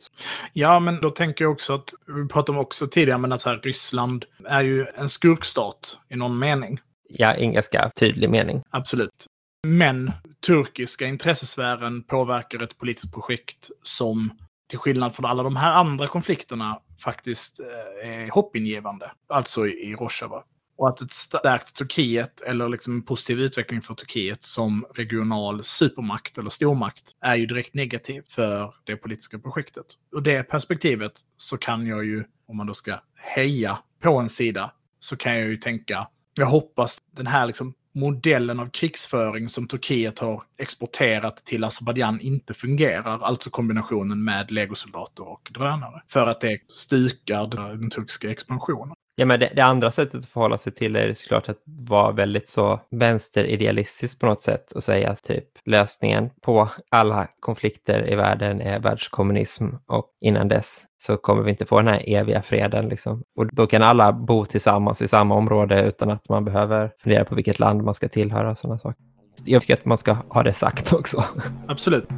Ja, 0.53 0.80
men 0.80 1.01
då 1.01 1.11
tänker 1.11 1.44
jag 1.44 1.53
också 1.53 1.74
att, 1.74 1.94
vi 2.07 2.28
pratade 2.28 2.59
om 2.59 2.64
också 2.64 2.86
tidigare, 2.86 3.18
men 3.18 3.32
att 3.32 3.40
så 3.40 3.51
här, 3.51 3.61
Ryssland 3.62 4.24
är 4.44 4.62
ju 4.62 4.86
en 4.94 5.09
skurkstat 5.09 5.98
i 6.09 6.16
någon 6.16 6.38
mening. 6.38 6.78
Ja, 7.09 7.34
en 7.34 7.53
ganska 7.53 7.90
tydlig 7.90 8.30
mening. 8.30 8.62
Absolut. 8.70 9.26
Men 9.66 10.12
turkiska 10.46 11.07
intressesfären 11.07 12.03
påverkar 12.03 12.62
ett 12.62 12.78
politiskt 12.78 13.14
projekt 13.14 13.70
som 13.82 14.30
till 14.70 14.78
skillnad 14.78 15.14
från 15.14 15.26
alla 15.26 15.42
de 15.42 15.57
här 15.57 15.72
andra 15.72 16.07
konflikterna 16.07 16.80
faktiskt 17.05 17.61
eh, 17.61 18.11
är 18.11 18.30
hoppingivande. 18.30 19.11
Alltså 19.28 19.66
i 19.66 19.96
Rojava. 19.98 20.42
Och 20.81 20.89
att 20.89 21.01
ett 21.01 21.12
stärkt 21.12 21.76
Turkiet, 21.76 22.41
eller 22.41 22.68
liksom 22.68 22.95
en 22.95 23.03
positiv 23.03 23.41
utveckling 23.41 23.83
för 23.83 23.95
Turkiet 23.95 24.43
som 24.43 24.87
regional 24.95 25.64
supermakt 25.64 26.39
eller 26.39 26.51
stormakt, 26.51 27.12
är 27.20 27.35
ju 27.35 27.47
direkt 27.47 27.74
negativ 27.74 28.22
för 28.28 28.74
det 28.85 28.97
politiska 28.97 29.39
projektet. 29.39 29.87
Ur 30.16 30.20
det 30.20 30.43
perspektivet 30.43 31.12
så 31.37 31.57
kan 31.57 31.87
jag 31.87 32.05
ju, 32.05 32.24
om 32.49 32.57
man 32.57 32.66
då 32.66 32.74
ska 32.74 33.01
heja 33.14 33.78
på 34.03 34.18
en 34.18 34.28
sida, 34.28 34.72
så 35.01 35.16
kan 35.16 35.39
jag 35.39 35.49
ju 35.49 35.57
tänka, 35.57 36.09
jag 36.35 36.47
hoppas 36.47 36.99
den 37.16 37.26
här 37.26 37.47
liksom 37.47 37.74
modellen 37.95 38.61
av 38.61 38.70
krigsföring 38.70 39.49
som 39.49 39.68
Turkiet 39.68 40.18
har 40.18 40.43
exporterat 40.59 41.37
till 41.37 41.64
Azerbajdzjan 41.64 42.20
inte 42.20 42.55
fungerar. 42.55 43.20
Alltså 43.20 43.51
kombinationen 43.51 44.24
med 44.24 44.51
legosoldater 44.51 45.28
och 45.28 45.51
drönare. 45.55 46.03
För 46.09 46.26
att 46.26 46.41
det 46.41 46.61
stukar 46.68 47.47
den 47.76 47.91
turkiska 47.91 48.31
expansionen. 48.31 48.95
Ja, 49.20 49.26
men 49.26 49.40
det, 49.40 49.52
det, 49.54 49.64
andra 49.64 49.90
sättet 49.90 50.14
att 50.14 50.26
förhålla 50.26 50.58
sig 50.58 50.72
till 50.72 50.96
är 50.96 51.14
såklart 51.14 51.48
att 51.48 51.58
vara 51.64 52.12
väldigt 52.12 52.48
så 52.48 52.80
vänsteridealistisk 52.90 54.20
på 54.20 54.26
något 54.26 54.42
sätt 54.42 54.72
och 54.72 54.84
säga 54.84 55.10
att 55.10 55.24
typ 55.24 55.44
lösningen 55.64 56.30
på 56.42 56.68
alla 56.90 57.28
konflikter 57.40 58.10
i 58.10 58.14
världen 58.14 58.60
är 58.60 58.78
världskommunism 58.78 59.66
och 59.86 60.06
innan 60.20 60.48
dess 60.48 60.84
så 60.98 61.16
kommer 61.16 61.42
vi 61.42 61.50
inte 61.50 61.66
få 61.66 61.76
den 61.76 61.88
här 61.88 62.02
eviga 62.06 62.42
freden. 62.42 62.88
Liksom. 62.88 63.22
Och 63.36 63.54
då 63.54 63.66
kan 63.66 63.82
alla 63.82 64.12
bo 64.12 64.44
tillsammans 64.44 65.02
i 65.02 65.08
samma 65.08 65.34
område 65.34 65.82
utan 65.82 66.10
att 66.10 66.28
man 66.28 66.44
behöver 66.44 66.92
fundera 67.02 67.24
på 67.24 67.34
vilket 67.34 67.58
land 67.58 67.82
man 67.82 67.94
ska 67.94 68.08
tillhöra 68.08 68.50
och 68.50 68.58
sådana 68.58 68.78
saker. 68.78 69.04
Jag 69.44 69.62
tycker 69.62 69.74
att 69.74 69.84
man 69.84 69.98
ska 69.98 70.12
ha 70.12 70.42
det 70.42 70.52
sagt 70.52 70.92
också. 70.92 71.24
Absolut. 71.68 72.08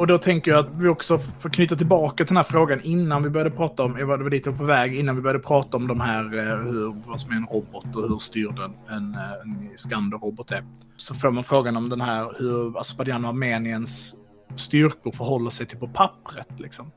Och 0.00 0.06
då 0.06 0.18
tänker 0.18 0.50
jag 0.50 0.60
att 0.60 0.72
vi 0.74 0.88
också 0.88 1.18
får 1.18 1.50
knyta 1.50 1.76
tillbaka 1.76 2.16
till 2.16 2.26
den 2.26 2.36
här 2.36 2.44
frågan 2.44 2.80
innan 2.82 3.22
vi 3.22 3.30
började 3.30 3.50
prata 3.50 3.82
om, 3.82 3.98
jag 3.98 4.06
var 4.06 4.30
lite 4.30 4.52
på 4.52 4.64
väg, 4.64 4.94
innan 4.94 5.16
vi 5.16 5.22
började 5.22 5.38
prata 5.38 5.76
om 5.76 5.86
de 5.86 6.00
här, 6.00 6.38
eh, 6.38 6.56
hur, 6.56 7.02
vad 7.06 7.20
som 7.20 7.32
är 7.32 7.36
en 7.36 7.46
robot 7.46 7.96
och 7.96 8.08
hur 8.08 8.18
styrd 8.18 8.58
en, 8.58 8.96
en, 8.96 9.14
eh, 9.14 9.32
en 9.42 9.70
Skander-robot 9.74 10.50
är. 10.50 10.64
Så 10.96 11.14
får 11.14 11.30
man 11.30 11.44
frågan 11.44 11.76
om 11.76 11.88
den 11.88 12.00
här, 12.00 12.32
hur 12.38 12.80
Azerbajdzjan 12.80 13.24
och 13.24 13.30
Armeniens 13.30 14.14
styrkor 14.56 15.12
förhåller 15.12 15.50
sig 15.50 15.66
till 15.66 15.78
på 15.78 15.88
pappret. 15.88 16.60
Liksom. 16.60 16.90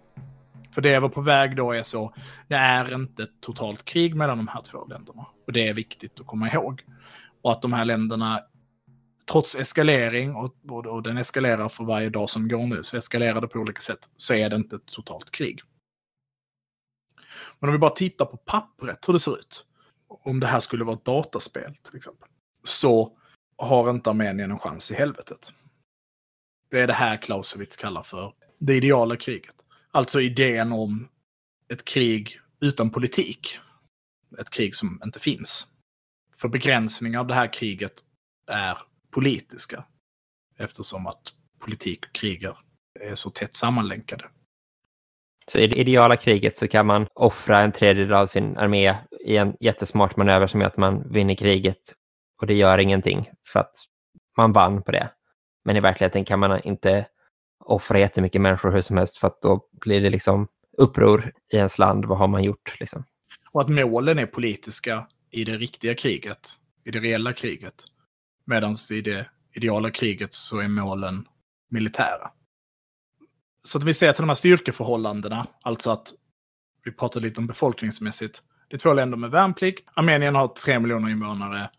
För 0.72 0.82
det 0.82 0.90
jag 0.90 1.02
var 1.02 1.10
på 1.10 1.22
väg 1.22 1.56
då 1.56 1.72
är 1.72 1.84
så, 1.84 2.14
det 2.48 2.56
är 2.56 2.96
inte 2.96 3.24
ett 3.24 3.42
totalt 3.42 3.86
krig 3.86 4.16
mellan 4.16 4.38
de 4.38 4.48
här 4.48 4.62
två 4.62 4.86
länderna. 4.86 5.26
Och 5.48 5.54
det 5.54 5.68
är 5.68 5.74
viktigt 5.74 6.20
att 6.20 6.28
komma 6.28 6.52
ihåg. 6.52 6.82
Och 7.42 7.52
att 7.52 7.62
de 7.62 7.74
här 7.74 7.86
länderna 7.86 8.40
trots 9.26 9.56
eskalering, 9.56 10.36
och, 10.36 10.56
och, 10.70 10.86
och, 10.86 11.04
den 11.04 11.18
eskalerar 11.18 11.70
för 11.70 11.84
varje 11.84 12.10
dag 12.10 12.30
som 12.30 12.48
går 12.48 12.68
nu, 12.68 12.84
så 12.84 12.98
eskalerar 12.98 13.42
det 13.42 13.48
på 13.48 13.60
olika 13.60 13.82
sätt, 13.82 14.10
så 14.18 14.34
är 14.34 14.50
det 14.50 14.56
inte 14.56 14.76
ett 14.76 14.86
totalt 14.86 15.32
krig. 15.32 15.62
Men 17.60 17.70
om 17.70 17.74
vi 17.74 17.80
bara 17.80 17.96
tittar 17.96 18.26
på 18.26 18.38
pappret, 18.38 19.08
hur 19.08 19.14
det 19.14 19.20
ser 19.20 19.40
ut, 19.40 19.66
om 20.08 20.40
det 20.40 20.48
här 20.48 20.60
skulle 20.60 20.84
vara 20.84 20.96
ett 20.96 21.06
dataspel 21.06 21.76
till 21.76 21.96
exempel, 21.96 22.30
så 22.64 23.18
har 23.58 23.90
inte 23.90 24.10
Armenien 24.10 24.52
en 24.52 24.60
chans 24.60 24.92
i 24.92 24.94
helvetet. 24.94 25.54
Det 26.70 26.82
är 26.82 26.88
det 26.88 26.94
här 26.94 27.18
Clausewitz 27.18 27.78
kallar 27.78 28.04
för 28.04 28.34
det 28.60 28.76
ideala 28.76 29.16
kriget. 29.16 29.56
Alltså 29.92 30.22
idén 30.22 30.72
om 30.72 31.10
ett 31.74 31.86
krig 31.86 32.40
utan 32.62 32.90
politik. 32.90 33.60
Ett 34.40 34.50
krig 34.50 34.76
som 34.76 35.02
inte 35.06 35.20
finns. 35.20 35.68
För 36.36 36.48
begränsning 36.48 37.18
av 37.18 37.28
det 37.28 37.34
här 37.34 37.54
kriget 37.54 38.04
är 38.48 38.78
politiska. 39.14 39.86
Eftersom 40.58 41.08
att 41.08 41.34
politik 41.60 42.06
och 42.06 42.14
krig 42.14 42.44
är 43.00 43.16
så 43.16 43.30
tätt 43.30 43.56
sammanlänkade. 43.56 44.26
Så 45.48 45.60
i 45.60 45.68
det 45.68 45.76
ideala 45.76 46.16
kriget 46.16 46.58
så 46.58 46.68
kan 46.68 46.86
man 46.86 47.08
offra 47.14 47.62
en 47.62 47.72
tredjedel 47.72 48.14
av 48.14 48.28
sin 48.28 48.58
armé 48.58 48.96
i 49.26 49.38
en 49.38 49.56
jättesmart 49.60 50.18
manöver 50.18 50.48
som 50.48 50.62
gör 50.62 50.68
att 50.68 50.78
man 50.78 51.12
vinner 51.12 51.36
kriget 51.36 51.94
och 52.42 52.48
det 52.48 52.54
gör 52.54 52.78
ingenting 52.78 53.30
för 53.48 53.60
att 53.60 53.76
man 54.38 54.52
vann 54.52 54.84
på 54.84 54.92
det. 54.92 55.10
Men 55.66 55.78
i 55.78 55.80
verkligheten 55.80 56.26
kan 56.26 56.40
man 56.40 56.62
inte 56.64 57.06
offra 57.60 58.00
jättemycket 58.00 58.42
människor 58.42 58.72
hur 58.72 58.82
som 58.82 58.98
helst 58.98 59.18
för 59.18 59.28
att 59.28 59.42
då 59.42 59.68
blir 59.72 60.02
det 60.02 60.10
liksom 60.10 60.48
uppror 60.78 61.32
i 61.52 61.56
ens 61.56 61.78
land. 61.80 62.06
Vad 62.06 62.18
har 62.18 62.28
man 62.28 62.44
gjort? 62.44 62.80
Liksom? 62.80 63.04
Och 63.52 63.62
att 63.62 63.70
målen 63.70 64.20
är 64.20 64.26
politiska 64.26 65.08
i 65.32 65.44
det 65.44 65.58
riktiga 65.58 65.96
kriget, 65.96 66.50
i 66.86 66.92
det 66.92 67.00
reella 67.00 67.34
kriget. 67.34 67.86
Medan 68.46 68.76
i 68.92 69.02
det 69.02 69.30
ideala 69.54 69.92
kriget 69.92 70.34
så 70.34 70.60
är 70.60 70.68
målen 70.68 71.28
militära. 71.70 72.32
Så 73.64 73.78
att 73.78 73.84
vi 73.84 73.94
ser 73.94 74.14
till 74.14 74.22
de 74.22 74.30
här 74.30 74.36
styrkeförhållandena, 74.36 75.48
alltså 75.62 75.92
att 75.92 76.14
vi 76.84 76.92
pratar 76.92 77.22
lite 77.22 77.40
om 77.40 77.48
befolkningsmässigt. 77.48 78.44
Det 78.70 78.76
är 78.76 78.80
två 78.80 78.94
länder 78.94 79.18
med 79.18 79.32
värnplikt. 79.32 79.90
Armenien 79.94 80.36
har 80.36 80.48
3 80.48 80.80
miljoner 80.80 81.10
invånare. 81.10 81.70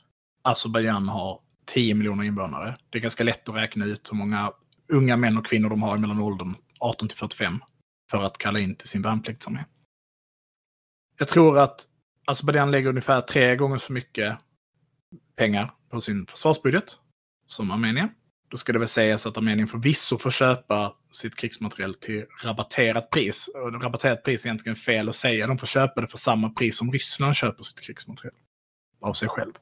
Azerbajdzjan 0.42 1.08
har 1.08 1.40
10 1.66 1.94
miljoner 1.94 2.24
invånare. 2.24 2.76
Det 2.90 2.98
är 2.98 3.02
ganska 3.02 3.24
lätt 3.24 3.48
att 3.48 3.54
räkna 3.54 3.84
ut 3.84 4.12
hur 4.12 4.16
många 4.16 4.52
unga 4.88 5.16
män 5.16 5.38
och 5.38 5.46
kvinnor 5.46 5.70
de 5.70 5.82
har 5.82 5.98
mellan 5.98 6.20
åldern 6.20 6.56
18 6.80 7.08
till 7.08 7.18
45 7.18 7.60
för 8.10 8.22
att 8.22 8.38
kalla 8.38 8.58
in 8.58 8.76
till 8.76 8.88
sin 8.88 9.02
värnpliktsarmé. 9.02 9.64
Jag 11.18 11.28
tror 11.28 11.58
att 11.58 11.80
Azerbajdzjan 12.26 12.70
lägger 12.70 12.88
ungefär 12.88 13.20
tre 13.20 13.56
gånger 13.56 13.78
så 13.78 13.92
mycket 13.92 14.38
pengar 15.36 15.74
på 15.94 16.00
sin 16.00 16.26
försvarsbudget 16.26 16.96
som 17.46 17.70
Armenien. 17.70 18.08
Då 18.48 18.56
ska 18.56 18.72
det 18.72 18.78
väl 18.78 18.88
sägas 18.88 19.26
att 19.26 19.36
Armenien 19.36 19.68
förvisso 19.68 20.18
får 20.18 20.30
köpa 20.30 20.94
sitt 21.10 21.36
krigsmateriel 21.36 21.94
till 21.94 22.24
rabatterat 22.44 23.10
pris. 23.10 23.48
Och 23.54 23.82
rabatterat 23.82 24.24
pris 24.24 24.44
är 24.44 24.48
egentligen 24.48 24.76
fel 24.76 25.08
att 25.08 25.16
säga. 25.16 25.46
De 25.46 25.58
får 25.58 25.66
köpa 25.66 26.00
det 26.00 26.06
för 26.06 26.18
samma 26.18 26.50
pris 26.50 26.76
som 26.76 26.92
Ryssland 26.92 27.36
köper 27.36 27.62
sitt 27.62 27.80
krigsmateriel. 27.80 28.34
Av 29.00 29.12
sig 29.12 29.28
själv. 29.28 29.52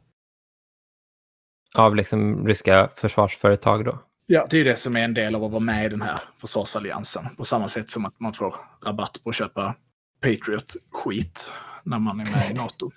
Av 1.75 1.97
liksom 1.97 2.47
ryska 2.47 2.91
försvarsföretag 2.97 3.85
då? 3.85 4.03
Ja, 4.27 4.47
det 4.51 4.61
är 4.61 4.65
det 4.65 4.77
som 4.77 4.97
är 4.97 5.05
en 5.05 5.15
del 5.15 5.35
av 5.35 5.45
att 5.45 5.51
vara 5.51 5.61
med 5.61 5.87
i 5.87 5.89
den 5.89 6.03
här 6.03 6.21
försvarsalliansen. 6.39 7.37
På 7.37 7.45
samma 7.45 7.69
sätt 7.69 7.91
som 7.91 8.05
att 8.05 8.21
man 8.21 8.35
får 8.35 8.55
rabatt 8.83 9.21
på 9.25 9.31
att 9.31 9.37
köpa 9.37 9.77
Patriot-skit 10.21 11.53
när 11.85 11.99
man 11.99 12.21
är 12.21 12.25
med 12.25 12.51
i 12.51 12.55
NATO. 12.55 12.91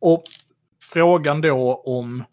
Och 0.00 0.24
frågan 0.92 1.40
då 1.40 1.82
om 1.84 2.24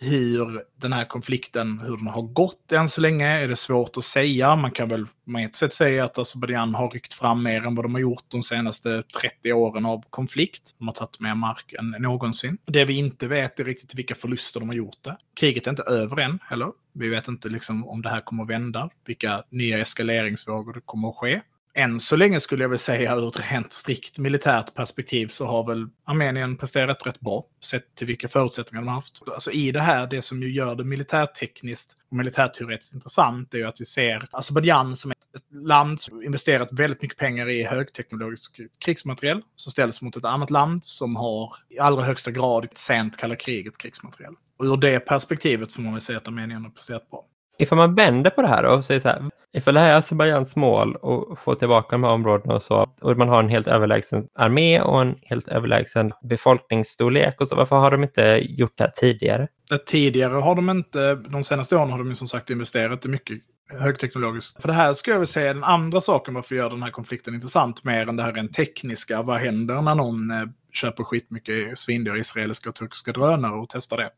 hur 0.00 0.62
den 0.76 0.92
här 0.92 1.04
konflikten, 1.04 1.80
hur 1.80 1.96
den 1.96 2.06
har 2.06 2.22
gått 2.22 2.72
än 2.72 2.88
så 2.88 3.00
länge, 3.00 3.26
är 3.26 3.48
det 3.48 3.56
svårt 3.56 3.96
att 3.96 4.04
säga. 4.04 4.56
Man 4.56 4.70
kan 4.70 4.88
väl 4.88 5.06
på 5.32 5.38
ett 5.38 5.56
sätt 5.56 5.72
säga 5.72 6.04
att 6.04 6.18
Azerbajdzjan 6.18 6.74
har 6.74 6.90
ryckt 6.90 7.12
fram 7.12 7.42
mer 7.42 7.66
än 7.66 7.74
vad 7.74 7.84
de 7.84 7.94
har 7.94 8.00
gjort 8.00 8.24
de 8.28 8.42
senaste 8.42 9.02
30 9.20 9.52
åren 9.52 9.86
av 9.86 10.04
konflikt. 10.10 10.74
De 10.78 10.88
har 10.88 10.94
tagit 10.94 11.20
mer 11.20 11.34
mark 11.34 11.72
än 11.78 12.02
någonsin. 12.02 12.58
Det 12.64 12.84
vi 12.84 12.98
inte 12.98 13.26
vet 13.26 13.60
är 13.60 13.64
riktigt 13.64 13.94
vilka 13.94 14.14
förluster 14.14 14.60
de 14.60 14.68
har 14.68 14.76
gjort 14.76 15.02
det. 15.02 15.16
Kriget 15.34 15.66
är 15.66 15.70
inte 15.70 15.82
över 15.82 16.20
än 16.20 16.38
heller. 16.42 16.72
Vi 16.92 17.08
vet 17.08 17.28
inte 17.28 17.48
liksom 17.48 17.88
om 17.88 18.02
det 18.02 18.08
här 18.08 18.20
kommer 18.20 18.42
att 18.42 18.50
vända, 18.50 18.90
vilka 19.06 19.42
nya 19.50 19.78
eskaleringsvågor 19.78 20.72
det 20.72 20.80
kommer 20.84 21.08
att 21.08 21.16
ske 21.16 21.40
än 21.76 22.00
så 22.00 22.16
länge 22.16 22.40
skulle 22.40 22.64
jag 22.64 22.68
väl 22.68 22.78
säga 22.78 23.16
ur 23.16 23.28
ett 23.28 23.52
rent 23.52 23.72
strikt 23.72 24.18
militärt 24.18 24.74
perspektiv 24.74 25.26
så 25.28 25.46
har 25.46 25.66
väl 25.66 25.88
Armenien 26.04 26.56
presterat 26.56 27.06
rätt 27.06 27.20
bra 27.20 27.46
sett 27.64 27.94
till 27.94 28.06
vilka 28.06 28.28
förutsättningar 28.28 28.82
de 28.82 28.88
har 28.88 28.94
haft. 28.94 29.22
Alltså 29.34 29.50
i 29.50 29.72
det 29.72 29.80
här, 29.80 30.06
det 30.06 30.22
som 30.22 30.42
ju 30.42 30.52
gör 30.52 30.74
det 30.74 30.84
militärtekniskt 30.84 31.96
och 32.10 32.16
militärteoretiskt 32.16 32.94
intressant 32.94 33.54
är 33.54 33.58
ju 33.58 33.64
att 33.64 33.80
vi 33.80 33.84
ser 33.84 34.28
Azerbajdzjan 34.30 34.96
som 34.96 35.10
ett, 35.10 35.18
ett 35.36 35.54
land 35.54 36.00
som 36.00 36.22
investerat 36.22 36.68
väldigt 36.72 37.02
mycket 37.02 37.18
pengar 37.18 37.48
i 37.48 37.62
högteknologisk 37.62 38.60
krigsmateriel 38.78 39.42
som 39.56 39.72
ställs 39.72 40.02
mot 40.02 40.16
ett 40.16 40.24
annat 40.24 40.50
land 40.50 40.84
som 40.84 41.16
har 41.16 41.54
i 41.68 41.78
allra 41.78 42.02
högsta 42.02 42.30
grad 42.30 42.68
sent 42.74 43.16
kalla 43.16 43.36
kriget 43.36 43.78
krigsmateriel. 43.78 44.34
Och 44.58 44.64
ur 44.64 44.76
det 44.76 45.00
perspektivet 45.00 45.72
får 45.72 45.82
man 45.82 45.92
väl 45.92 46.02
säga 46.02 46.18
att 46.18 46.28
Armenien 46.28 46.64
har 46.64 46.70
presterat 46.70 47.10
bra 47.10 47.24
ifall 47.58 47.78
man 47.78 47.94
vänder 47.94 48.30
på 48.30 48.42
det 48.42 48.48
här 48.48 48.64
och 48.64 48.84
säger 48.84 49.00
så 49.00 49.08
här, 49.08 49.22
ifall 49.52 49.74
det 49.74 49.80
här 49.80 49.92
är 49.92 49.98
Azerbajdzjans 49.98 50.56
mål 50.56 50.96
och 50.96 51.38
få 51.38 51.54
tillbaka 51.54 51.88
de 51.96 52.04
här 52.04 52.10
områdena 52.10 52.54
och 52.54 52.62
så, 52.62 52.86
och 53.00 53.16
man 53.16 53.28
har 53.28 53.40
en 53.40 53.48
helt 53.48 53.66
överlägsen 53.66 54.28
armé 54.34 54.80
och 54.80 55.00
en 55.00 55.14
helt 55.22 55.48
överlägsen 55.48 56.12
befolkningsstorlek 56.22 57.40
och 57.40 57.48
så, 57.48 57.56
varför 57.56 57.76
har 57.76 57.90
de 57.90 58.02
inte 58.02 58.40
gjort 58.42 58.72
det 58.78 58.84
här 58.84 58.92
tidigare? 58.96 59.48
Tidigare 59.86 60.34
har 60.34 60.54
de 60.54 60.70
inte, 60.70 61.14
de 61.14 61.44
senaste 61.44 61.76
åren 61.76 61.90
har 61.90 61.98
de 61.98 62.08
ju 62.08 62.14
som 62.14 62.26
sagt 62.26 62.50
investerat 62.50 63.04
i 63.04 63.08
mycket 63.08 63.38
högteknologiskt. 63.68 64.62
För 64.62 64.68
det 64.68 64.74
här 64.74 64.94
skulle 64.94 65.14
jag 65.14 65.20
vilja 65.20 65.26
säga 65.26 65.50
är 65.50 65.54
den 65.54 65.64
andra 65.64 66.00
saken 66.00 66.34
varför 66.34 66.54
gör 66.54 66.70
den 66.70 66.82
här 66.82 66.90
konflikten 66.90 67.34
intressant, 67.34 67.84
mer 67.84 68.08
än 68.08 68.16
det 68.16 68.22
här 68.22 68.32
rent 68.32 68.52
tekniska. 68.52 69.22
Vad 69.22 69.40
händer 69.40 69.82
när 69.82 69.94
någon 69.94 70.30
eh, 70.30 70.48
köper 70.72 71.04
skitmycket 71.04 71.78
svindyra 71.78 72.18
israeliska 72.18 72.68
och 72.68 72.74
turkiska 72.74 73.12
drönare 73.12 73.54
och 73.54 73.68
testar 73.68 73.96
det? 73.96 74.10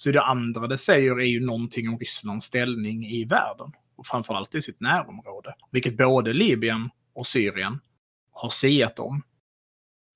Så 0.00 0.10
det 0.10 0.22
andra 0.22 0.66
det 0.66 0.78
säger 0.78 1.20
är 1.20 1.26
ju 1.26 1.46
någonting 1.46 1.88
om 1.88 1.98
Rysslands 1.98 2.44
ställning 2.44 3.06
i 3.06 3.24
världen. 3.24 3.72
Och 3.96 4.06
framförallt 4.06 4.54
i 4.54 4.62
sitt 4.62 4.80
närområde. 4.80 5.54
Vilket 5.70 5.96
både 5.96 6.32
Libyen 6.32 6.90
och 7.14 7.26
Syrien 7.26 7.80
har 8.32 8.48
siat 8.48 8.98
om. 8.98 9.22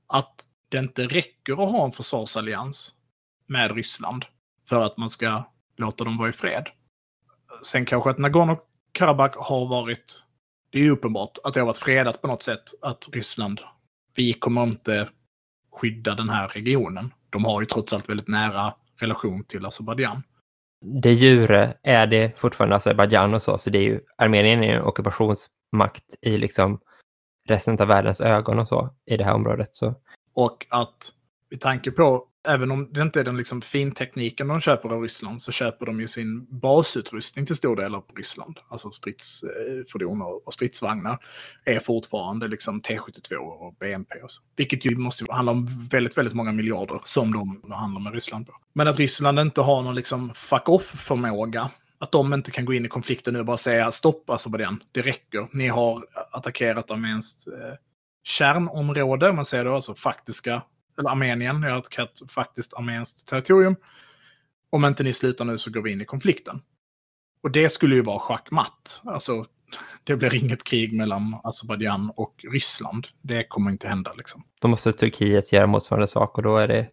Att 0.06 0.34
det 0.68 0.78
inte 0.78 1.06
räcker 1.06 1.52
att 1.52 1.72
ha 1.72 1.84
en 1.84 1.92
försvarsallians 1.92 2.92
med 3.46 3.74
Ryssland 3.74 4.24
för 4.68 4.80
att 4.80 4.96
man 4.96 5.10
ska 5.10 5.44
låta 5.76 6.04
dem 6.04 6.18
vara 6.18 6.28
i 6.28 6.32
fred. 6.32 6.68
Sen 7.62 7.84
kanske 7.84 8.10
att 8.10 8.18
Nagorno-Karabach 8.18 9.36
har 9.36 9.66
varit, 9.66 10.24
det 10.70 10.78
är 10.78 10.82
ju 10.82 10.90
uppenbart 10.90 11.38
att 11.44 11.54
det 11.54 11.60
har 11.60 11.66
varit 11.66 11.78
fredat 11.78 12.22
på 12.22 12.28
något 12.28 12.42
sätt, 12.42 12.64
att 12.82 13.08
Ryssland, 13.12 13.60
vi 14.14 14.32
kommer 14.32 14.62
inte 14.62 15.08
skydda 15.72 16.14
den 16.14 16.28
här 16.28 16.48
regionen. 16.48 17.14
De 17.30 17.44
har 17.44 17.60
ju 17.60 17.66
trots 17.66 17.92
allt 17.92 18.08
väldigt 18.08 18.28
nära 18.28 18.74
relation 18.96 19.44
till 19.44 19.66
Azerbajdzjan. 19.66 20.22
De 21.02 21.12
jure 21.12 21.74
är 21.82 22.06
det 22.06 22.38
fortfarande 22.38 22.76
Azerbajdzjan 22.76 23.34
och 23.34 23.42
så, 23.42 23.58
så 23.58 23.70
det 23.70 23.78
är 23.78 23.82
ju 23.82 24.00
Armenien 24.18 24.64
är 24.64 24.76
en 24.76 24.82
ockupationsmakt 24.82 26.04
i 26.22 26.38
liksom 26.38 26.80
resten 27.48 27.80
av 27.80 27.88
världens 27.88 28.20
ögon 28.20 28.58
och 28.58 28.68
så 28.68 28.94
i 29.06 29.16
det 29.16 29.24
här 29.24 29.34
området. 29.34 29.76
Så 29.76 29.94
Och 30.34 30.66
att 30.70 31.12
i 31.50 31.56
tanke 31.56 31.90
på, 31.90 32.28
även 32.44 32.70
om 32.70 32.92
det 32.92 33.02
inte 33.02 33.20
är 33.20 33.24
den 33.24 33.36
liksom 33.36 33.62
fintekniken 33.62 34.48
de 34.48 34.60
köper 34.60 34.88
av 34.88 35.02
Ryssland, 35.02 35.42
så 35.42 35.52
köper 35.52 35.86
de 35.86 36.00
ju 36.00 36.08
sin 36.08 36.46
basutrustning 36.60 37.46
till 37.46 37.56
stor 37.56 37.76
del 37.76 37.94
av 37.94 38.04
Ryssland. 38.16 38.58
Alltså 38.68 38.90
stridsfordon 38.90 40.20
eh, 40.20 40.26
och 40.26 40.54
stridsvagnar 40.54 41.18
är 41.64 41.80
fortfarande 41.80 42.48
liksom 42.48 42.82
T72 42.82 43.34
och 43.36 43.74
BMP 43.74 44.14
och 44.22 44.30
så. 44.30 44.42
Vilket 44.56 44.84
ju 44.84 44.96
måste 44.96 45.24
handla 45.28 45.52
om 45.52 45.88
väldigt, 45.90 46.18
väldigt 46.18 46.34
många 46.34 46.52
miljarder 46.52 47.00
som 47.04 47.32
de 47.32 47.72
handlar 47.72 48.00
med 48.00 48.14
Ryssland 48.14 48.46
på. 48.46 48.52
Men 48.72 48.88
att 48.88 48.98
Ryssland 48.98 49.40
inte 49.40 49.60
har 49.60 49.82
någon 49.82 49.94
liksom 49.94 50.34
fuck 50.34 50.68
off-förmåga 50.68 51.70
att 51.98 52.12
de 52.12 52.34
inte 52.34 52.50
kan 52.50 52.64
gå 52.64 52.74
in 52.74 52.86
i 52.86 52.88
konflikten 52.88 53.34
nu 53.34 53.40
och 53.40 53.46
bara 53.46 53.56
säga 53.56 53.92
stopp 53.92 54.30
alltså 54.30 54.48
Azerbajdzjan, 54.48 54.82
det 54.92 55.00
räcker. 55.00 55.48
Ni 55.52 55.68
har 55.68 56.06
attackerat 56.30 56.90
arméns 56.90 57.46
eh, 57.46 57.74
kärnområde, 58.24 59.28
om 59.28 59.36
man 59.36 59.44
säger 59.44 59.64
då, 59.64 59.74
alltså 59.74 59.94
faktiska, 59.94 60.62
eller 60.98 61.10
Armenien, 61.10 61.60
ni 61.60 61.66
har 61.68 61.76
attackerat 61.78 62.22
faktiskt 62.28 62.74
armenskt 62.74 63.28
territorium. 63.28 63.76
Om 64.70 64.84
inte 64.84 65.02
ni 65.02 65.12
slutar 65.12 65.44
nu 65.44 65.58
så 65.58 65.70
går 65.70 65.82
vi 65.82 65.92
in 65.92 66.00
i 66.00 66.04
konflikten. 66.04 66.62
Och 67.42 67.50
det 67.50 67.68
skulle 67.68 67.94
ju 67.94 68.02
vara 68.02 68.18
schackmatt. 68.18 69.00
Alltså, 69.04 69.46
det 70.04 70.16
blir 70.16 70.34
inget 70.34 70.64
krig 70.64 70.92
mellan 70.92 71.40
Azerbajdzjan 71.44 72.12
och 72.16 72.44
Ryssland. 72.52 73.06
Det 73.22 73.44
kommer 73.44 73.70
inte 73.70 73.88
hända 73.88 74.12
liksom. 74.12 74.44
då 74.60 74.68
måste 74.68 74.92
Turkiet 74.92 75.52
göra 75.52 75.66
motsvarande 75.66 76.08
sak 76.08 76.36
och 76.38 76.42
då 76.42 76.56
är 76.56 76.66
det 76.66 76.88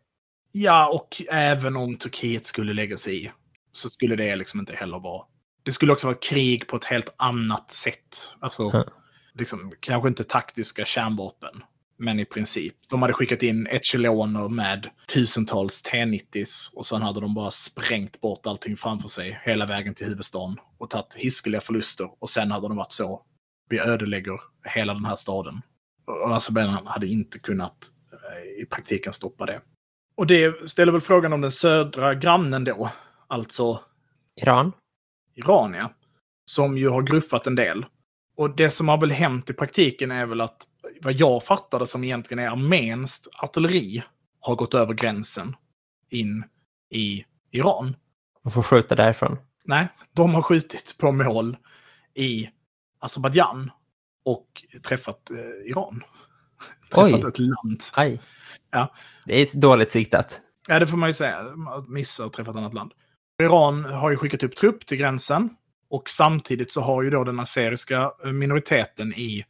Ja, 0.52 0.88
och 0.94 1.22
även 1.32 1.76
om 1.76 1.98
Turkiet 1.98 2.46
skulle 2.46 2.74
lägga 2.74 2.98
sig 2.98 3.26
i 3.26 3.32
så 3.74 3.90
skulle 3.90 4.16
det 4.16 4.36
liksom 4.36 4.60
inte 4.60 4.76
heller 4.76 5.00
vara... 5.00 5.26
Det 5.64 5.72
skulle 5.72 5.92
också 5.94 6.08
vara 6.08 6.16
ett 6.16 6.24
krig 6.24 6.68
på 6.68 6.76
ett 6.76 6.84
helt 6.86 7.14
annat 7.18 7.72
sätt. 7.72 8.34
Alltså, 8.40 8.70
Mm. 8.70 8.88
liksom, 9.34 9.74
kanske 9.80 10.10
inte 10.10 10.24
taktiska 10.24 10.86
kärnvapen, 10.86 11.64
men 12.02 12.20
i 12.20 12.26
princip. 12.26 12.76
De 12.88 13.02
hade 13.02 13.14
skickat 13.14 13.44
in 13.44 13.68
echeloner 13.68 14.50
med 14.50 14.90
tusentals 15.14 15.82
T-90s 15.82 16.76
och 16.76 16.86
sen 16.86 17.02
hade 17.02 17.22
de 17.22 17.34
bara 17.34 17.52
sprängt 17.52 18.22
bort 18.22 18.46
allting 18.46 18.78
framför 18.78 19.10
sig 19.10 19.42
hela 19.44 19.66
vägen 19.66 19.94
till 19.94 20.08
huvudstaden 20.08 20.58
och 20.78 20.90
tagit 20.90 21.14
hiskeliga 21.14 21.62
förluster. 21.62 22.10
Och 22.20 22.30
sen 22.30 22.52
hade 22.52 22.68
de 22.68 22.78
varit 22.78 22.92
så, 22.92 23.22
vi 23.70 23.80
ödelägger 23.80 24.40
hela 24.64 24.94
den 24.94 25.06
här 25.06 25.16
staden. 25.16 25.62
Och 26.06 26.36
Azerbajdzjan 26.36 26.88
hade 26.88 27.08
inte 27.08 27.40
kunnat 27.40 27.88
eh, 28.12 28.62
i 28.62 28.66
praktiken 28.66 29.14
stoppa 29.14 29.46
det. 29.46 29.62
Och 30.16 30.28
det 30.28 30.70
ställer 30.70 30.92
väl 30.92 31.02
frågan 31.02 31.34
om 31.34 31.42
den 31.42 31.52
södra 31.52 32.16
grannen 32.16 32.64
då, 32.64 32.90
alltså 33.28 33.80
Iran. 34.42 34.72
Iran, 35.36 35.74
ja. 35.74 35.94
Som 36.46 36.78
ju 36.78 36.90
har 36.90 37.02
gruffat 37.02 37.48
en 37.48 37.56
del. 37.56 37.86
Och 38.36 38.56
det 38.56 38.70
som 38.70 38.88
har 38.88 38.98
väl 38.98 39.12
hänt 39.12 39.50
i 39.50 39.54
praktiken 39.54 40.12
är 40.12 40.26
väl 40.26 40.42
att 40.42 40.68
vad 41.02 41.14
jag 41.14 41.44
fattade 41.44 41.88
som 41.88 42.04
egentligen 42.04 42.44
är 42.44 42.50
armenskt 42.50 43.28
artilleri 43.34 44.04
har 44.40 44.56
gått 44.56 44.74
över 44.74 44.94
gränsen 44.94 45.56
in 46.10 46.44
i 46.90 47.26
Iran. 47.52 47.96
Man 48.44 48.52
får 48.52 48.62
skjuta 48.62 48.96
därifrån. 48.96 49.38
Nej, 49.66 49.88
de 50.14 50.34
har 50.34 50.42
skjutit 50.42 50.96
på 50.98 51.12
mål 51.12 51.58
i 52.14 52.50
Azerbajdzjan 53.00 53.72
och 54.26 54.64
träffat 54.84 55.32
eh, 55.32 55.72
Iran. 55.72 56.04
Oj. 56.96 57.12
träffat 57.12 57.30
ett 57.30 57.40
land. 57.40 57.84
Aj. 57.94 58.22
Ja. 58.72 58.94
Det 59.26 59.42
är 59.42 59.60
dåligt 59.60 59.92
siktat. 59.92 60.42
Ja, 60.68 60.80
det 60.80 60.88
får 60.88 60.98
man 60.98 61.10
ju 61.10 61.14
säga. 61.14 61.46
Missa 61.88 62.26
och 62.26 62.34
träffa 62.34 62.52
ett 62.52 62.58
annat 62.58 62.74
land. 62.74 62.92
Iran 63.42 63.86
har 63.86 64.10
ju 64.10 64.18
skickat 64.18 64.44
upp 64.44 64.56
trupp 64.56 64.86
till 64.86 64.98
gränsen. 64.98 65.50
Och 65.92 66.10
samtidigt 66.10 66.72
så 66.72 66.82
har 66.82 67.04
ju 67.04 67.10
då 67.10 67.24
den 67.24 67.40
azeriska 67.40 68.12
eh, 68.26 68.32
minoriteten 68.32 69.14
i 69.14 69.46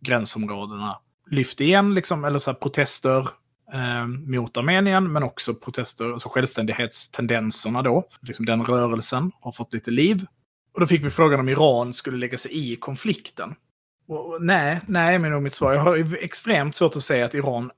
gränsområdena 0.00 0.98
lyft 1.30 1.60
igen, 1.60 1.94
liksom, 1.94 2.24
eller 2.24 2.38
så 2.38 2.50
här 2.50 2.58
protester 2.58 3.28
eh, 3.72 4.06
mot 4.06 4.56
Armenien, 4.56 5.12
men 5.12 5.22
också 5.22 5.54
protester, 5.54 6.12
alltså 6.12 6.28
självständighetstendenserna 6.28 7.82
då. 7.82 8.04
Liksom 8.20 8.46
den 8.46 8.64
rörelsen 8.64 9.32
har 9.40 9.52
fått 9.52 9.72
lite 9.72 9.90
liv. 9.90 10.26
Och 10.74 10.80
då 10.80 10.86
fick 10.86 11.04
vi 11.04 11.10
frågan 11.10 11.40
om 11.40 11.48
Iran 11.48 11.92
skulle 11.92 12.16
lägga 12.16 12.38
sig 12.38 12.72
i 12.72 12.76
konflikten. 12.76 13.54
Och, 14.08 14.28
och 14.28 14.42
nej, 14.42 14.80
nej, 14.86 15.18
men 15.18 15.32
nog 15.32 15.42
mitt 15.42 15.54
svar. 15.54 15.72
Jag 15.72 15.80
har 15.80 15.96
ju 15.96 16.16
extremt 16.16 16.74
svårt 16.74 16.96
att 16.96 17.04
säga 17.04 17.24
att 17.24 17.34
Iran 17.34 17.70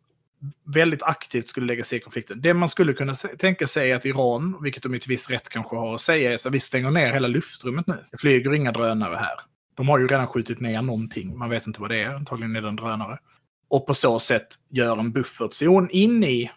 väldigt 0.74 1.02
aktivt 1.02 1.48
skulle 1.48 1.66
lägga 1.66 1.84
sig 1.84 1.98
i 1.98 2.00
konflikten. 2.00 2.40
Det 2.40 2.54
man 2.54 2.68
skulle 2.68 2.92
kunna 2.92 3.14
tänka 3.14 3.66
sig 3.66 3.90
är 3.90 3.96
att 3.96 4.04
Iran, 4.04 4.62
vilket 4.62 4.82
de 4.82 4.94
ju 4.94 4.98
till 4.98 5.08
viss 5.08 5.30
rätt 5.30 5.48
kanske 5.48 5.76
har 5.76 5.94
att 5.94 6.00
säga, 6.00 6.32
är 6.32 6.36
så 6.36 6.48
att 6.48 6.54
vi 6.54 6.60
stänger 6.60 6.90
ner 6.90 7.12
hela 7.12 7.28
luftrummet 7.28 7.86
nu. 7.86 7.96
Det 8.10 8.18
flyger 8.18 8.54
inga 8.54 8.72
drönare 8.72 9.16
här. 9.16 9.40
De 9.76 9.88
har 9.88 9.98
ju 9.98 10.06
redan 10.06 10.26
skjutit 10.26 10.60
ner 10.60 10.82
någonting, 10.82 11.38
man 11.38 11.50
vet 11.50 11.66
inte 11.66 11.80
vad 11.80 11.90
det 11.90 12.02
är, 12.02 12.14
antagligen 12.14 12.56
är 12.56 12.62
det 12.62 12.68
en 12.68 12.76
drönare. 12.76 13.18
Och 13.68 13.86
på 13.86 13.94
så 13.94 14.18
sätt 14.18 14.48
gör 14.70 14.98
en 14.98 15.12
buffertzon 15.12 15.88
in 15.90 16.24
i 16.24 16.50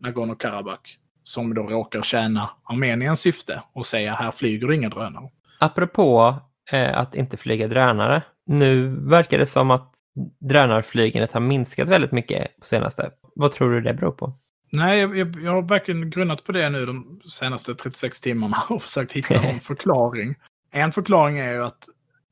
Nagorno-Karabach 0.00 0.98
som 1.22 1.54
då 1.54 1.62
råkar 1.62 2.02
tjäna 2.02 2.50
Armeniens 2.64 3.20
syfte 3.20 3.62
och 3.72 3.86
säga 3.86 4.14
här 4.14 4.30
flyger 4.30 4.68
det 4.68 4.74
inga 4.74 4.88
drönare. 4.88 5.28
Apropå 5.58 6.34
eh, 6.72 6.98
att 6.98 7.14
inte 7.14 7.36
flyga 7.36 7.68
drönare. 7.68 8.22
Nu 8.46 8.88
verkar 8.88 9.38
det 9.38 9.46
som 9.46 9.70
att 9.70 9.94
drönarflygandet 10.40 11.32
har 11.32 11.40
minskat 11.40 11.88
väldigt 11.88 12.12
mycket 12.12 12.60
på 12.60 12.66
senaste. 12.66 13.10
Vad 13.34 13.52
tror 13.52 13.70
du 13.70 13.80
det 13.80 13.94
beror 13.94 14.12
på? 14.12 14.38
Nej, 14.70 15.00
jag, 15.00 15.18
jag, 15.18 15.36
jag 15.42 15.52
har 15.52 15.62
verkligen 15.62 16.10
grunnat 16.10 16.44
på 16.44 16.52
det 16.52 16.70
nu 16.70 16.86
de 16.86 17.20
senaste 17.24 17.74
36 17.74 18.20
timmarna 18.20 18.62
och 18.68 18.82
försökt 18.82 19.12
hitta 19.12 19.42
någon 19.42 19.60
förklaring. 19.60 20.34
En 20.70 20.92
förklaring 20.92 21.38
är 21.38 21.52
ju 21.52 21.64
att 21.64 21.84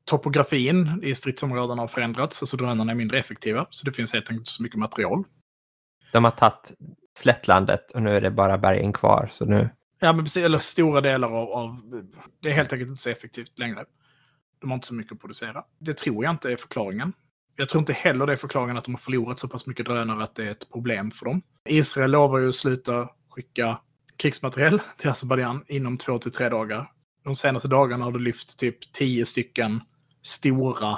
topografin 0.05 0.99
i 1.03 1.15
stridsområdena 1.15 1.81
har 1.81 1.87
förändrats, 1.87 2.43
alltså 2.43 2.57
drönarna 2.57 2.91
är 2.91 2.95
mindre 2.95 3.19
effektiva, 3.19 3.67
så 3.69 3.85
det 3.85 3.91
finns 3.91 4.13
helt 4.13 4.25
enkelt 4.25 4.41
inte 4.41 4.51
så 4.51 4.63
mycket 4.63 4.79
material. 4.79 5.23
De 6.11 6.23
har 6.23 6.31
tagit 6.31 6.73
slättlandet 7.19 7.91
och 7.91 8.01
nu 8.01 8.15
är 8.15 8.21
det 8.21 8.31
bara 8.31 8.57
bergen 8.57 8.93
kvar. 8.93 9.29
Så 9.31 9.45
nu, 9.45 9.69
Ja, 10.03 10.13
men 10.13 10.25
precis, 10.25 10.45
eller 10.45 10.57
stora 10.57 11.01
delar 11.01 11.27
av, 11.27 11.49
av... 11.49 12.03
Det 12.39 12.49
är 12.49 12.53
helt 12.53 12.73
enkelt 12.73 12.89
inte 12.89 13.01
så 13.01 13.09
effektivt 13.09 13.59
längre. 13.59 13.85
De 14.61 14.69
har 14.69 14.75
inte 14.75 14.87
så 14.87 14.93
mycket 14.93 15.13
att 15.13 15.19
producera. 15.19 15.63
Det 15.79 15.93
tror 15.93 16.23
jag 16.23 16.33
inte 16.33 16.51
är 16.51 16.55
förklaringen. 16.55 17.13
Jag 17.55 17.69
tror 17.69 17.79
inte 17.79 17.93
heller 17.93 18.25
det 18.25 18.33
är 18.33 18.37
förklaringen 18.37 18.77
att 18.77 18.83
de 18.83 18.93
har 18.93 18.99
förlorat 18.99 19.39
så 19.39 19.47
pass 19.47 19.67
mycket 19.67 19.85
drönare 19.85 20.23
att 20.23 20.35
det 20.35 20.47
är 20.47 20.51
ett 20.51 20.71
problem 20.71 21.11
för 21.11 21.25
dem. 21.25 21.41
Israel 21.69 22.11
lovar 22.11 22.39
ju 22.39 22.49
att 22.49 22.55
sluta 22.55 23.09
skicka 23.29 23.77
krigsmateriel 24.17 24.81
till 24.97 25.09
Azerbajdzjan 25.09 25.63
inom 25.67 25.97
två 25.97 26.19
till 26.19 26.31
tre 26.31 26.49
dagar. 26.49 26.91
De 27.23 27.35
senaste 27.35 27.67
dagarna 27.67 28.05
har 28.05 28.11
det 28.11 28.19
lyft 28.19 28.59
typ 28.59 28.93
tio 28.93 29.25
stycken 29.25 29.81
stora 30.21 30.97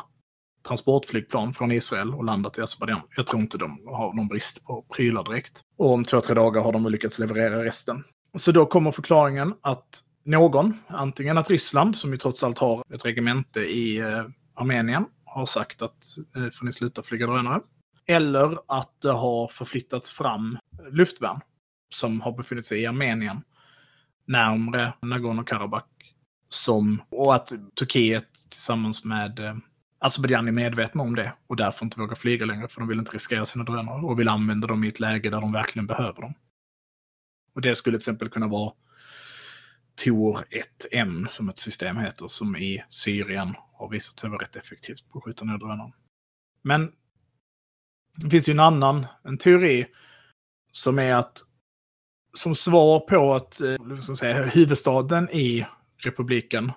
transportflygplan 0.67 1.53
från 1.53 1.71
Israel 1.71 2.13
och 2.13 2.23
landat 2.23 2.57
i 2.57 2.61
Azerbajdzjan. 2.61 3.01
Jag 3.15 3.27
tror 3.27 3.41
inte 3.41 3.57
de 3.57 3.87
har 3.87 4.13
någon 4.13 4.27
brist 4.27 4.65
på 4.65 4.81
prylar 4.81 5.23
direkt. 5.23 5.61
Och 5.77 5.93
om 5.93 6.05
två, 6.05 6.21
tre 6.21 6.33
dagar 6.33 6.61
har 6.61 6.71
de 6.71 6.87
lyckats 6.87 7.19
leverera 7.19 7.65
resten. 7.65 8.03
Så 8.37 8.51
då 8.51 8.65
kommer 8.65 8.91
förklaringen 8.91 9.53
att 9.61 10.03
någon, 10.25 10.77
antingen 10.87 11.37
att 11.37 11.49
Ryssland, 11.49 11.95
som 11.95 12.11
ju 12.11 12.17
trots 12.17 12.43
allt 12.43 12.57
har 12.57 12.83
ett 12.93 13.05
regemente 13.05 13.59
i 13.59 13.97
eh, 13.97 14.23
Armenien, 14.55 15.05
har 15.33 15.45
sagt 15.45 15.81
att 15.81 16.15
nu 16.35 16.51
får 16.51 16.65
ni 16.65 16.71
sluta 16.71 17.03
flyga 17.03 17.27
drönare. 17.27 17.61
Eller 18.05 18.57
att 18.67 19.01
det 19.01 19.11
har 19.11 19.47
förflyttats 19.47 20.11
fram 20.11 20.57
luftvärn 20.91 21.39
som 21.95 22.21
har 22.21 22.31
befunnit 22.31 22.65
sig 22.65 22.81
i 22.81 22.85
Armenien 22.85 23.41
närmre 24.25 24.93
Nagorno-Karabach. 25.01 25.83
Som, 26.49 27.01
och 27.09 27.35
att 27.35 27.53
Turkiet 27.79 28.27
tillsammans 28.49 29.05
med 29.05 29.39
eh, 29.39 29.55
Azerbajdzjan 29.99 30.47
är 30.47 30.51
medvetna 30.51 31.03
om 31.03 31.15
det 31.15 31.33
och 31.47 31.55
därför 31.55 31.85
inte 31.85 31.99
vågar 31.99 32.15
flyga 32.15 32.45
längre 32.45 32.67
för 32.67 32.79
de 32.79 32.89
vill 32.89 32.99
inte 32.99 33.11
riskera 33.11 33.45
sina 33.45 33.63
drönare 33.63 34.01
och 34.01 34.19
vill 34.19 34.29
använda 34.29 34.67
dem 34.67 34.83
i 34.83 34.87
ett 34.87 34.99
läge 34.99 35.29
där 35.29 35.41
de 35.41 35.51
verkligen 35.51 35.87
behöver 35.87 36.21
dem. 36.21 36.33
Och 37.55 37.61
det 37.61 37.75
skulle 37.75 37.97
till 37.97 38.01
exempel 38.01 38.29
kunna 38.29 38.47
vara 38.47 38.73
Tor 40.03 40.45
1M 40.51 41.27
som 41.27 41.49
ett 41.49 41.57
system 41.57 41.97
heter, 41.97 42.27
som 42.27 42.55
i 42.55 42.83
Syrien 42.89 43.55
har 43.83 43.89
visat 43.89 44.19
sig 44.19 44.29
vara 44.29 44.41
rätt 44.41 44.55
effektivt 44.55 45.09
på 45.09 45.17
att 45.17 45.23
skjuta 45.23 45.45
ner 45.45 45.57
drönaren. 45.57 45.91
Men 46.61 46.91
det 48.15 48.29
finns 48.29 48.49
ju 48.49 48.51
en 48.51 48.59
annan 48.59 49.05
en 49.23 49.37
teori 49.37 49.85
som 50.71 50.99
är 50.99 51.15
att 51.15 51.37
som 52.37 52.55
svar 52.55 52.99
på 52.99 53.33
att 53.33 53.61
liksom 53.89 54.15
säga, 54.15 54.45
huvudstaden 54.45 55.29
i 55.29 55.65
republiken 55.97 56.71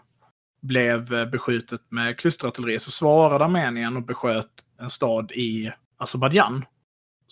blev 0.62 1.14
eh, 1.14 1.26
beskjutet 1.26 1.80
med 1.88 2.18
klusterartilleri 2.18 2.78
så 2.78 2.90
svarade 2.90 3.44
Armenien 3.44 3.96
och 3.96 4.02
besköt 4.02 4.50
en 4.78 4.90
stad 4.90 5.32
i 5.32 5.72
Azerbajdzjan. 5.96 6.64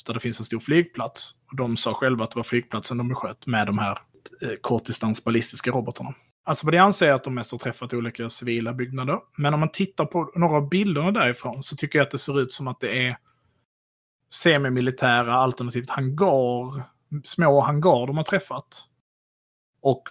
Där 0.07 0.15
det 0.15 0.21
finns 0.21 0.39
en 0.39 0.45
stor 0.45 0.61
flygplats. 0.61 1.35
Och 1.51 1.57
de 1.57 1.77
sa 1.77 1.95
själva 1.95 2.25
att 2.25 2.31
det 2.31 2.37
var 2.37 2.45
flygplatsen 2.45 2.99
de 2.99 3.09
besköt 3.09 3.47
med 3.47 3.67
de 3.67 3.79
här 3.79 3.91
eh, 3.91 3.99
kortdistansballistiska 4.61 4.61
kortdistans 4.61 5.25
ballistiska 5.25 5.71
robotarna. 5.71 6.15
Azerbajdzjan 6.47 6.93
säger 6.93 7.13
att 7.13 7.25
de 7.25 7.35
mest 7.35 7.53
har 7.53 7.59
träffat 7.59 7.93
olika 7.95 8.29
civila 8.29 8.73
byggnader. 8.73 9.21
Men 9.37 9.55
om 9.55 9.61
man 9.61 9.73
tittar 9.73 10.05
på 10.05 10.33
några 10.35 10.57
av 10.57 10.69
bilderna 10.69 11.11
därifrån 11.11 11.63
så 11.63 11.77
tycker 11.77 11.99
jag 11.99 12.05
att 12.05 12.11
det 12.11 12.19
ser 12.19 12.41
ut 12.41 12.53
som 12.53 12.69
att 12.69 12.81
det 12.81 13.07
är 13.07 13.19
semimilitära 14.33 15.35
alternativt 15.35 15.91
hangar, 15.91 16.83
små 17.25 17.61
hangar 17.61 18.07
de 18.07 18.17
har 18.17 18.25
träffat. 18.25 18.85
Och 19.81 20.03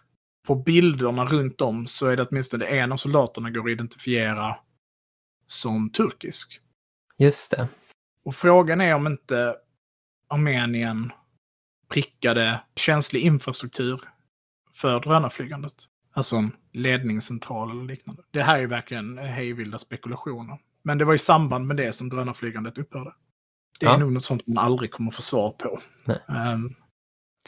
på 0.48 0.56
bilderna 0.56 1.26
runt 1.26 1.62
om 1.62 1.88
så 1.88 2.08
är 2.08 2.18
det 2.18 2.28
åtminstone 2.28 2.66
en 2.66 2.92
av 2.92 2.98
soldaterna 2.98 3.50
går 3.50 3.64
att 3.64 3.72
identifiera 3.72 4.56
som 5.48 5.90
turkisk. 5.90 6.60
just 7.18 7.52
det. 7.52 7.68
Och 8.26 8.36
frågan 8.36 8.82
är 8.82 8.96
om 8.96 9.08
inte 9.08 9.56
Armenien 10.28 11.12
prickade 11.90 12.62
känslig 12.76 13.22
infrastruktur 13.22 14.02
för 14.74 15.00
drönarflygandet. 15.00 15.74
Alltså 16.16 16.36
en 16.36 16.52
ledningscentral 16.72 17.72
eller 17.72 17.84
liknande. 17.84 18.22
Det 18.32 18.42
här 18.42 18.60
är 18.60 18.68
verkligen 18.68 19.18
hejvilda 19.18 19.78
spekulationer. 19.80 20.60
Men 20.84 20.98
det 20.98 21.06
var 21.06 21.14
i 21.14 21.20
samband 21.20 21.68
med 21.68 21.78
det 21.78 21.94
som 21.94 22.10
drönarflygandet 22.10 22.78
upphörde. 22.78 23.14
Det 23.80 23.86
är 23.86 23.90
Ja. 23.90 23.98
nog 23.98 24.12
något 24.12 24.24
sånt 24.24 24.48
man 24.48 24.66
aldrig 24.66 24.92
kommer 24.92 25.12
få 25.12 25.22
svar 25.22 25.52
på. 25.52 25.80
Nej. 26.06 26.22
Ehm, 26.30 26.76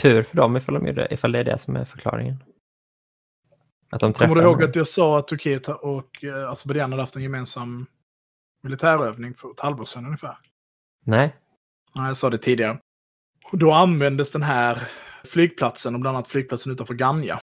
Tur 0.01 0.24
för 0.24 0.38
dem 0.38 0.57
ifall, 0.57 0.76
de 0.76 0.88
gjorde, 0.88 1.07
ifall 1.13 1.32
det 1.32 1.39
är 1.39 1.43
det 1.43 1.57
som 1.57 1.76
är 1.76 1.86
förklaringen. 1.86 2.43
Att 3.91 3.99
de 3.99 4.13
kommer 4.13 4.36
du 4.36 4.41
ihåg 4.41 4.63
att 4.63 4.76
jag 4.76 4.88
sa 4.88 5.20
att 5.20 5.28
Turkiet 5.28 5.68
och 5.68 6.24
eh, 6.24 6.49
Azerbajdzjan 6.49 6.91
hade 6.91 7.03
haft 7.03 7.16
en 7.16 7.24
gemensam 7.24 7.86
militärövning 8.63 9.34
för 9.34 9.51
ett 9.51 9.59
halvår 9.59 9.86
sedan 9.86 10.05
ungefär? 10.05 10.38
Nej. 11.05 11.36
Ja, 11.93 12.07
jag 12.07 12.18
sa 12.18 12.30
det 12.30 12.38
tidigare. 12.38 12.80
Då 13.51 13.72
användes 13.74 14.32
den 14.32 14.43
här 14.43 14.88
flygplatsen, 15.24 15.95
och 15.95 16.01
bland 16.01 16.18
annat 16.18 16.28
flygplatsen 16.30 16.72
utanför 16.72 16.93
Ganja. 16.93 17.39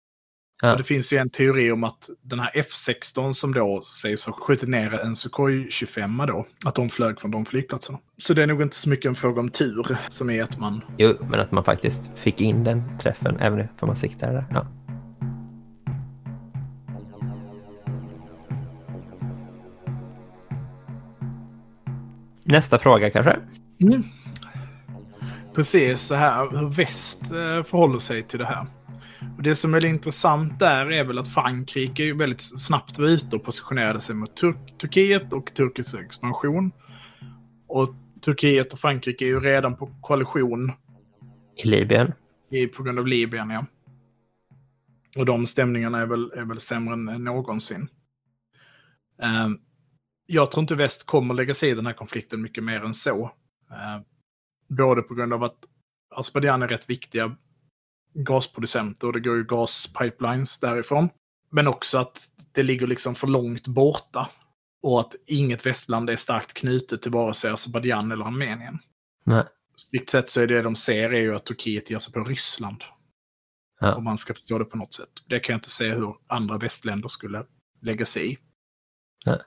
Ja. 0.62 0.72
Och 0.72 0.78
det 0.78 0.84
finns 0.84 1.12
ju 1.12 1.18
en 1.18 1.30
teori 1.30 1.70
om 1.72 1.84
att 1.84 2.08
den 2.22 2.40
här 2.40 2.50
F16 2.54 3.32
som 3.32 3.54
då 3.54 3.82
sägs 3.82 4.26
ha 4.26 4.32
skjutit 4.32 4.68
ner 4.68 5.00
en 5.00 5.16
Sukhoi 5.16 5.70
25 5.70 6.22
då, 6.26 6.46
att 6.64 6.74
de 6.74 6.88
flög 6.88 7.20
från 7.20 7.30
de 7.30 7.46
flygplatserna. 7.46 7.98
Så 8.18 8.34
det 8.34 8.42
är 8.42 8.46
nog 8.46 8.62
inte 8.62 8.76
så 8.76 8.88
mycket 8.88 9.08
en 9.08 9.14
fråga 9.14 9.40
om 9.40 9.50
tur, 9.50 9.96
som 10.08 10.30
är 10.30 10.42
att 10.42 10.58
man... 10.58 10.80
Jo, 10.98 11.14
men 11.30 11.40
att 11.40 11.52
man 11.52 11.64
faktiskt 11.64 12.10
fick 12.14 12.40
in 12.40 12.64
den 12.64 12.98
träffen, 12.98 13.36
även 13.40 13.60
om 13.60 13.86
man 13.86 13.96
siktade 13.96 14.32
där. 14.32 14.44
Ja. 14.50 14.66
Nästa 22.44 22.78
fråga 22.78 23.10
kanske? 23.10 23.36
Mm. 23.80 24.02
Precis 25.54 26.00
så 26.00 26.14
här, 26.14 26.50
hur 26.50 26.68
väst 26.68 27.22
eh, 27.22 27.62
förhåller 27.62 27.98
sig 27.98 28.22
till 28.22 28.38
det 28.38 28.46
här. 28.46 28.66
Och 29.36 29.42
det 29.42 29.54
som 29.54 29.74
är 29.74 29.84
intressant 29.84 30.58
där 30.58 30.92
är 30.92 31.04
väl 31.04 31.18
att 31.18 31.28
Frankrike 31.28 32.02
ju 32.02 32.16
väldigt 32.16 32.60
snabbt 32.60 32.98
var 32.98 33.06
ute 33.06 33.36
och 33.36 33.44
positionerade 33.44 34.00
sig 34.00 34.14
mot 34.14 34.36
Tur- 34.36 34.78
Turkiet 34.78 35.32
och 35.32 35.54
turkisk 35.54 36.00
expansion. 36.00 36.72
Och 37.66 37.94
Turkiet 38.24 38.72
och 38.72 38.78
Frankrike 38.78 39.24
är 39.24 39.28
ju 39.28 39.40
redan 39.40 39.76
på 39.76 39.90
koalition 40.00 40.72
I 41.56 41.68
Libyen? 41.68 42.12
i, 42.50 42.66
på 42.66 42.82
grund 42.82 42.98
av 42.98 43.06
Libyen, 43.06 43.50
ja. 43.50 43.66
Och 45.16 45.26
de 45.26 45.46
stämningarna 45.46 46.00
är 46.00 46.06
väl, 46.06 46.32
är 46.36 46.44
väl 46.44 46.60
sämre 46.60 46.94
än 46.94 47.24
någonsin. 47.24 47.88
Ehm, 49.22 49.58
jag 50.26 50.50
tror 50.50 50.62
inte 50.62 50.74
väst 50.74 51.06
kommer 51.06 51.34
lägga 51.34 51.54
sig 51.54 51.70
i 51.70 51.74
den 51.74 51.86
här 51.86 51.92
konflikten 51.92 52.42
mycket 52.42 52.64
mer 52.64 52.84
än 52.84 52.94
så. 52.94 53.32
Ehm, 53.70 54.02
både 54.68 55.02
på 55.02 55.14
grund 55.14 55.32
av 55.32 55.44
att 55.44 55.58
Azerbajdzjan 56.14 56.62
är 56.62 56.68
rätt 56.68 56.90
viktiga 56.90 57.36
gasproducenter 58.16 59.06
och 59.06 59.12
det 59.12 59.20
går 59.20 59.36
ju 59.36 59.44
gaspipelines 59.44 60.60
därifrån. 60.60 61.08
Men 61.50 61.68
också 61.68 61.98
att 61.98 62.28
det 62.52 62.62
ligger 62.62 62.86
liksom 62.86 63.14
för 63.14 63.26
långt 63.26 63.66
borta. 63.66 64.28
Och 64.82 65.00
att 65.00 65.14
inget 65.26 65.66
västland 65.66 66.10
är 66.10 66.16
starkt 66.16 66.54
knutet 66.54 67.02
till 67.02 67.10
vare 67.10 67.34
sig 67.34 67.50
Azerbajdzjan 67.50 68.12
eller 68.12 68.24
Armenien. 68.24 68.78
Nej. 69.24 69.44
Strikt 69.76 70.10
sett 70.10 70.30
så 70.30 70.40
är 70.40 70.46
det 70.46 70.62
de 70.62 70.76
ser 70.76 71.10
är 71.10 71.20
ju 71.20 71.34
att 71.34 71.46
Turkiet 71.46 71.90
ger 71.90 71.98
sig 71.98 72.12
på 72.12 72.24
Ryssland. 72.24 72.84
Ja. 73.80 73.94
Om 73.94 74.04
man 74.04 74.18
ska 74.18 74.34
förstå 74.34 74.58
det 74.58 74.64
på 74.64 74.76
något 74.76 74.94
sätt. 74.94 75.08
Det 75.26 75.40
kan 75.40 75.52
jag 75.52 75.58
inte 75.58 75.70
se 75.70 75.88
hur 75.94 76.16
andra 76.26 76.58
västländer 76.58 77.08
skulle 77.08 77.46
lägga 77.82 78.06
sig 78.06 78.32
i. 78.32 78.38
Nej. 79.26 79.40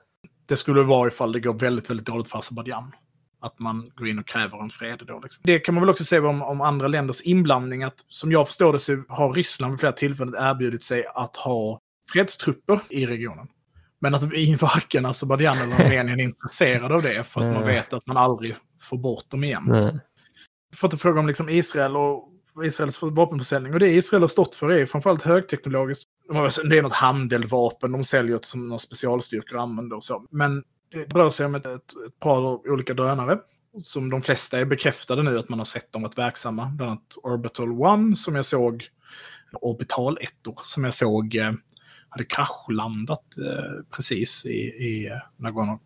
Det 0.46 0.56
skulle 0.56 0.82
vara 0.82 1.08
ifall 1.08 1.32
det 1.32 1.40
går 1.40 1.54
väldigt, 1.54 1.90
väldigt 1.90 2.06
dåligt 2.06 2.28
för 2.28 2.38
Azerbajdzjan. 2.38 2.92
Att 3.40 3.58
man 3.58 3.90
går 3.96 4.08
in 4.08 4.18
och 4.18 4.26
kräver 4.26 4.62
en 4.62 4.70
fred 4.70 5.02
då. 5.06 5.20
Liksom. 5.20 5.42
Det 5.44 5.58
kan 5.58 5.74
man 5.74 5.82
väl 5.82 5.90
också 5.90 6.04
se 6.04 6.18
om, 6.18 6.42
om 6.42 6.60
andra 6.60 6.88
länders 6.88 7.20
inblandning. 7.20 7.82
Att, 7.82 8.04
som 8.08 8.32
jag 8.32 8.46
förstår 8.46 8.72
det 8.72 8.78
så 8.78 9.02
har 9.08 9.32
Ryssland 9.32 9.72
vid 9.72 9.80
flera 9.80 9.92
tillfällen 9.92 10.34
erbjudit 10.34 10.82
sig 10.82 11.04
att 11.14 11.36
ha 11.36 11.80
fredstrupper 12.12 12.80
i 12.88 13.06
regionen. 13.06 13.48
Men 14.00 14.14
att 14.14 14.22
varken 14.60 15.06
Azerbajdzjan 15.06 15.58
eller 15.58 15.74
Armenien 15.84 16.20
är 16.20 16.24
intresserade 16.24 16.94
av 16.94 17.02
det. 17.02 17.24
För 17.24 17.40
att 17.40 17.54
man 17.54 17.66
vet 17.66 17.92
att 17.92 18.06
man 18.06 18.16
aldrig 18.16 18.56
får 18.80 18.98
bort 18.98 19.30
dem 19.30 19.44
igen 19.44 19.64
Nej. 19.66 19.98
fått 20.76 20.92
en 20.92 20.98
fråga 20.98 21.20
om 21.20 21.26
liksom 21.26 21.48
Israel 21.48 21.96
och 21.96 22.26
Israels 22.64 23.02
vapenförsäljning. 23.02 23.72
Och 23.74 23.80
det 23.80 23.88
Israel 23.88 24.22
har 24.22 24.28
stått 24.28 24.54
för 24.54 24.70
är 24.70 24.86
framförallt 24.86 25.22
högteknologiskt. 25.22 26.04
De 26.28 26.36
har- 26.36 26.68
Det 26.68 26.78
är 26.78 26.82
något 26.82 26.92
handeldvapen 26.92 27.92
de 27.92 28.04
säljer 28.04 28.38
som 28.42 28.68
några 28.68 28.78
specialstyrkor 28.78 29.58
använder 29.58 29.96
och 29.96 30.04
så. 30.04 30.26
Men 30.30 30.64
det 30.92 31.14
rör 31.14 31.30
sig 31.30 31.46
om 31.46 31.54
ett, 31.54 31.66
ett, 31.66 31.82
ett 32.06 32.20
par 32.20 32.70
olika 32.70 32.94
drönare. 32.94 33.38
Som 33.82 34.10
de 34.10 34.22
flesta 34.22 34.58
är 34.58 34.64
bekräftade 34.64 35.22
nu 35.22 35.38
att 35.38 35.48
man 35.48 35.58
har 35.58 35.66
sett 35.66 35.92
dem 35.92 36.02
varit 36.02 36.18
verksamma. 36.18 36.66
Bland 36.76 36.90
annat 36.90 37.16
Orbital 37.22 37.70
One 37.72 38.16
som 38.16 38.36
jag 38.36 38.46
såg, 38.46 38.88
Orbital 39.52 40.18
1 40.20 40.30
som 40.64 40.84
jag 40.84 40.94
såg 40.94 41.34
eh, 41.36 41.52
hade 42.08 42.24
kraschlandat 42.24 43.24
eh, 43.46 43.84
precis 43.96 44.46
i, 44.46 44.50
i 44.60 45.10
Nagorno 45.36 45.78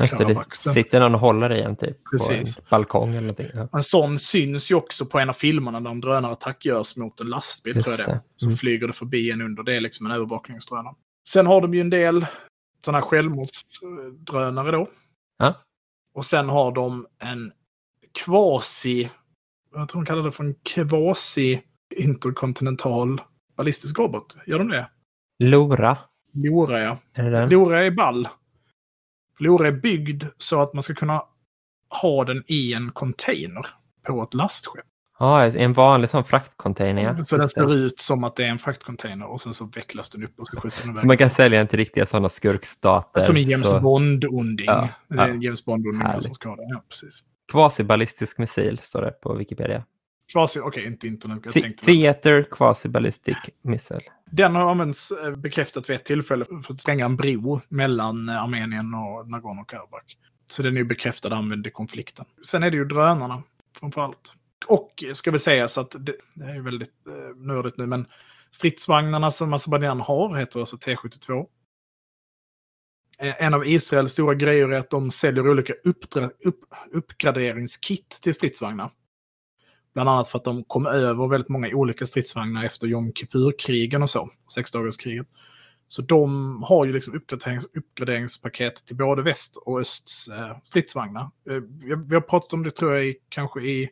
Just 0.00 0.18
det, 0.18 0.44
sitter 0.72 1.00
någon 1.00 1.14
och 1.14 1.20
håller 1.20 1.52
i 1.52 1.62
en 1.62 1.76
typ 1.76 1.96
Precis. 2.10 2.56
på 2.56 2.60
en 2.60 2.66
balkong 2.70 3.08
eller 3.10 3.20
någonting. 3.20 3.46
Ja. 3.54 3.68
En 3.72 3.82
sån 3.82 4.18
syns 4.18 4.70
ju 4.70 4.74
också 4.74 5.06
på 5.06 5.18
en 5.18 5.28
av 5.28 5.32
filmerna 5.32 5.80
där 5.80 5.90
en 5.90 6.00
drönarattack 6.00 6.64
görs 6.64 6.96
mot 6.96 7.20
en 7.20 7.26
lastbil, 7.26 7.76
Just 7.76 7.86
tror 7.86 8.08
jag 8.08 8.08
det. 8.16 8.20
det. 8.20 8.22
Så 8.36 8.46
Mm. 8.46 8.56
flyger 8.56 8.86
det 8.86 8.92
förbi 8.92 9.30
en 9.30 9.40
under. 9.40 9.62
Det 9.62 9.76
är 9.76 9.80
liksom 9.80 10.06
en 10.06 10.12
övervakningsdrönare. 10.12 10.94
Sen 11.28 11.46
har 11.46 11.60
de 11.60 11.74
ju 11.74 11.80
en 11.80 11.90
del 11.90 12.26
sådana 12.84 13.02
självmordsdrönare 13.02 14.70
då. 14.70 14.88
Ja. 15.38 15.54
Och 16.14 16.26
sen 16.26 16.48
har 16.48 16.72
de 16.72 17.06
en 17.18 17.52
kvasi, 18.24 19.10
jag 19.74 19.88
tror 19.88 20.00
de 20.02 20.06
kallar 20.06 20.22
det 20.22 20.32
för 20.32 20.44
en 20.44 20.54
kvasi 20.54 21.62
interkontinental 21.96 23.20
ballistisk 23.56 23.98
robot. 23.98 24.36
Gör 24.46 24.58
de 24.58 24.68
det? 24.68 24.90
Lora, 25.38 25.98
Lora, 26.32 26.80
ja. 26.80 26.98
är 27.14 27.30
det? 27.30 27.46
Lora 27.46 27.84
är 27.84 27.90
ball. 27.90 28.28
Lora 29.38 29.68
är 29.68 29.72
byggd 29.72 30.24
så 30.36 30.62
att 30.62 30.74
man 30.74 30.82
ska 30.82 30.94
kunna 30.94 31.22
ha 31.88 32.24
den 32.24 32.44
i 32.46 32.72
en 32.72 32.92
container 32.92 33.66
på 34.02 34.22
ett 34.22 34.34
lastskepp. 34.34 34.86
Ja, 35.18 35.44
en 35.46 35.72
vanlig 35.72 36.10
sån 36.10 36.24
fraktcontainer. 36.24 37.02
Ja. 37.18 37.24
Så 37.24 37.36
den 37.36 37.48
ser 37.48 37.74
ut 37.74 37.98
som 38.00 38.24
att 38.24 38.36
det 38.36 38.44
är 38.44 38.48
en 38.48 38.58
fraktcontainer 38.58 39.26
och 39.26 39.40
sen 39.40 39.54
så 39.54 39.64
vecklas 39.64 40.10
den 40.10 40.24
upp 40.24 40.40
och 40.40 40.48
så 40.48 40.56
skjuter 40.60 40.78
den 40.86 40.86
Så 40.86 40.98
iväg. 41.00 41.06
man 41.06 41.16
kan 41.16 41.30
sälja 41.30 41.58
den 41.58 41.66
till 41.68 41.78
riktiga 41.78 42.06
sådana 42.06 42.28
skurkstater. 42.28 43.20
Som 43.26 43.36
en 43.36 43.42
James 43.42 43.70
så- 43.70 43.80
Bond-onding. 43.80 44.66
Ja, 44.66 44.88
Det 45.08 45.14
är 45.20 45.28
ja. 45.28 45.34
James 45.34 45.64
Bond-onding 45.64 46.20
som 46.20 46.34
ska 46.34 46.48
ha 46.48 46.56
den. 46.56 46.68
Ja, 46.68 46.82
precis. 46.88 47.22
Kvasiballistisk 47.52 48.38
missil 48.38 48.78
står 48.78 49.02
det 49.02 49.10
på 49.10 49.34
Wikipedia. 49.34 49.84
Kvasi, 50.32 50.60
okej, 50.60 50.86
inte 50.86 51.06
internet. 51.06 51.40
Jag 51.44 51.52
tänkte 51.52 51.84
Theater 51.84 52.46
Quasi-Ballistic 52.50 53.36
Missile. 53.62 54.00
Den 54.30 54.54
har 54.54 54.70
använts 54.70 55.10
eh, 55.10 55.36
bekräftat 55.36 55.90
vid 55.90 55.96
ett 55.96 56.04
tillfälle 56.04 56.44
för 56.66 56.74
att 56.74 56.80
spränga 56.80 57.04
en 57.04 57.16
bro 57.16 57.60
mellan 57.68 58.28
eh, 58.28 58.42
Armenien 58.42 58.94
och 58.94 59.26
Nagorno-Karabach. 59.26 60.16
Så 60.46 60.62
den 60.62 60.74
är 60.74 60.78
ju 60.78 60.84
bekräftad 60.84 61.34
använd 61.34 61.66
i 61.66 61.70
konflikten. 61.70 62.24
Sen 62.46 62.62
är 62.62 62.70
det 62.70 62.76
ju 62.76 62.84
drönarna, 62.84 63.42
framför-allt. 63.80 64.34
Och 64.66 65.04
ska 65.14 65.30
vi 65.30 65.38
säga 65.38 65.68
så 65.68 65.80
att 65.80 65.90
det, 65.98 66.14
det 66.34 66.44
är 66.44 66.54
ju 66.54 66.62
väldigt 66.62 67.06
eh, 67.06 67.36
nördigt 67.36 67.78
nu, 67.78 67.86
men 67.86 68.06
stridsvagnarna 68.50 69.30
som 69.30 69.52
Azerbajdzjan 69.52 70.00
har 70.00 70.36
heter 70.36 70.60
alltså 70.60 70.76
T72. 70.76 71.46
Eh, 73.18 73.42
en 73.44 73.54
av 73.54 73.66
Israels 73.66 74.12
stora 74.12 74.34
grejer 74.34 74.68
är 74.68 74.78
att 74.78 74.90
de 74.90 75.10
säljer 75.10 75.48
olika 75.50 75.72
uppdra- 75.84 76.30
upp, 76.44 76.60
uppgraderingskit 76.92 78.10
till 78.22 78.34
stridsvagnar. 78.34 78.90
Bland 79.94 80.08
annat 80.08 80.28
för 80.28 80.38
att 80.38 80.44
de 80.44 80.64
kom 80.64 80.86
över 80.86 81.28
väldigt 81.28 81.48
många 81.48 81.68
olika 81.72 82.06
stridsvagnar 82.06 82.64
efter 82.64 82.86
Jom 82.86 83.12
Kippur-krigen 83.14 84.02
och 84.02 84.10
så, 84.10 84.28
sexdagarskriget. 84.54 85.26
Så 85.88 86.02
de 86.02 86.62
har 86.62 86.84
ju 86.84 86.92
liksom 86.92 87.14
uppgraderings, 87.14 87.66
uppgraderingspaket 87.74 88.86
till 88.86 88.96
både 88.96 89.22
väst 89.22 89.56
och 89.56 89.80
östs 89.80 90.28
eh, 90.28 90.58
stridsvagnar. 90.62 91.22
Eh, 91.22 91.54
vi, 91.54 91.90
har- 91.90 92.08
vi 92.08 92.14
har 92.14 92.20
pratat 92.22 92.52
om 92.52 92.62
det 92.62 92.70
tror 92.70 92.94
jag 92.94 93.04
i, 93.06 93.16
kanske 93.28 93.60
i 93.60 93.90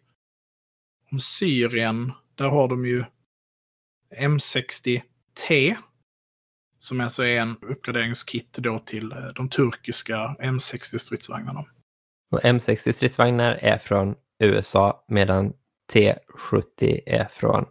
om 1.13 1.21
Syrien. 1.21 2.13
Där 2.35 2.49
har 2.49 2.69
de 2.69 2.87
ju 2.87 3.05
M60T. 4.17 5.77
Som 6.79 7.01
alltså 7.01 7.25
är 7.25 7.41
en 7.41 7.57
uppgraderingskit 7.63 8.53
då 8.53 8.79
till 8.79 9.13
eh, 9.13 9.19
de 9.19 9.49
turkiska 9.49 10.37
M60-stridsvagnarna. 10.41 11.65
Och 12.31 12.41
M60-stridsvagnar 12.41 13.59
är 13.61 13.79
från 13.79 14.15
USA 14.39 15.05
medan 15.09 15.53
T70 15.93 17.01
är 17.07 17.25
från 17.25 17.65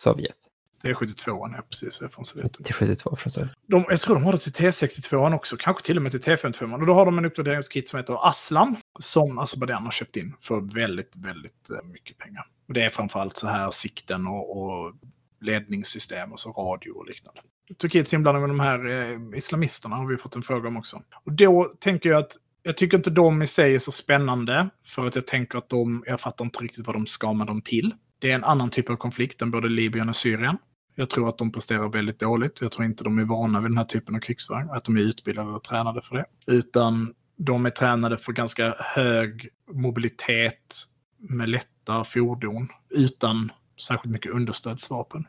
Sovjet. 0.00 0.36
T72 0.82 1.56
är 1.56 1.62
precis 1.62 2.02
är 2.02 2.08
från 2.08 2.24
Sovjet. 2.24 2.58
T72 2.58 3.16
från 3.16 3.30
Sovjet. 3.30 3.52
De, 3.66 3.84
jag 3.88 4.00
tror 4.00 4.14
de 4.14 4.24
har 4.24 4.32
det 4.32 4.38
till 4.38 4.52
T62 4.52 5.34
också, 5.34 5.56
kanske 5.56 5.86
till 5.86 5.96
och 5.96 6.02
med 6.02 6.12
till 6.12 6.20
T52. 6.20 6.80
Och 6.80 6.86
då 6.86 6.94
har 6.94 7.06
de 7.06 7.18
en 7.18 7.24
uppgraderingskit 7.24 7.88
som 7.88 7.96
heter 7.96 8.28
Aslan, 8.28 8.76
som 8.98 9.38
Azerbajdzjan 9.38 9.84
har 9.84 9.90
köpt 9.90 10.16
in 10.16 10.34
för 10.40 10.60
väldigt, 10.60 11.16
väldigt 11.16 11.70
eh, 11.70 11.82
mycket 11.82 12.18
pengar. 12.18 12.46
Och 12.68 12.74
det 12.74 12.82
är 12.82 12.88
framförallt 12.88 13.36
så 13.36 13.46
här 13.46 13.70
sikten 13.70 14.26
och, 14.26 14.56
och 14.58 14.94
ledningssystem 15.40 16.32
och 16.32 16.40
så 16.40 16.50
radio 16.50 16.90
och 16.90 17.06
liknande. 17.06 17.40
Turkiets 17.80 18.14
inblandning 18.14 18.42
med 18.42 18.50
de 18.50 18.60
här 18.60 19.12
eh, 19.12 19.38
islamisterna 19.38 19.96
har 19.96 20.06
vi 20.06 20.16
fått 20.16 20.36
en 20.36 20.42
fråga 20.42 20.68
om 20.68 20.76
också. 20.76 21.02
Och 21.24 21.32
då 21.32 21.74
tänker 21.80 22.08
jag 22.08 22.18
att 22.18 22.32
Jag 22.62 22.76
tycker 22.76 22.96
inte 22.96 23.10
de 23.10 23.42
i 23.42 23.46
sig 23.46 23.74
är 23.74 23.78
så 23.78 23.92
spännande, 23.92 24.68
för 24.84 25.06
att 25.06 25.14
jag 25.14 25.26
tänker 25.26 25.58
att 25.58 25.68
de, 25.68 26.04
jag 26.06 26.20
fattar 26.20 26.44
inte 26.44 26.58
riktigt 26.58 26.86
vad 26.86 26.96
de 26.96 27.06
ska 27.06 27.32
med 27.32 27.46
dem 27.46 27.62
till. 27.62 27.94
Det 28.18 28.30
är 28.30 28.34
en 28.34 28.44
annan 28.44 28.70
typ 28.70 28.90
av 28.90 28.96
konflikt 28.96 29.42
än 29.42 29.50
både 29.50 29.68
Libyen 29.68 30.08
och 30.08 30.16
Syrien. 30.16 30.58
Jag 30.94 31.10
tror 31.10 31.28
att 31.28 31.38
de 31.38 31.52
presterar 31.52 31.88
väldigt 31.88 32.18
dåligt. 32.18 32.60
Jag 32.60 32.72
tror 32.72 32.84
inte 32.84 33.04
de 33.04 33.18
är 33.18 33.24
vana 33.24 33.60
vid 33.60 33.70
den 33.70 33.78
här 33.78 33.84
typen 33.84 34.14
av 34.14 34.20
krigsföring, 34.20 34.68
att 34.70 34.84
de 34.84 34.96
är 34.96 35.00
utbildade 35.00 35.50
och 35.50 35.64
tränade 35.64 36.02
för 36.02 36.16
det. 36.16 36.24
Utan 36.46 37.14
de 37.36 37.66
är 37.66 37.70
tränade 37.70 38.16
för 38.16 38.32
ganska 38.32 38.74
hög 38.78 39.48
mobilitet 39.72 40.76
med 41.18 41.48
lätta 41.86 42.04
fordon 42.04 42.68
utan 42.90 43.52
särskilt 43.80 44.12
mycket 44.12 44.32
understödsvapen. 44.32 45.26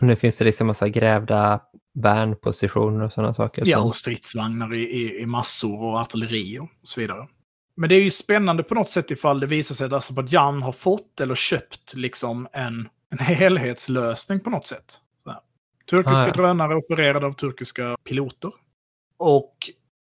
Och 0.00 0.06
nu 0.06 0.16
finns 0.16 0.36
det 0.36 0.44
liksom 0.44 0.66
massa 0.66 0.88
grävda 0.88 1.60
värnpositioner 1.94 3.04
och 3.04 3.12
sådana 3.12 3.34
saker. 3.34 3.62
Ja, 3.66 3.80
och 3.80 3.96
stridsvagnar 3.96 4.74
i, 4.74 4.80
i, 4.80 5.20
i 5.20 5.26
massor 5.26 5.82
och 5.82 6.00
artilleri 6.00 6.58
och 6.58 6.68
så 6.82 7.00
vidare. 7.00 7.28
Men 7.76 7.88
det 7.88 7.94
är 7.94 8.02
ju 8.02 8.10
spännande 8.10 8.62
på 8.62 8.74
något 8.74 8.90
sätt 8.90 9.10
ifall 9.10 9.40
det 9.40 9.46
visar 9.46 9.74
sig 9.74 9.86
att 9.86 9.92
Azerbajdzjan 9.92 10.62
har 10.62 10.72
fått 10.72 11.20
eller 11.20 11.34
köpt 11.34 11.94
liksom 11.94 12.48
en, 12.52 12.88
en 13.10 13.18
helhetslösning 13.18 14.40
på 14.40 14.50
något 14.50 14.66
sätt. 14.66 15.00
Turkiska 15.90 16.24
Ah, 16.24 16.26
ja. 16.26 16.32
drönare 16.32 16.76
opererade 16.76 17.26
av 17.26 17.32
turkiska 17.32 17.96
piloter. 18.04 18.52
Och 19.18 19.54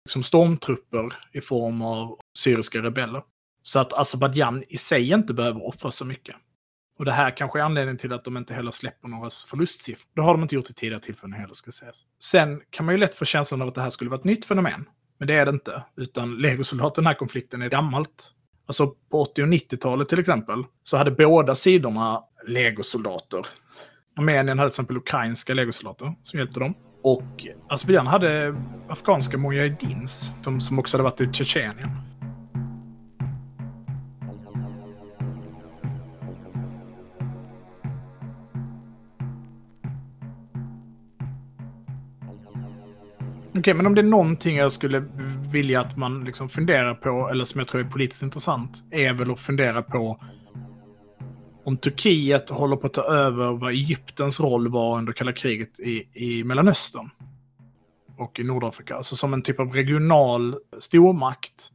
liksom 0.06 0.24
stormtrupper 0.24 1.14
i 1.32 1.42
form 1.42 1.82
av 1.82 2.20
syriska 2.38 2.82
rebeller. 2.82 3.24
Så 3.70 3.80
att 3.80 3.94
Azerbajdzjan 3.94 4.64
i 4.68 4.78
sig 4.78 5.12
inte 5.12 5.34
behöver 5.34 5.68
offra 5.68 5.92
så 5.92 6.06
mycket. 6.06 6.36
Och 7.00 7.06
det 7.06 7.12
här 7.12 7.38
kanske 7.38 7.60
är 7.60 7.64
anledningen 7.64 7.98
till 7.98 8.14
att 8.14 8.24
de 8.24 8.38
inte 8.38 8.54
heller 8.54 8.72
släpper 8.72 9.08
några 9.08 9.30
förlustsiffror. 9.50 10.08
Det 10.16 10.22
har 10.22 10.34
de 10.34 10.42
inte 10.42 10.56
gjort 10.56 10.70
i 10.70 10.74
tidigare 10.74 11.02
tillfällen 11.02 11.34
heller, 11.34 11.54
ska 11.54 11.72
sägas. 11.72 12.04
Sen 12.24 12.62
kan 12.70 12.86
man 12.86 12.96
ju 12.96 13.00
lätt 13.00 13.16
få 13.16 13.26
känslan 13.26 13.62
av 13.62 13.68
att 13.68 13.76
det 13.76 13.82
här 13.82 13.90
skulle 13.90 14.10
vara 14.10 14.20
ett 14.20 14.26
nytt 14.26 14.46
fenomen. 14.46 14.86
Men 15.18 15.28
det 15.28 15.34
är 15.34 15.46
det 15.46 15.52
inte. 15.52 15.84
Utan 15.98 16.38
legosoldaten, 16.38 17.04
den 17.04 17.08
här 17.08 17.14
konflikten 17.14 17.62
är 17.62 17.70
gammalt. 17.70 18.32
Alltså 18.66 18.88
på 18.88 19.22
80 19.22 19.44
och 19.44 19.48
90-talet 19.48 20.10
till 20.10 20.20
exempel, 20.20 20.64
så 20.84 20.98
hade 20.98 21.12
båda 21.12 21.56
sidorna 21.56 22.24
legosoldater. 22.48 23.46
Armenien 24.18 24.60
hade 24.60 24.70
till 24.70 24.74
exempel 24.74 24.98
ukrainska 24.98 25.54
legosoldater 25.54 26.16
som 26.24 26.40
hjälpte 26.40 26.60
dem. 26.60 26.74
Och 27.04 27.48
Azerbajdzjan 27.70 28.08
hade 28.08 28.56
afghanska 28.90 29.38
mujahedins 29.38 30.32
som, 30.42 30.62
som 30.62 30.80
också 30.80 30.98
hade 30.98 31.04
varit 31.04 31.22
i 31.22 31.34
Tjetjenien. 31.34 32.19
Okej, 43.60 43.74
men 43.74 43.86
om 43.86 43.96
det 43.96 44.02
är 44.02 44.06
någonting 44.06 44.58
jag 44.58 44.72
skulle 44.72 45.06
vilja 45.52 45.82
att 45.82 45.98
man 45.98 46.24
liksom 46.24 46.50
funderar 46.50 46.94
på, 46.94 47.30
eller 47.30 47.44
som 47.46 47.60
jag 47.60 47.68
tror 47.68 47.82
är 47.82 47.90
politiskt 47.90 48.24
intressant, 48.24 48.84
är 48.92 49.14
väl 49.14 49.32
att 49.32 49.40
fundera 49.40 49.82
på 49.82 50.24
om 51.64 51.78
Turkiet 51.78 52.50
håller 52.50 52.76
på 52.76 52.88
att 52.88 52.94
ta 52.94 53.04
över 53.04 53.52
vad 53.52 53.72
Egyptens 53.72 54.40
roll 54.40 54.68
var 54.68 54.98
under 54.98 55.14
kalla 55.14 55.34
kriget 55.34 55.80
i, 55.80 56.10
i 56.14 56.44
Mellanöstern 56.44 57.10
och 58.18 58.40
i 58.40 58.44
Nordafrika. 58.44 58.96
Alltså 58.96 59.16
som 59.16 59.34
en 59.34 59.42
typ 59.42 59.60
av 59.60 59.74
regional 59.74 60.56
stormakt 60.80 61.72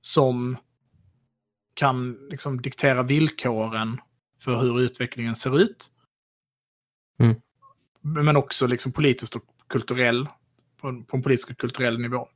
som 0.00 0.56
kan 1.74 2.28
liksom 2.30 2.62
diktera 2.62 3.02
villkoren 3.02 4.00
för 4.40 4.56
hur 4.56 4.80
utvecklingen 4.80 5.36
ser 5.36 5.58
ut. 5.58 5.90
Mm. 7.18 7.36
Men 8.00 8.36
också 8.36 8.66
liksom 8.66 8.92
politiskt 8.92 9.36
och 9.36 9.44
kulturell, 9.68 10.28
på 10.82 10.88
en, 10.88 11.04
på 11.04 11.16
en 11.16 11.22
politisk 11.22 11.50
och 11.50 11.58
kulturell 11.58 11.98
nivå. 11.98 12.28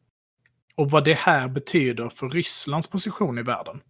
Och 0.75 0.91
vad 0.91 1.05
det 1.05 1.15
här 1.15 1.49
betyder 1.49 2.09
för 2.09 2.29
Rysslands 2.29 2.87
position 2.87 3.39
i 3.39 3.43
världen. 3.43 3.81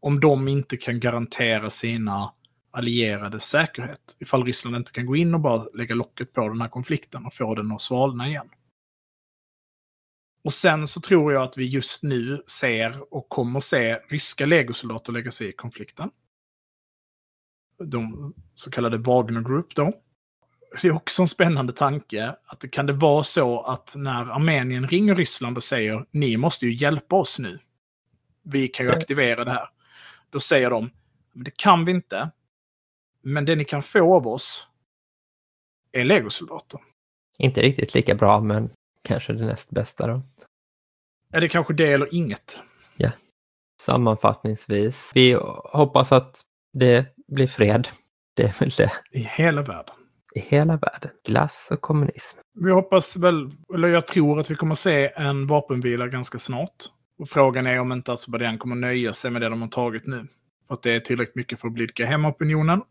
Om 0.00 0.20
de 0.20 0.48
inte 0.48 0.76
kan 0.76 1.00
garantera 1.00 1.70
sina 1.70 2.32
allierade 2.70 3.40
säkerhet. 3.40 4.16
Ifall 4.18 4.44
Ryssland 4.44 4.76
inte 4.76 4.92
kan 4.92 5.06
gå 5.06 5.16
in 5.16 5.34
och 5.34 5.40
bara 5.40 5.66
lägga 5.74 5.94
locket 5.94 6.32
på 6.32 6.48
den 6.48 6.60
här 6.60 6.68
konflikten 6.68 7.26
och 7.26 7.34
få 7.34 7.54
den 7.54 7.72
att 7.72 7.82
svalna 7.82 8.28
igen. 8.28 8.48
Och 10.44 10.52
sen 10.52 10.86
så 10.86 11.00
tror 11.00 11.32
jag 11.32 11.42
att 11.42 11.58
vi 11.58 11.64
just 11.64 12.02
nu 12.02 12.42
ser 12.46 13.14
och 13.14 13.28
kommer 13.28 13.60
se 13.60 13.94
ryska 14.08 14.46
legosoldater 14.46 15.12
lägga 15.12 15.30
sig 15.30 15.48
i 15.48 15.52
konflikten. 15.52 16.10
De 17.84 18.34
så 18.54 18.70
kallade 18.70 18.98
Wagner 18.98 19.40
Group 19.40 19.74
då. 19.74 19.92
Det 20.82 20.88
är 20.88 20.92
också 20.94 21.22
en 21.22 21.28
spännande 21.28 21.72
tanke. 21.72 22.36
att 22.46 22.60
det 22.60 22.68
Kan 22.68 22.86
det 22.86 22.92
vara 22.92 23.24
så 23.24 23.60
att 23.62 23.92
när 23.96 24.30
Armenien 24.32 24.88
ringer 24.88 25.14
Ryssland 25.14 25.56
och 25.56 25.64
säger 25.64 26.06
ni 26.10 26.36
måste 26.36 26.66
ju 26.66 26.74
hjälpa 26.74 27.16
oss 27.16 27.38
nu. 27.38 27.58
Vi 28.42 28.68
kan 28.68 28.86
ju 28.86 28.92
Ja. 28.92 28.98
aktivera 28.98 29.44
det 29.44 29.50
här. 29.50 29.68
Då 30.30 30.40
säger 30.40 30.70
de 30.70 30.90
"Men 31.32 31.44
det 31.44 31.56
kan 31.56 31.84
vi 31.84 31.92
inte. 31.92 32.30
Men 33.22 33.44
det 33.44 33.56
ni 33.56 33.64
kan 33.64 33.82
få 33.82 34.14
av 34.16 34.26
oss 34.28 34.66
är 35.92 36.04
legosoldater. 36.04 36.80
Inte 37.38 37.62
riktigt 37.62 37.94
lika 37.94 38.14
bra, 38.14 38.40
men 38.40 38.70
kanske 39.02 39.32
det 39.32 39.46
näst 39.46 39.70
bästa 39.70 40.06
då. 40.06 40.22
Är 41.32 41.40
det 41.40 41.48
kanske 41.48 41.74
det 41.74 41.92
eller 41.92 42.14
inget? 42.14 42.62
Sammanfattningsvis, 43.82 45.10
vi 45.14 45.32
hoppas 45.72 46.12
att 46.12 46.40
det 46.72 47.06
blir 47.26 47.46
fred. 47.46 47.88
Det 48.34 48.42
är 48.42 48.60
väl 48.60 48.70
det. 48.70 48.92
I 49.10 49.18
hela 49.20 49.62
världen. 49.62 49.94
I 50.34 50.40
hela 50.40 50.76
världen. 50.76 51.10
Glass 51.26 51.68
och 51.70 51.80
kommunism. 51.80 52.40
Vi 52.54 52.70
hoppas 52.70 53.16
väl, 53.16 53.50
eller 53.74 53.88
jag 53.88 54.06
tror 54.06 54.40
att 54.40 54.50
vi 54.50 54.54
kommer 54.54 54.74
se 54.74 55.12
en 55.16 55.46
vapenvila 55.46 56.08
ganska 56.08 56.38
snart. 56.38 56.84
Och 57.18 57.28
frågan 57.28 57.66
är 57.66 57.80
om 57.80 57.92
inte 57.92 58.12
Azerbajdzjan 58.12 58.58
kommer 58.58 58.76
nöja 58.76 59.12
sig 59.12 59.30
med 59.30 59.42
det 59.42 59.48
de 59.48 59.62
har 59.62 59.68
tagit 59.68 60.06
nu. 60.06 60.26
För 60.68 60.74
att 60.74 60.82
det 60.82 60.90
är 60.90 61.00
tillräckligt 61.00 61.36
mycket 61.36 61.60
för 61.60 61.68
att 61.68 61.74
blidka 61.74 62.06
hem 62.06 62.24
opinionen. 62.24 62.82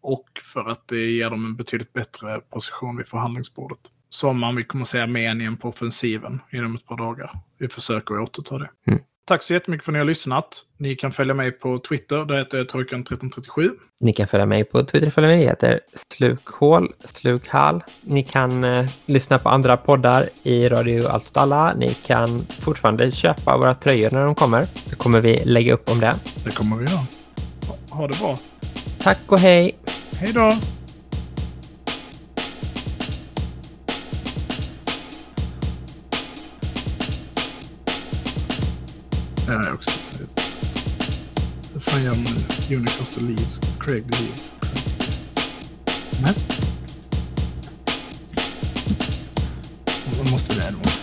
Och 0.00 0.28
för 0.42 0.68
att 0.70 0.88
det 0.88 1.10
ger 1.10 1.30
dem 1.30 1.44
en 1.44 1.56
betydligt 1.56 1.92
bättre 1.92 2.40
position 2.40 2.96
vid 2.96 3.06
förhandlingsbordet. 3.06 3.80
Sommaren 4.08 4.56
vi 4.56 4.64
kommer 4.64 4.84
se 4.84 5.00
Armenien 5.00 5.56
på 5.56 5.68
offensiven 5.68 6.40
inom 6.52 6.76
ett 6.76 6.86
par 6.86 6.96
dagar. 6.96 7.30
Vi 7.58 7.68
försöker 7.68 8.18
återta 8.20 8.58
det. 8.58 8.70
Mm. 8.86 9.00
Tack 9.28 9.42
så 9.42 9.52
jättemycket 9.52 9.84
för 9.84 9.92
att 9.92 9.94
ni 9.94 9.98
har 9.98 10.06
lyssnat. 10.06 10.62
Ni 10.78 10.94
kan 10.94 11.12
följa 11.12 11.34
mig 11.34 11.52
på 11.52 11.78
Twitter, 11.78 12.24
där 12.24 12.38
heter 12.38 12.58
jag 12.58 12.66
Trojkan1337. 12.66 13.70
Ni 14.00 14.12
kan 14.12 14.26
följa 14.28 14.46
mig 14.46 14.64
på 14.64 14.84
Twitter, 14.84 15.10
följa 15.10 15.28
mig, 15.30 15.38
det 15.38 15.44
heter 15.44 15.80
Slukhål, 15.94 16.92
Slukhall. 17.04 17.84
Ni 18.00 18.22
kan 18.22 18.64
eh, 18.64 18.86
lyssna 19.06 19.38
på 19.38 19.48
andra 19.48 19.76
poddar 19.76 20.28
i 20.42 20.68
Radio 20.68 21.06
Allt 21.08 21.26
åt 21.30 21.36
alla. 21.36 21.74
Ni 21.74 21.94
kan 21.94 22.46
fortfarande 22.60 23.10
köpa 23.10 23.56
våra 23.58 23.74
tröjor 23.74 24.10
när 24.10 24.24
de 24.24 24.34
kommer. 24.34 24.66
Då 24.90 24.96
kommer 24.96 25.20
vi 25.20 25.44
lägga 25.44 25.74
upp 25.74 25.88
om 25.90 26.00
det. 26.00 26.16
Det 26.44 26.50
kommer 26.50 26.76
vi 26.76 26.84
göra. 26.84 27.00
Ha- 27.68 27.76
Ha 27.96 28.08
det 28.08 28.18
bra. 28.18 28.38
Tack 29.00 29.18
och 29.26 29.38
hej! 29.38 29.78
Hej 30.12 30.32
då! 30.32 30.52
Det 39.46 39.52
har 39.52 39.72
också 39.72 39.90
så. 39.98 40.14
Vad 41.72 41.82
fan 41.82 42.02
gör 42.02 42.14
man 42.14 42.24
nu? 42.68 42.76
Unicast 42.76 43.16
och 43.16 43.22
Leave. 43.22 43.50
Craig 43.80 44.04
Leave. 44.10 44.34
Men? 46.22 46.34
Man 50.18 50.30
måste 50.30 50.54
lära 50.54 50.70
det. 50.70 50.95